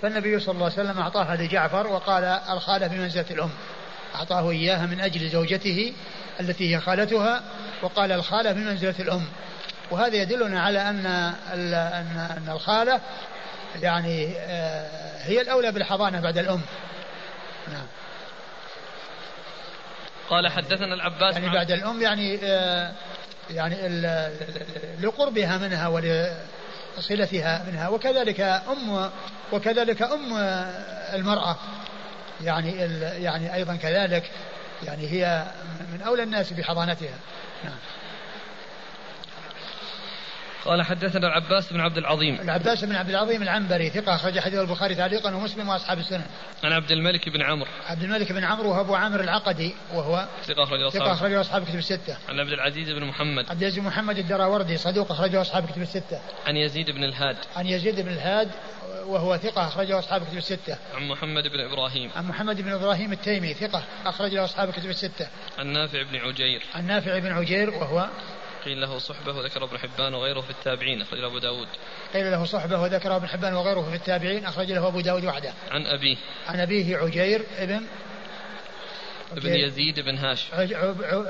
[0.03, 3.51] فالنبي صلى الله عليه وسلم أعطاها لجعفر وقال الخالة بمنزلة الأم.
[4.15, 5.93] أعطاه إياها من أجل زوجته
[6.41, 7.43] التي هي خالتها
[7.83, 9.25] وقال الخالة بمنزلة الأم.
[9.91, 11.75] وهذا يدلنا على أن ان
[12.37, 13.01] أن الخالة
[13.83, 16.61] يعني آه، هي الأولى بالحضانة بعد الأم.
[17.73, 17.87] نعم.
[20.31, 22.93] قال حدثنا العباس يعني بعد الأم يعني آه
[23.51, 23.77] يعني
[25.01, 29.11] لقربها منها ولصلتها منها وكذلك أم
[29.53, 30.33] وكذلك أم
[31.15, 31.57] المرأة.
[32.41, 32.71] يعني
[33.23, 34.31] يعني أيضا كذلك
[34.83, 35.45] يعني هي
[35.93, 37.19] من أولى الناس بحضانتها.
[37.65, 37.79] نعم.
[40.65, 44.95] قال حدثنا العباس بن عبد العظيم العباس بن عبد العظيم العنبري ثقة أخرج حديث البخاري
[44.95, 46.25] تعليقا ومسلم وأصحاب السنن
[46.65, 50.63] عن عبد الملك بن عمرو عبد الملك بن عمرو وهو أبو عامر العقدي وهو ثقة
[50.63, 53.87] أخرج أصحاب ثقة أخرج أصحاب كتب الستة عن عبد العزيز بن محمد عبد العزيز بن
[53.87, 58.51] محمد الدراوردي صدوق أخرجه أصحاب كتب الستة عن يزيد بن الهاد عن يزيد بن الهاد
[59.07, 60.79] وهو ثقة أخرجه أصحاب كتب الستة.
[60.95, 62.11] عن محمد بن إبراهيم.
[62.17, 65.29] عن محمد بن إبراهيم التيمي ثقة أخرج له أصحاب كتب الستة.
[65.59, 66.63] عن نافع بن عجير.
[66.75, 68.09] عن نافع بن عجير وهو
[68.65, 71.69] قيل له صحبة وذكر ابن حبان وغيره في التابعين أخرج له أبو داود.
[72.15, 75.53] قيل له صحبة وذكر ابن حبان وغيره في التابعين أخرج له أبو داود وحده.
[75.71, 76.17] عن أبيه.
[76.49, 77.87] عن أبيه عجير ابن
[79.33, 80.47] ابن يزيد بن هاشم.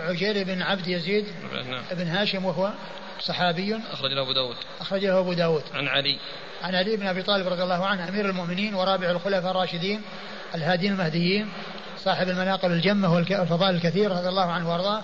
[0.09, 1.83] عجير بن عبد يزيد نعم.
[1.91, 2.73] ابن هاشم وهو
[3.21, 3.77] صحابي.
[3.93, 4.57] أخرج له أبو داود.
[4.81, 5.63] أخرج له أبو داود.
[5.75, 6.19] عن علي.
[6.63, 10.03] عن علي بن أبي طالب رضي الله عنه أمير المؤمنين ورابع الخلفاء الراشدين
[10.55, 11.49] الهادين المهديين
[11.99, 15.03] صاحب المناقب الجمة والفضائل الكثير رضي الله عنه وأرضاه.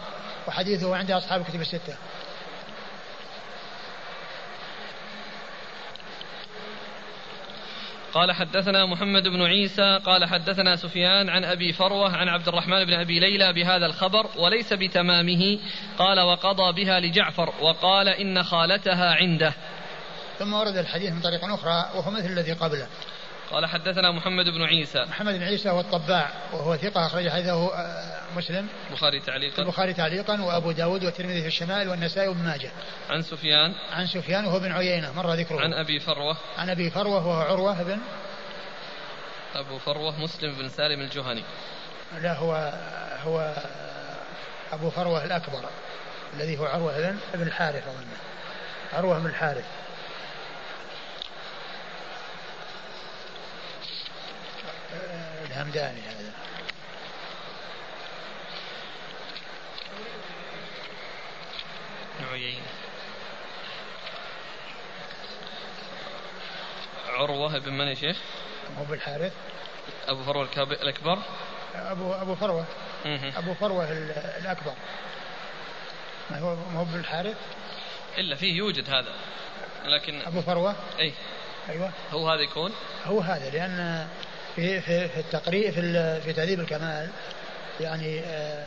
[0.49, 1.97] وحديثه عند أصحاب الكتب الستة.
[8.15, 12.93] قال حدثنا محمد بن عيسى قال حدثنا سفيان عن أبي فروة عن عبد الرحمن بن
[12.93, 15.59] أبي ليلى بهذا الخبر وليس بتمامه.
[15.99, 19.53] قال وقضى بها لجعفر وقال إن خالتها عنده.
[20.39, 22.87] ثم ورد الحديث من طريق أخرى وهو مثل الذي قبله.
[23.51, 25.05] قال حدثنا محمد بن عيسى.
[25.05, 28.67] محمد بن عيسى هو الطباع وهو ثقة أخرج حديثه آه، مسلم.
[28.91, 29.63] البخاري تعليقا.
[29.63, 32.71] البخاري تعليقا وأبو داود والترمذي في الشمال والنسائي وابن ماجه.
[33.11, 33.75] عن سفيان.
[33.93, 35.61] عن سفيان وهو بن عيينة مر ذكره.
[35.61, 36.37] عن أبي فروة.
[36.59, 37.99] عن أبي فروة وهو عروة بن
[39.55, 41.43] أبو فروة مسلم بن سالم الجهني.
[42.23, 42.73] لا هو
[43.25, 43.55] هو
[44.73, 45.65] أبو فروة الأكبر
[46.35, 48.07] الذي هو عروة بن الحارث أظن
[48.93, 49.65] عروة بن الحارث.
[55.57, 56.33] الهمداني هذا
[62.33, 62.67] عيينة
[67.09, 68.17] عروة بن من يا شيخ؟
[68.79, 69.33] هو بالحارث.
[70.09, 71.19] أبو فروة الأكبر.
[71.75, 72.65] أبو أبو فروة.
[73.37, 73.93] أبو فروة
[74.39, 74.75] الأكبر.
[76.31, 77.37] ما هو ما هو بالحارث؟
[78.19, 79.15] إلا فيه يوجد هذا.
[79.85, 81.13] لكن أبو فروة؟ أي
[81.69, 81.91] أيوة.
[82.13, 82.73] هو هذا يكون؟
[83.05, 84.09] هو هذا لأن
[84.57, 87.11] في في في التقريب في في تهذيب الكمال
[87.81, 88.65] يعني آه،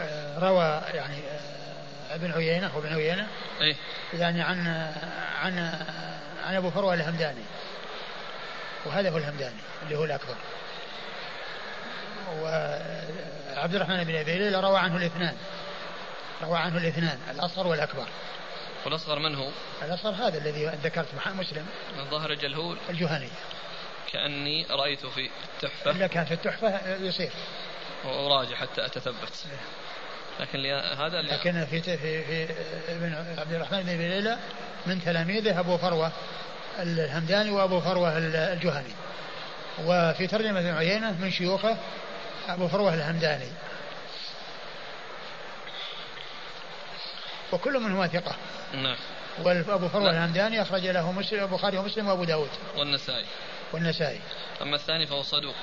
[0.00, 3.26] آه، روى يعني آه، ابن عيينة هو ابن عيينة
[3.60, 3.76] إيه؟
[4.14, 4.66] يعني عن
[5.42, 5.58] عن
[6.46, 7.44] عن أبو فروة الهمداني.
[8.86, 10.34] وهذا هو الهمداني اللي هو الأكبر.
[12.40, 15.36] وعبد الرحمن بن أبي ليلى روى عنه الاثنان.
[16.42, 18.06] روى عنه الاثنان الأصغر والأكبر.
[18.84, 19.48] والأصغر من هو؟
[19.82, 21.66] الأصغر هذا الذي ذكرت مسلم.
[21.98, 22.78] الظاهر الجلهول.
[22.90, 23.28] الجهني.
[24.12, 25.90] كأني رأيته في التحفة.
[25.90, 27.32] إلا كان في التحفة يصير.
[28.04, 29.46] وأراجع حتى أتثبت.
[30.40, 30.66] لكن
[30.98, 32.52] هذا اللي لكن في في في
[32.88, 34.38] ابن عبد الرحمن بن ليلى
[34.86, 36.12] من تلاميذه أبو فروة
[36.78, 38.94] الهمداني وأبو فروة الجهني.
[39.84, 41.76] وفي ترجمة ابن عيينة من شيوخه
[42.48, 43.48] أبو فروة الهمداني.
[47.52, 48.36] وكل منهما ثقة.
[48.74, 48.96] نعم.
[49.44, 52.50] وأبو فروة الهمداني أخرج له مسلم البخاري ومسلم وأبو داود.
[52.76, 53.24] والنسائي.
[53.72, 54.20] والنسائي.
[54.62, 55.54] أما الثاني فهو صدوق.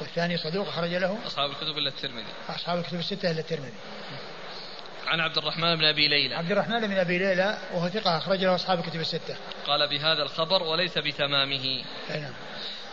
[0.00, 2.32] والثاني صدوق أخرج له أصحاب الكتب إلا الترمذي.
[2.48, 3.72] أصحاب الكتب الستة إلا الترمذي.
[5.06, 6.34] عن عبد الرحمن بن أبي ليلى.
[6.34, 9.36] عبد الرحمن بن أبي ليلى وهو ثقة أخرج له أصحاب الكتب الستة.
[9.66, 11.84] قال بهذا الخبر وليس بتمامه.
[12.10, 12.32] نعم.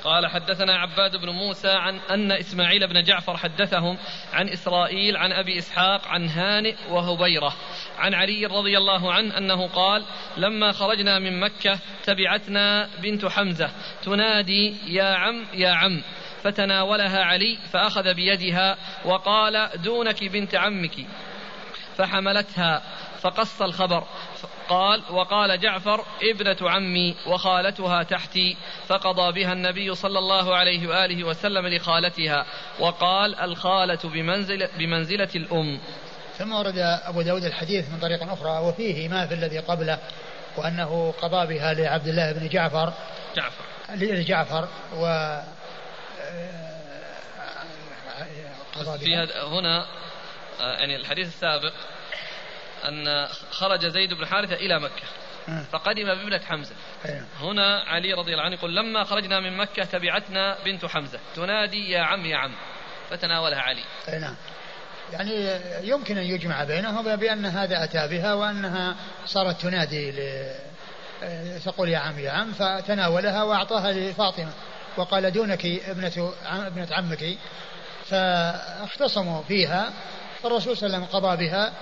[0.03, 3.97] قال حدثنا عباد بن موسى عن أن إسماعيل بن جعفر حدثهم
[4.33, 7.55] عن إسرائيل عن أبي إسحاق عن هانئ وهبيرة
[7.97, 10.03] عن علي رضي الله عنه أنه قال
[10.37, 13.69] لما خرجنا من مكة تبعتنا بنت حمزة
[14.03, 16.01] تنادي يا عم يا عم.
[16.43, 20.95] فتناولها علي فأخذ بيدها وقال دونك بنت عمك.
[21.97, 22.81] فحملتها
[23.21, 24.03] فقص الخبر.
[24.69, 31.67] قال وقال جعفر ابنة عمي وخالتها تحتي فقضى بها النبي صلى الله عليه وآله وسلم
[31.67, 32.45] لخالتها.
[32.79, 35.79] وقال الخالة بمنزلة, بمنزلة الأم.
[36.37, 39.99] ثم ورد أبو داود الحديث من طريق أخرى وفيه ما في الذي قبله
[40.57, 42.93] وأنه قضى بها لعبد الله بن جعفر.
[43.35, 43.63] جعفر.
[43.95, 45.05] لجعفر و
[48.75, 49.85] قضى بها هنا
[50.59, 51.73] يعني الحديث السابق
[52.87, 55.03] أن خرج زيد بن حارثة إلى مكة.
[55.49, 55.63] آه.
[55.71, 56.75] فقدم بابنة حمزة.
[57.05, 57.25] أيوه.
[57.41, 61.19] هنا علي رضي الله عنه يقول لما خرجنا من مكة تبعتنا بنت حمزة.
[61.35, 62.51] تنادي يا عم يا عم.
[63.09, 63.83] فتناولها علي.
[64.09, 64.35] أي نعم.
[65.13, 68.95] يعني يمكن أن يجمع بينهما بأن هذا أتى بها وأنها
[69.25, 70.51] صارت تنادي ل...
[71.65, 74.51] تقول يا عم يا عم فتناولها وأعطاها لفاطمة.
[74.97, 77.37] وقال دونك ابنة ابنة عمك.
[78.05, 79.93] فاختصموا فيها
[80.43, 81.73] فالرسول صلى الله عليه وسلم قضى بها.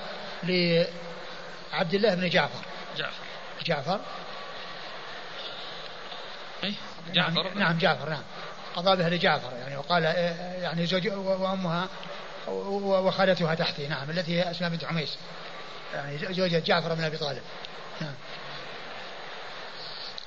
[0.43, 2.65] لعبد الله بن جعفر.
[2.97, 3.23] جعفر.
[3.65, 3.99] جعفر.
[6.63, 6.73] إيه؟
[7.13, 7.43] جعفر.
[7.43, 8.23] نعم, نعم جعفر نعم.
[8.75, 10.03] قضى بها لجعفر يعني وقال
[10.61, 11.87] يعني زوج وأمها
[12.47, 15.17] وخالتها تحتي نعم التي هي أسماء بنت عميس.
[15.93, 17.41] يعني زوجة جعفر بن أبي طالب.
[18.01, 18.13] نعم.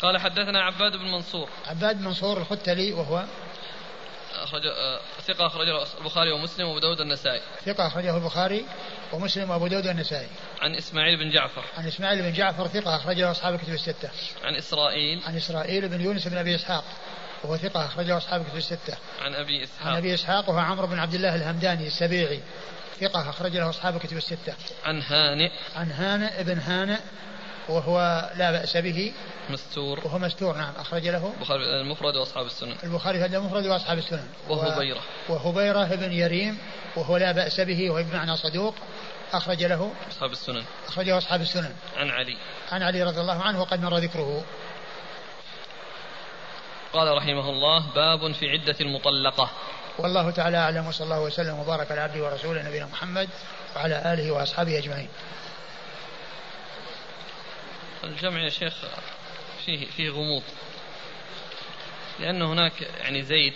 [0.03, 1.49] قال حدثنا عباد بن منصور.
[1.67, 3.25] عباد بن منصور الختلي وهو
[4.45, 8.65] أخرج آه، ثقة أخرجه البخاري ومسلم وأبو داود النسائي ثقة أخرجه البخاري
[9.13, 10.29] ومسلم وأبو داود النسائي
[10.61, 11.65] عن إسماعيل بن جعفر.
[11.77, 14.11] عن إسماعيل بن جعفر ثقة أخرجه أصحاب الكتب الستة.
[14.45, 15.23] عن إسرائيل.
[15.27, 16.85] عن إسرائيل بن يونس بن أبي إسحاق.
[17.45, 18.97] وهو ثقة أخرجه أصحاب الكتب الستة.
[19.21, 19.89] عن أبي إسحاق.
[19.89, 22.41] عن أبي إسحاق وهو عمرو بن عبد الله الهمداني السبيعي.
[23.01, 24.55] ثقة أخرج له أصحاب الكتب الستة.
[24.85, 25.51] عن هانئ.
[25.77, 26.99] عن هانئ بن هانئ
[27.71, 29.13] وهو لا بأس به.
[29.51, 30.01] مستور.
[30.05, 30.73] وهو مستور نعم.
[30.79, 31.33] أخرج له.
[31.37, 32.77] البخاري المفرد وأصحاب السنن.
[32.85, 34.27] البخاري هذا المفرد وأصحاب السنن.
[34.49, 36.59] وهبيرة وهبيرة بن يريم
[36.97, 38.75] وهو لا بأس به وهو بمعنى صدوق.
[39.33, 39.93] أخرج له.
[40.11, 40.65] أصحاب السنن.
[40.89, 41.73] أخرجه أصحاب السنن.
[41.97, 42.37] عن علي.
[42.73, 44.45] عن علي رضي الله عنه وقد مر ذكره.
[46.93, 49.51] قال رحمه الله باب في عدة المطلقة.
[49.99, 53.29] والله تعالى أعلم وصلى الله وسلم وبارك على عبده ورسوله نبينا محمد
[53.77, 55.09] وعلى آله وأصحابه أجمعين.
[58.05, 58.75] الجمع يا شيخ
[59.67, 60.43] فيه فيه غموض.
[62.21, 63.55] لأن هناك يعني زيد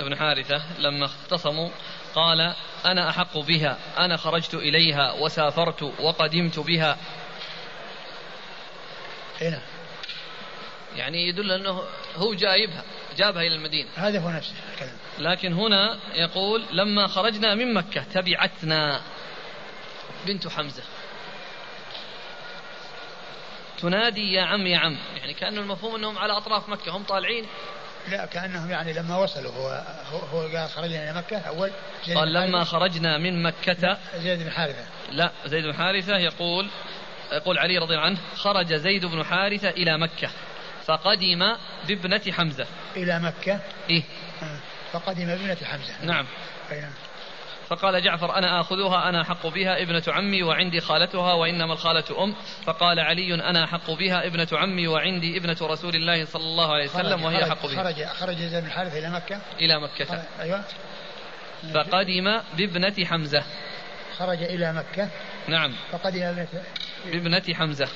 [0.00, 1.70] بن حارثة لما اختصموا
[2.14, 2.54] قال
[2.84, 6.98] أنا أحق بها أنا خرجت إليها وسافرت وقدمت بها.
[9.40, 9.62] هنا.
[10.96, 11.82] يعني يدل أنه
[12.16, 12.84] هو جايبها
[13.16, 13.88] جابها إلى المدينة.
[13.96, 19.00] هذا هو نفسه الكلام لكن هنا يقول لما خرجنا من مكة تبعتنا
[20.26, 20.82] بنت حمزة.
[23.82, 24.96] تنادي يا عم يا عم.
[25.16, 27.46] يعني كأن المفهوم أنهم على أطراف مكة هم طالعين.
[28.08, 29.82] لا كأنهم يعني لما وصلوا هو
[30.32, 31.70] هو قال خرجنا إلى مكة أول
[32.14, 34.84] قال لما خرجنا من مكة زيد بن حارثة.
[35.12, 36.68] لا زيد بن حارثة يقول
[37.32, 40.30] يقول علي رضي الله عنه خرج زيد بن حارثة إلى مكة
[40.86, 41.56] فقدم
[41.88, 42.66] بابنة حمزة.
[42.96, 44.02] إلى مكة؟ إيه.
[44.42, 44.58] آه.
[44.92, 46.04] فقدم بابنة حمزة.
[46.04, 46.26] نعم.
[46.70, 46.92] نعم.
[47.70, 52.34] فقال جعفر أنا آخذها أنا أحق بها ابنة عمي وعندي خالتها وإنما الخالة أم.
[52.66, 57.24] فقال علي أنا أحق بها ابنة عمي وعندي ابنة رسول الله صلى الله عليه وسلم
[57.24, 57.82] وهي أحق بها.
[57.82, 59.40] خرج خرج زيد بن الحارث إلى مكة.
[59.60, 60.24] إلى مكة.
[60.40, 60.64] أيوة.
[61.74, 63.42] فقدم بابنة حمزة.
[64.18, 65.08] خرج إلى مكة.
[65.48, 65.74] نعم.
[65.92, 66.46] فقدم
[67.06, 67.88] بابنة حمزة.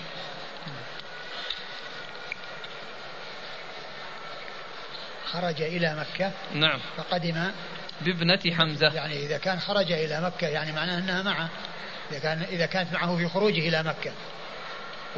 [5.33, 6.33] خرج إلى مكة.
[6.55, 6.79] نعم.
[6.97, 7.51] فقدم
[8.01, 8.95] بابنة حمزة.
[8.95, 11.49] يعني إذا كان خرج إلى مكة يعني معناه أنها معه.
[12.11, 14.13] إذا كان إذا كانت معه في خروجه إلى مكة.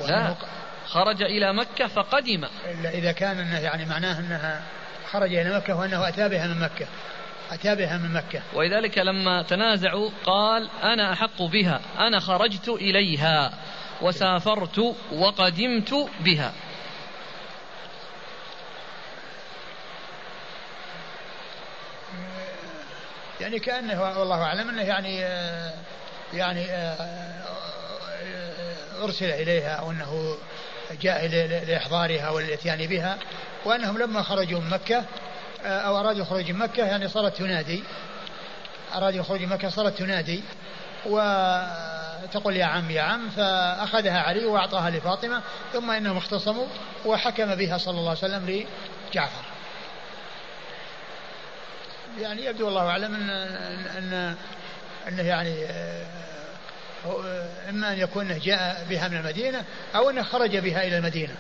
[0.09, 0.35] لا
[0.87, 2.45] خرج إلى مكة فقدم.
[2.85, 4.63] إذا كان أنه يعني معناه أنها
[5.11, 6.87] خرج إلى مكة وأنه أتى بها من مكة.
[7.51, 8.43] أتى بها من مكة.
[8.55, 13.53] ولذلك لما تنازعوا قال أنا أحق بها أنا خرجت إليها
[14.03, 16.53] وسافرت وقدمت بها.
[23.47, 25.21] يعني كأنه والله أعلم أنه يعني
[26.35, 26.67] يعني
[29.03, 30.37] أرسل إليها أو أنه
[31.01, 31.27] جاء
[31.67, 33.19] لإحضارها والإتيان بها
[33.65, 35.05] وأنهم لما خرجوا من مكة
[35.65, 37.83] أو أرادوا الخروج من مكة يعني صارت تنادي.
[38.95, 40.43] أرادوا الخروج من مكة صارت تنادي.
[41.07, 45.43] وتقول يا عم يا عم فأخذها علي وأعطاها لفاطمة
[45.73, 46.67] ثم إنهم اختصموا
[47.05, 48.67] وحكم بها صلى الله عليه وسلم
[49.11, 49.56] لجعفر.
[52.21, 53.31] يعني يبدو الله أعلم أن,
[53.87, 54.37] أن
[55.09, 56.07] أنه يعني آه،
[57.69, 59.65] إما أن يكون جاء بها من المدينة
[59.95, 61.37] أو أنه خرج بها إلى المدينة.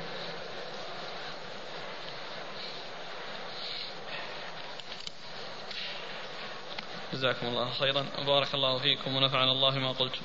[7.12, 8.06] جزاكم الله خيرا.
[8.18, 10.22] وبارك الله فيكم ونفعنا الله ما قلتم.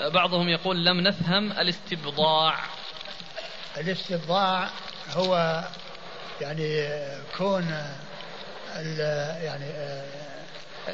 [0.00, 2.54] بعضهم يقول لم نفهم الاستبضاع.
[3.76, 4.68] الاستبضاع
[5.10, 5.64] هو
[6.40, 6.88] يعني
[7.38, 7.74] كون
[9.42, 9.64] يعني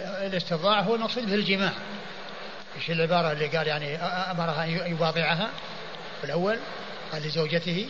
[0.05, 1.73] الاستبضاع هو المقصود به الجماع
[2.77, 3.97] إيش العبارة اللي قال يعني
[4.31, 5.51] أمرها أن يباضعها؟
[6.21, 6.59] في الأول
[7.13, 7.89] قال لزوجته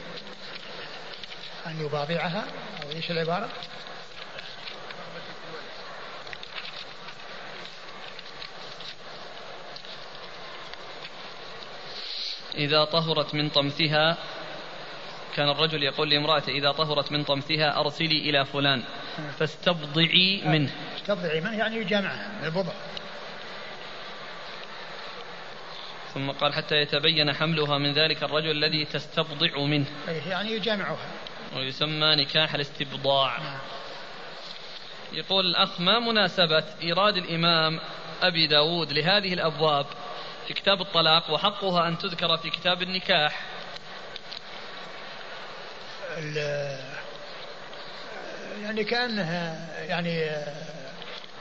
[1.66, 2.44] أن يباضعها.
[2.82, 3.48] أو إيش العبارة؟
[12.56, 14.16] إذا طهرت من طمثها
[15.36, 18.82] كان الرجل يقول لامرأته إذا طهرت من طمثها أرسلي إلى فلان
[19.38, 20.70] فاستبضعي منه.
[20.96, 22.72] استبضعي منه يعني يجامعها من البضع.
[26.14, 29.86] ثم قال حتى يتبين حملها من ذلك الرجل الذي تستبضع منه.
[30.28, 30.96] يعني يجامعها.
[31.56, 33.38] ويسمى نكاح الاستبضاع.
[33.38, 33.58] نعم.
[35.12, 37.80] يقول الأخ ما مناسبة إيراد الإمام
[38.22, 39.86] أبي داود لهذه الأبواب
[40.48, 43.40] في كتاب الطلاق وحقها أن تذكر في كتاب النكاح.
[48.62, 50.30] يعني كأنها يعني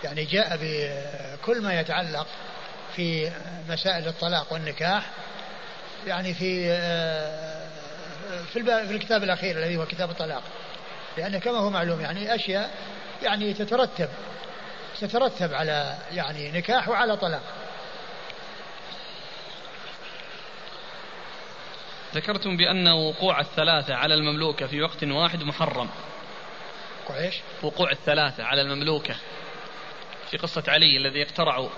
[0.04, 2.28] يعني جاء بكل ما يتعلق
[2.96, 3.32] في
[3.70, 5.10] مسائل الطلاق والنكاح.
[6.08, 6.66] يعني في
[8.54, 10.44] في, في الكتاب الأخير الذي هو كتاب الطلاق.
[11.18, 12.72] لأن كما هو معلوم يعني أشياء
[13.24, 14.10] يعني تترتب
[15.02, 17.63] تترتب على يعني نكاح وعلى طلاق.
[22.14, 25.90] ذكرتم بأن وقوع الثلاثة على المملوكة في وقت واحد محرم.
[27.10, 29.16] إيش؟ وقوع الثلاثة على المملوكة.
[30.32, 31.70] في قصة علي الذي اقترعوا.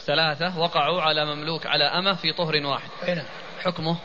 [0.00, 2.90] ثلاثة وقعوا على مملوك على أمة في طهر واحد.
[3.06, 3.26] نعم.
[3.64, 3.96] حكمه؟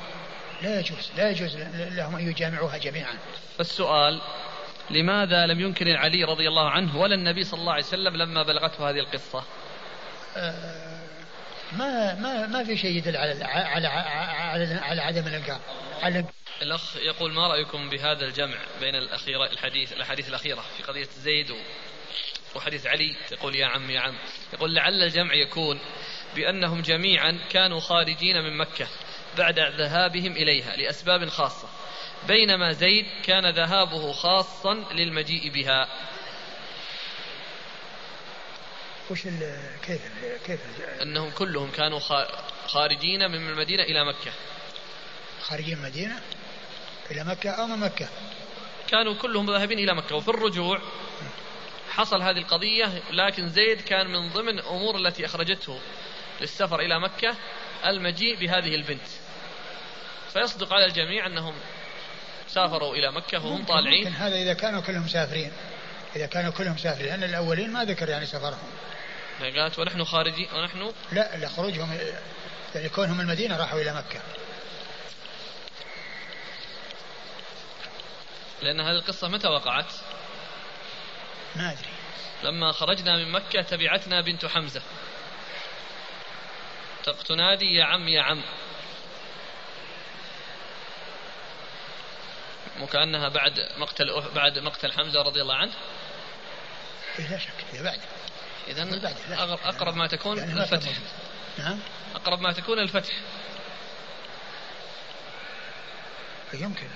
[0.62, 3.14] لا يجوز لا يجوز لهم أن يجامعوها جميعا.
[3.58, 4.22] فالسؤال
[4.90, 8.90] لماذا لم ينكر علي رضي الله عنه ولا النبي صلى الله عليه وسلم لما بلغته
[8.90, 9.44] هذه القصة؟
[10.38, 10.99] آه
[11.72, 15.60] ما ما ما في شيء يدل على على على, على عدم الإنكار.
[16.02, 16.26] على
[16.62, 21.52] الأخ يقول ما رأيكم بهذا الجمع بين الاخيره الحديث الأحاديث الأخيرة في قضية زيد
[22.56, 24.16] وحديث علي؟ يقول يا عم يا عم.
[24.54, 25.80] يقول لعل الجمع يكون
[26.36, 28.88] بأنهم جميعا كانوا خارجين من مكة
[29.38, 31.70] بعد ذهابهم إليها لأسباب خاصة
[32.28, 35.88] بينما زيد كان ذهابه خاصا للمجيء بها.
[39.10, 39.24] وش
[39.86, 40.02] كيف
[40.46, 40.60] كيف
[41.02, 42.00] أنهم كلهم كانوا
[42.68, 44.32] خارجين من المدينة إلى مكة.
[45.42, 46.20] خارجين من المدينة
[47.12, 48.08] إلى مكة أو من مكة؟
[48.88, 50.16] كانوا كلهم ذاهبين إلى مكة.
[50.16, 50.82] وفي الرجوع
[51.90, 55.80] حصل هذه القضية لكن زيد كان من ضمن الأمور التي أخرجته
[56.42, 57.36] للسفر إلى مكة
[57.86, 59.08] المجيء بهذه البنت.
[60.34, 61.54] فيصدق على الجميع أنهم
[62.48, 64.04] سافروا إلى مكة وهم طالعين.
[64.04, 65.52] ممكن هذا إذا كانوا كلهم مسافرين
[66.16, 68.70] إذا كانوا كلهم مسافرين لأن الأولين ما ذكر يعني سفرهم.
[69.40, 71.98] قالت ونحن خارجين ونحن لا لا خروجهم
[72.76, 74.22] يعني كونهم المدينة راحوا إلى مكة.
[78.62, 79.94] لأن هذه القصة متى وقعت؟
[81.56, 81.90] ما أدري.
[82.44, 84.82] لما خرجنا من مكة تبعتنا بنت حمزة.
[87.26, 88.42] تنادي يا عم يا عم.
[92.82, 95.74] وكأنها بعد مقتل بعد مقتل حمزة رضي الله عنه.
[97.20, 98.00] لا شك هي بعد.
[98.70, 99.14] إذا
[99.64, 100.92] أقرب ما تكون يعني الفتح.
[101.58, 101.80] نعم.
[102.16, 103.14] أقرب ما تكون الفتح.
[106.54, 106.88] يمكن.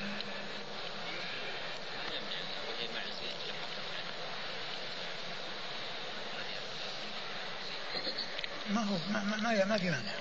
[8.70, 10.12] ما هو ما, ما, ما في مانع.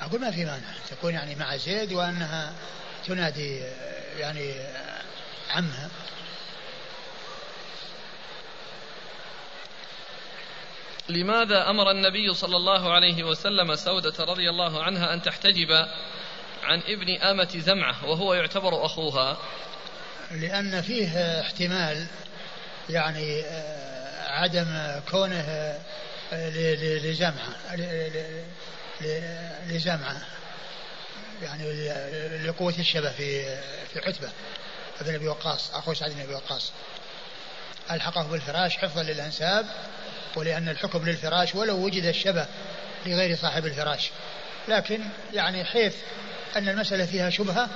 [0.00, 0.74] أقول ما في مانع.
[0.90, 2.52] تكون يعني مع زيد وأنها
[3.06, 3.62] تنادي
[4.18, 4.54] يعني
[5.50, 5.90] عمها.
[11.08, 15.70] لماذا أمر النبي صلى الله عليه وسلم سودة رضي الله عنها أن تحتجب
[16.62, 19.38] عن ابن آمة زمعة وهو يعتبر أخوها؟
[20.30, 22.06] لأن فيه احتمال
[22.90, 23.42] يعني
[24.26, 25.78] عدم كونه
[26.32, 27.56] لجمعة
[29.68, 30.22] لجمعة
[31.42, 31.88] يعني
[32.46, 33.56] لقوة الشبه في
[33.92, 34.28] في عتبة
[35.00, 36.72] ابن أبي وقاص أخو سعد بن أبي وقاص.
[37.90, 39.66] ألحقه بالفراش حفظا للأنساب
[40.36, 42.46] ولأن الحكم للفراش ولو وجد الشبه
[43.06, 44.10] لغير صاحب الفراش.
[44.68, 45.00] لكن
[45.32, 45.94] يعني حيث
[46.56, 47.68] أن المسألة فيها شبهة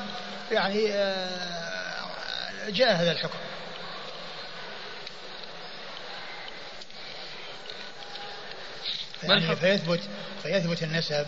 [0.52, 3.38] يعني آه، جاء هذا الحكم.
[9.22, 10.00] يعني فيثبت
[10.42, 11.26] فيثبت النسب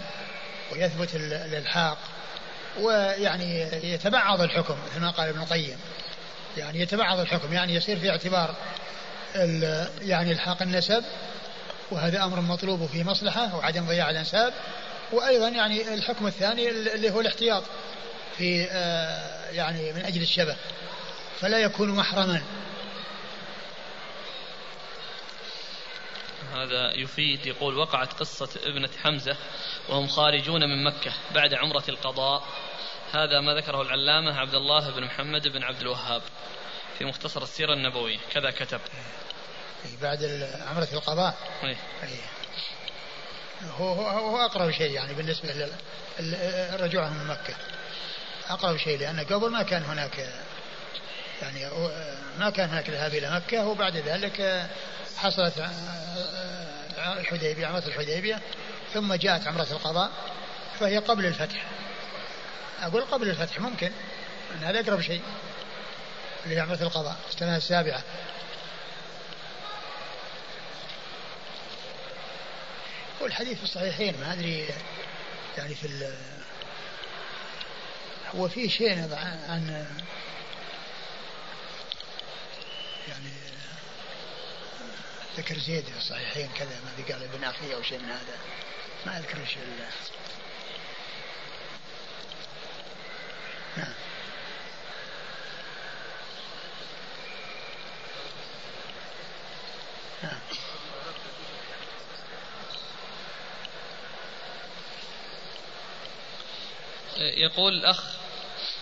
[0.72, 1.98] ويثبت الإلحاق
[2.80, 5.78] ويعني يتبعض الحكم مثل ما قال ابن القيم.
[6.56, 8.55] يعني يتبعض الحكم يعني يصير في اعتبار
[10.02, 11.05] يعني الحاق النسب
[11.90, 14.52] وهذا أمر مطلوب في مصلحة وعدم ضياع الأنساب.
[15.12, 17.62] وأيضا يعني الحكم الثاني اللي هو الاحتياط
[18.39, 20.56] في آه، يعني من أجل الشبه.
[21.40, 22.43] فلا يكون محرما.
[26.55, 29.36] هذا يفيد يقول وقعت قصة ابنة حمزة
[29.89, 32.43] وهم خارجون من مكة بعد عمرة القضاء.
[33.12, 36.23] هذا ما ذكره العلامة عبد الله بن محمد بن عبد الوهاب
[36.98, 38.19] في مختصر السيرة النبوية.
[38.32, 38.81] كذا كتب.
[40.02, 41.35] بعد عمرة القضاء.
[41.65, 41.77] إيه.
[43.78, 45.70] هو, هو, هو أقرب شيء يعني بالنسبة
[46.20, 47.55] لرجوعهم من مكة.
[48.48, 50.28] أقرب شيء لأن قبل ما كان هناك
[51.43, 51.66] يعني
[52.39, 53.66] ما كان هناك ذهاب إلى مكة.
[53.66, 54.69] وبعد ذلك
[55.16, 55.66] حصلت
[56.98, 58.40] الحديبية عمرة الحديبية
[58.94, 60.11] ثم جاءت عمرة القضاء
[60.81, 61.66] فهي قبل الفتح.
[62.82, 63.93] أقول قبل الفتح ممكن
[64.55, 65.23] أن هذا أقرب شيء
[66.44, 67.16] اللي هي عمرة القضاء
[73.24, 74.68] السابعة والحديث في الصحيحين ما أدري
[75.59, 76.12] يعني في
[78.34, 79.14] هو في شيء
[79.48, 79.86] عن
[83.09, 83.32] يعني
[85.36, 88.38] ذكر زيد في الصحيحين كذا ما قال ابن أخي أو شيء من هذا.
[89.06, 89.56] ما أذكر إيش
[93.76, 93.92] نعم.
[100.22, 100.53] نعم.
[107.16, 108.05] يقول الأخ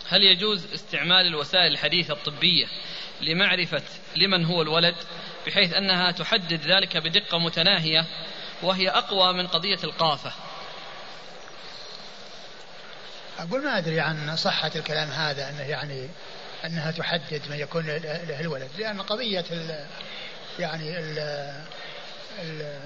[0.09, 2.67] هل يجوز استعمال الوسائل الحديثة الطبية
[3.21, 3.83] لمعرفة
[4.17, 4.95] لمن هو الولد
[5.47, 8.07] بحيث أنها تحدد ذلك بدقة متناهية
[8.63, 10.33] وهي أقوى من قضية القافة؟
[13.39, 16.09] أقول ما أدري عن صحة الكلام هذا أنه يعني
[16.65, 19.87] أنها تحدد من يكون له الولد لأن قضية ال
[20.59, 21.19] يعني ال
[22.39, 22.81] ال